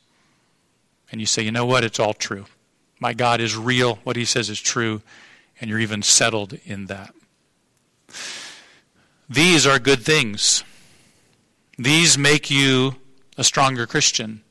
And 1.12 1.22
you 1.22 1.28
say, 1.28 1.44
you 1.44 1.52
know 1.52 1.66
what, 1.66 1.84
it's 1.84 2.00
all 2.00 2.14
true. 2.14 2.46
My 3.00 3.14
God 3.14 3.42
is 3.42 3.56
real. 3.56 4.00
What 4.04 4.16
he 4.16 4.26
says 4.26 4.50
is 4.50 4.60
true. 4.60 5.02
And 5.60 5.70
you're 5.70 5.80
even 5.80 6.02
settled 6.02 6.58
in 6.66 6.88
that. 6.88 7.14
These 9.30 9.66
are 9.66 9.80
good 9.80 10.04
things. 10.04 10.64
These 11.78 12.18
make 12.18 12.50
you 12.50 12.96
a 13.38 13.44
stronger 13.44 13.86
Christian. 13.86 14.42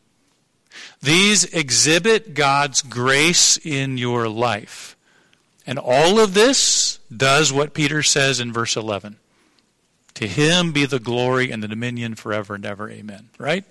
These 1.00 1.44
exhibit 1.44 2.34
God's 2.34 2.82
grace 2.82 3.57
in 3.59 3.98
your 3.98 4.28
life. 4.28 4.96
And 5.66 5.78
all 5.78 6.18
of 6.18 6.34
this 6.34 6.98
does 7.14 7.52
what 7.52 7.74
Peter 7.74 8.02
says 8.02 8.40
in 8.40 8.52
verse 8.52 8.76
11. 8.76 9.16
To 10.14 10.28
him 10.28 10.72
be 10.72 10.86
the 10.86 11.00
glory 11.00 11.50
and 11.50 11.62
the 11.62 11.68
dominion 11.68 12.14
forever 12.14 12.54
and 12.54 12.64
ever. 12.64 12.88
Amen. 12.88 13.28
Right? 13.38 13.64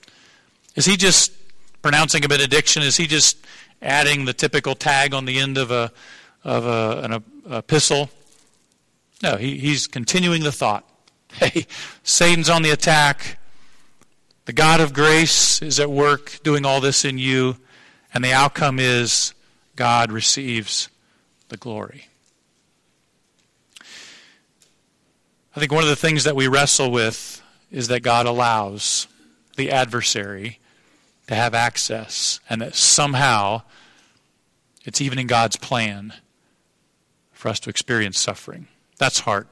Is 0.75 0.85
he 0.85 0.97
just 0.97 1.31
pronouncing 1.81 2.25
a 2.25 2.27
benediction? 2.27 2.83
Is 2.83 2.97
he 2.97 3.07
just 3.07 3.37
adding 3.81 4.25
the 4.25 4.33
typical 4.33 4.75
tag 4.75 5.13
on 5.13 5.25
the 5.25 5.39
end 5.39 5.57
of 5.57 5.71
a 5.71 5.91
of 6.43 6.65
a, 6.65 7.01
an 7.03 7.23
epistle? 7.49 8.09
No, 9.21 9.37
he, 9.37 9.57
he's 9.57 9.87
continuing 9.87 10.43
the 10.43 10.51
thought. 10.51 10.87
Hey, 11.33 11.65
Satan's 12.03 12.47
on 12.47 12.61
the 12.61 12.69
attack. 12.69 13.39
The 14.45 14.53
God 14.53 14.81
of 14.81 14.93
grace 14.93 15.63
is 15.63 15.79
at 15.79 15.89
work 15.89 16.37
doing 16.43 16.63
all 16.63 16.79
this 16.79 17.05
in 17.05 17.17
you, 17.17 17.57
and 18.13 18.23
the 18.23 18.33
outcome 18.33 18.77
is 18.77 19.33
God 19.75 20.11
receives 20.11 20.89
the 21.49 21.57
glory. 21.57 22.05
I 25.55 25.59
think 25.59 25.71
one 25.71 25.83
of 25.83 25.89
the 25.89 25.95
things 25.95 26.23
that 26.23 26.35
we 26.35 26.47
wrestle 26.47 26.89
with 26.89 27.41
is 27.69 27.87
that 27.89 27.99
God 27.99 28.25
allows 28.25 29.07
the 29.55 29.69
adversary 29.69 30.59
to 31.27 31.35
have 31.35 31.53
access, 31.53 32.39
and 32.49 32.61
that 32.61 32.75
somehow 32.75 33.61
it's 34.83 34.99
even 34.99 35.19
in 35.19 35.27
God's 35.27 35.55
plan 35.55 36.13
for 37.31 37.49
us 37.49 37.59
to 37.61 37.69
experience 37.69 38.19
suffering. 38.19 38.67
That's 38.97 39.19
hard. 39.19 39.47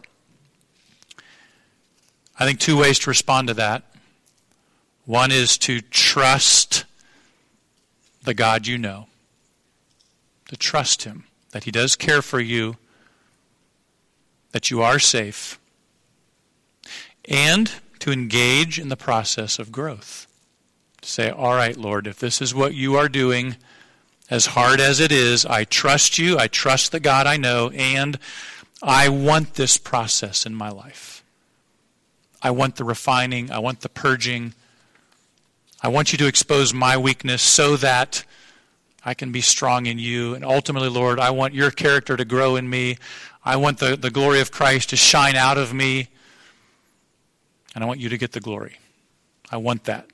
I 2.40 2.46
think 2.46 2.60
two 2.60 2.78
ways 2.78 2.98
to 3.00 3.10
respond 3.10 3.48
to 3.50 3.54
that. 3.54 3.84
One 5.06 5.32
is 5.32 5.58
to 5.60 5.82
trust 5.82 6.86
the 8.24 8.34
God 8.34 8.66
you 8.66 8.78
know, 8.78 9.08
to 10.48 10.58
trust 10.58 11.04
Him, 11.04 11.26
that 11.52 11.66
He 11.66 11.72
does 11.72 11.96
care 11.96 12.24
for 12.24 12.40
you, 12.40 12.78
that 14.52 14.72
you 14.72 14.82
are 14.82 15.00
safe, 15.00 15.60
and 17.26 17.72
to 18.00 18.12
engage 18.12 18.80
in 18.80 18.90
the 18.90 18.98
process 18.98 19.60
of 19.60 19.72
growth. 19.72 20.28
To 21.02 21.10
say, 21.10 21.30
All 21.30 21.54
right, 21.54 21.78
Lord, 21.78 22.08
if 22.08 22.20
this 22.20 22.42
is 22.42 22.54
what 22.54 22.74
you 22.74 22.96
are 22.96 23.10
doing, 23.10 23.56
as 24.30 24.48
hard 24.48 24.80
as 24.80 25.00
it 25.00 25.12
is, 25.12 25.46
I 25.46 25.66
trust 25.66 26.18
you, 26.18 26.38
I 26.40 26.48
trust 26.48 26.92
the 26.92 27.00
God 27.00 27.28
I 27.28 27.38
know, 27.38 27.70
and 27.70 28.18
I 28.82 29.10
want 29.10 29.56
this 29.56 29.78
process 29.78 30.46
in 30.46 30.56
my 30.56 30.70
life. 30.70 31.24
I 32.42 32.52
want 32.52 32.78
the 32.78 32.84
refining, 32.84 33.52
I 33.52 33.60
want 33.60 33.82
the 33.82 33.90
purging. 33.90 34.54
I 35.84 35.88
want 35.88 36.12
you 36.12 36.18
to 36.20 36.28
expose 36.28 36.74
my 36.74 36.96
weakness 36.96 37.42
so 37.42 37.76
that 37.78 38.24
I 39.04 39.16
can 39.16 39.32
be 39.32 39.42
strong 39.42 39.88
in 39.88 39.98
you. 39.98 40.36
And 40.36 40.46
ultimately, 40.46 40.90
Lord, 40.90 41.20
I 41.20 41.32
want 41.32 41.56
your 41.56 41.72
character 41.72 42.16
to 42.16 42.24
grow 42.24 42.56
in 42.56 42.70
me. 42.70 42.98
I 43.44 43.56
want 43.56 43.80
the, 43.80 43.96
the 43.96 44.12
glory 44.12 44.42
of 44.42 44.52
Christ 44.52 44.92
to 44.92 44.96
shine 44.96 45.36
out 45.36 45.58
of 45.58 45.74
me. 45.74 46.10
And 47.74 47.84
I 47.84 47.88
want 47.88 48.00
you 48.00 48.10
to 48.10 48.18
get 48.18 48.34
the 48.34 48.40
glory. 48.40 48.78
I 49.50 49.58
want 49.58 49.86
that. 49.86 50.08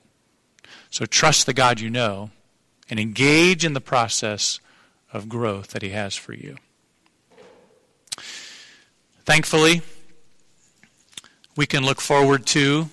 So 0.90 1.06
trust 1.06 1.46
the 1.46 1.54
God 1.54 1.80
you 1.80 1.90
know 1.90 2.30
and 2.88 2.98
engage 2.98 3.64
in 3.64 3.72
the 3.74 3.80
process 3.80 4.60
of 5.12 5.28
growth 5.28 5.68
that 5.68 5.82
He 5.82 5.90
has 5.90 6.14
for 6.14 6.32
you. 6.32 6.56
Thankfully, 9.24 9.82
we 11.56 11.66
can 11.66 11.84
look 11.84 12.00
forward 12.00 12.46
to 12.46 12.88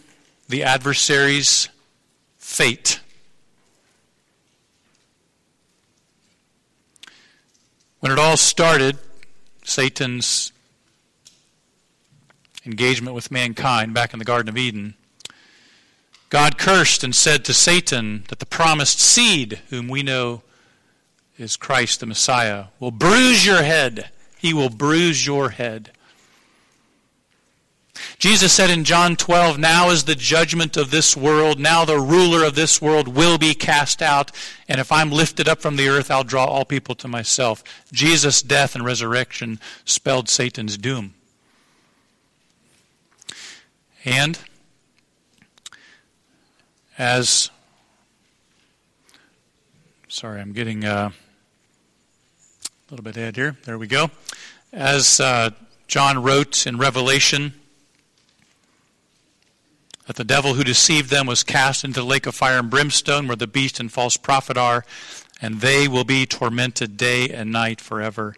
the 0.50 0.64
adversary's 0.64 1.70
fate. 2.38 3.00
When 8.00 8.12
it 8.12 8.20
all 8.20 8.38
started, 8.38 8.98
Satan's 9.64 10.52
engagement 12.66 13.16
with 13.16 13.32
mankind 13.32 13.94
back 13.94 14.14
in 14.14 14.20
the 14.20 14.26
Garden 14.26 14.50
of 14.50 14.58
Eden, 14.58 14.96
God 16.30 16.58
cursed 16.58 17.04
and 17.04 17.16
said 17.16 17.46
to 17.46 17.54
Satan 17.54 18.26
that 18.30 18.40
the 18.40 18.46
promised 18.46 19.00
seed, 19.00 19.62
whom 19.70 19.88
we 19.88 20.04
know 20.04 20.42
is 21.38 21.56
Christ 21.56 22.00
the 22.00 22.06
Messiah, 22.06 22.66
will 22.80 22.92
bruise 22.92 23.46
your 23.46 23.64
head. 23.64 24.10
He 24.38 24.54
will 24.54 24.70
bruise 24.70 25.26
your 25.26 25.50
head. 25.50 25.92
Jesus 28.18 28.54
said 28.54 28.70
in 28.70 28.84
John 28.84 29.16
12, 29.16 29.58
Now 29.58 29.90
is 29.90 30.04
the 30.04 30.16
judgment 30.16 30.78
of 30.78 30.92
this 30.92 31.16
world. 31.16 31.60
Now 31.60 31.86
the 31.86 32.00
ruler 32.00 32.44
of 32.44 32.56
this 32.56 32.82
world 32.82 33.08
will 33.08 33.38
be 33.38 33.54
cast 33.54 34.02
out. 34.02 34.32
And 34.68 34.80
if 34.80 34.92
I'm 34.92 35.12
lifted 35.12 35.48
up 35.48 35.62
from 35.62 35.76
the 35.76 35.88
earth, 35.88 36.12
I'll 36.12 36.24
draw 36.24 36.46
all 36.46 36.66
people 36.66 36.96
to 36.96 37.08
myself. 37.08 37.64
Jesus' 37.92 38.42
death 38.42 38.76
and 38.76 38.84
resurrection 38.84 39.60
spelled 39.86 40.30
Satan's 40.30 40.78
doom. 40.78 41.14
And 44.06 44.38
as 46.96 47.50
sorry, 50.08 50.40
I'm 50.40 50.54
getting 50.54 50.86
uh, 50.86 51.10
a 51.10 52.92
little 52.92 53.04
bit 53.04 53.18
ahead 53.18 53.36
here. 53.36 53.58
There 53.66 53.80
we 53.80 53.88
go. 53.88 54.12
As 54.72 55.20
uh, 55.20 55.50
John 55.88 56.22
wrote 56.22 56.68
in 56.68 56.78
Revelation, 56.78 57.54
that 60.06 60.18
the 60.18 60.24
devil 60.24 60.54
who 60.54 60.64
deceived 60.64 61.10
them 61.10 61.26
was 61.26 61.44
cast 61.44 61.84
into 61.84 62.02
the 62.02 62.06
lake 62.06 62.28
of 62.28 62.36
fire 62.36 62.60
and 62.60 62.70
brimstone, 62.70 63.26
where 63.26 63.36
the 63.36 63.48
beast 63.48 63.80
and 63.80 63.92
false 63.92 64.18
prophet 64.18 64.56
are, 64.56 64.86
and 65.42 65.62
they 65.62 65.88
will 65.88 66.04
be 66.04 66.28
tormented 66.28 66.96
day 66.96 67.30
and 67.30 67.52
night 67.52 67.82
forever 67.82 68.36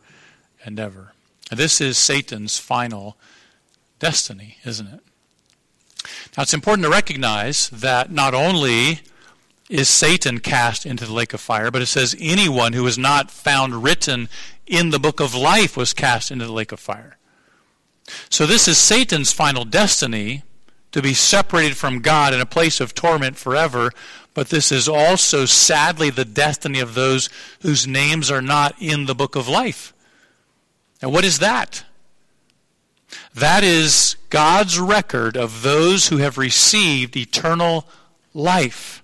and 0.64 0.80
ever. 0.80 1.12
And 1.52 1.60
this 1.60 1.82
is 1.82 1.98
Satan's 1.98 2.58
final 2.58 3.18
destiny, 4.00 4.58
isn't 4.64 4.88
it? 4.88 5.02
Now, 6.36 6.44
it's 6.44 6.54
important 6.54 6.86
to 6.86 6.92
recognize 6.92 7.70
that 7.70 8.12
not 8.12 8.34
only 8.34 9.02
is 9.70 9.90
Satan 9.90 10.40
cast 10.40 10.86
into 10.86 11.06
the 11.06 11.14
lake 11.14 11.34
of 11.34 11.42
fire, 11.42 11.72
but 11.72 11.82
it 11.82 11.88
says 11.88 12.16
anyone 12.20 12.74
who 12.74 12.86
is 12.88 12.98
not 12.98 13.32
found 13.32 13.84
written 13.84 14.30
in 14.66 14.90
the 14.90 15.00
book 15.00 15.20
of 15.20 15.36
life 15.36 15.76
was 15.76 15.94
cast 15.94 16.32
into 16.32 16.46
the 16.46 16.54
lake 16.54 16.72
of 16.72 16.80
fire. 16.80 17.18
So, 18.30 18.46
this 18.46 18.68
is 18.68 18.78
Satan's 18.78 19.34
final 19.34 19.66
destiny 19.66 20.44
to 20.92 21.02
be 21.02 21.14
separated 21.14 21.76
from 21.76 22.00
God 22.00 22.34
in 22.34 22.40
a 22.40 22.46
place 22.46 22.80
of 22.80 22.96
torment 22.96 23.38
forever, 23.38 23.92
but 24.34 24.50
this 24.50 24.72
is 24.72 24.88
also 24.88 25.46
sadly 25.46 26.10
the 26.10 26.26
destiny 26.26 26.80
of 26.80 26.94
those 26.94 27.30
whose 27.62 27.86
names 27.86 28.32
are 28.32 28.42
not 28.42 28.76
in 28.80 29.06
the 29.06 29.16
book 29.16 29.36
of 29.36 29.48
life. 29.48 29.94
And 31.02 31.12
what 31.12 31.26
is 31.26 31.40
that? 31.40 31.84
That 33.34 33.64
is 33.64 34.16
God's 34.30 34.80
record 34.80 35.38
of 35.38 35.62
those 35.62 36.08
who 36.08 36.18
have 36.18 36.38
received 36.38 37.16
eternal 37.16 37.88
life 38.34 39.04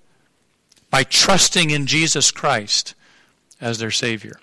by 0.89 1.03
trusting 1.03 1.69
in 1.69 1.85
Jesus 1.85 2.31
Christ 2.31 2.93
as 3.61 3.79
their 3.79 3.91
Savior. 3.91 4.39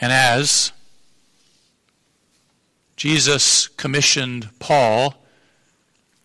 And 0.00 0.12
as 0.12 0.72
Jesus 2.96 3.68
commissioned 3.68 4.48
Paul 4.58 5.14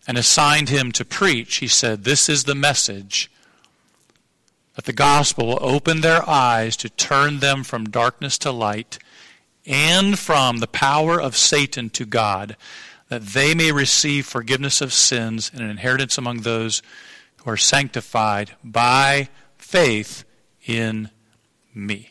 and 0.06 0.16
assigned 0.16 0.68
him 0.68 0.92
to 0.92 1.04
preach, 1.04 1.56
he 1.56 1.68
said, 1.68 2.04
This 2.04 2.28
is 2.28 2.44
the 2.44 2.54
message 2.54 3.30
that 4.74 4.84
the 4.84 4.92
gospel 4.92 5.46
will 5.46 5.58
open 5.60 6.00
their 6.00 6.28
eyes 6.28 6.76
to 6.78 6.88
turn 6.88 7.40
them 7.40 7.62
from 7.62 7.90
darkness 7.90 8.38
to 8.38 8.50
light 8.50 8.98
and 9.66 10.18
from 10.18 10.58
the 10.58 10.66
power 10.66 11.20
of 11.20 11.36
Satan 11.36 11.90
to 11.90 12.04
God, 12.04 12.56
that 13.08 13.22
they 13.22 13.54
may 13.54 13.72
receive 13.72 14.26
forgiveness 14.26 14.80
of 14.80 14.92
sins 14.92 15.50
and 15.52 15.62
an 15.62 15.70
inheritance 15.70 16.18
among 16.18 16.38
those 16.38 16.82
who 17.38 17.50
are 17.50 17.56
sanctified 17.56 18.52
by 18.64 19.28
faith 19.56 20.24
in 20.66 21.10
me. 21.74 22.10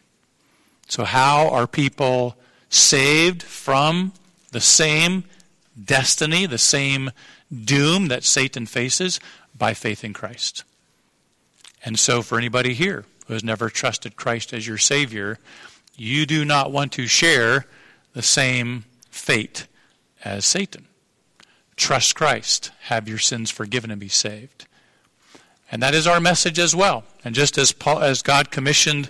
So, 0.88 1.04
how 1.06 1.50
are 1.50 1.68
people 1.68 2.36
saved 2.70 3.44
from 3.44 4.14
the 4.52 4.62
same 4.62 5.24
destiny, 5.82 6.46
the 6.46 6.58
same 6.58 7.12
doom 7.52 8.08
that 8.08 8.24
Satan 8.24 8.66
faces? 8.66 9.20
By 9.58 9.74
faith 9.74 10.04
in 10.04 10.14
Christ. 10.14 10.64
And 11.84 11.98
so, 11.98 12.22
for 12.22 12.38
anybody 12.38 12.74
here 12.74 13.06
who 13.28 13.34
has 13.34 13.44
never 13.44 13.70
trusted 13.70 14.16
Christ 14.16 14.54
as 14.54 14.68
your 14.68 14.78
Savior, 14.78 15.40
you 15.96 16.26
do 16.26 16.46
not 16.46 16.72
want 16.72 16.92
to 16.94 17.08
share 17.08 17.66
the 18.14 18.22
same 18.22 18.86
fate 19.10 19.68
as 20.24 20.46
Satan. 20.46 20.88
Trust 21.76 22.16
Christ, 22.16 22.72
have 22.84 23.08
your 23.08 23.18
sins 23.18 23.50
forgiven, 23.50 23.92
and 23.92 24.00
be 24.00 24.08
saved. 24.08 24.68
And 25.72 25.82
that 25.82 25.94
is 25.94 26.06
our 26.06 26.20
message 26.20 26.60
as 26.60 26.76
well. 26.76 27.06
And 27.24 27.34
just 27.34 27.58
as, 27.58 27.72
Paul, 27.72 28.02
as 28.02 28.22
God 28.22 28.52
commissioned 28.52 29.10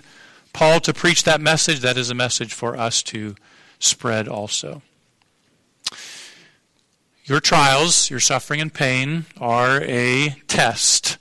Paul 0.52 0.80
to 0.80 0.94
preach 0.94 1.24
that 1.24 1.40
message, 1.40 1.80
that 1.80 1.96
is 1.96 2.10
a 2.10 2.14
message 2.14 2.54
for 2.54 2.76
us 2.76 3.02
to 3.04 3.34
spread 3.78 4.28
also. 4.28 4.82
Your 7.24 7.40
trials, 7.40 8.10
your 8.10 8.20
suffering 8.20 8.60
and 8.60 8.72
pain 8.72 9.26
are 9.40 9.80
a 9.82 10.36
test. 10.48 11.18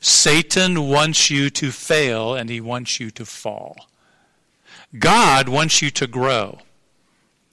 Satan 0.00 0.88
wants 0.88 1.30
you 1.30 1.50
to 1.50 1.70
fail 1.70 2.34
and 2.34 2.48
he 2.48 2.60
wants 2.60 3.00
you 3.00 3.10
to 3.12 3.24
fall. 3.24 3.76
God 4.98 5.48
wants 5.48 5.80
you 5.80 5.90
to 5.90 6.06
grow 6.06 6.58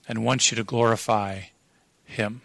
and 0.08 0.24
wants 0.24 0.50
you 0.50 0.56
to 0.56 0.64
glorify 0.64 1.42
him. 2.04 2.40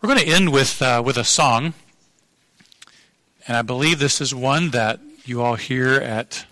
We're 0.00 0.08
going 0.08 0.20
to 0.20 0.26
end 0.26 0.52
with, 0.52 0.82
uh, 0.82 1.02
with 1.04 1.16
a 1.16 1.24
song. 1.24 1.74
And 3.46 3.56
I 3.56 3.62
believe 3.62 3.98
this 3.98 4.20
is 4.20 4.34
one 4.34 4.70
that 4.70 5.00
you 5.24 5.42
all 5.42 5.54
hear 5.54 5.94
at 5.94 6.44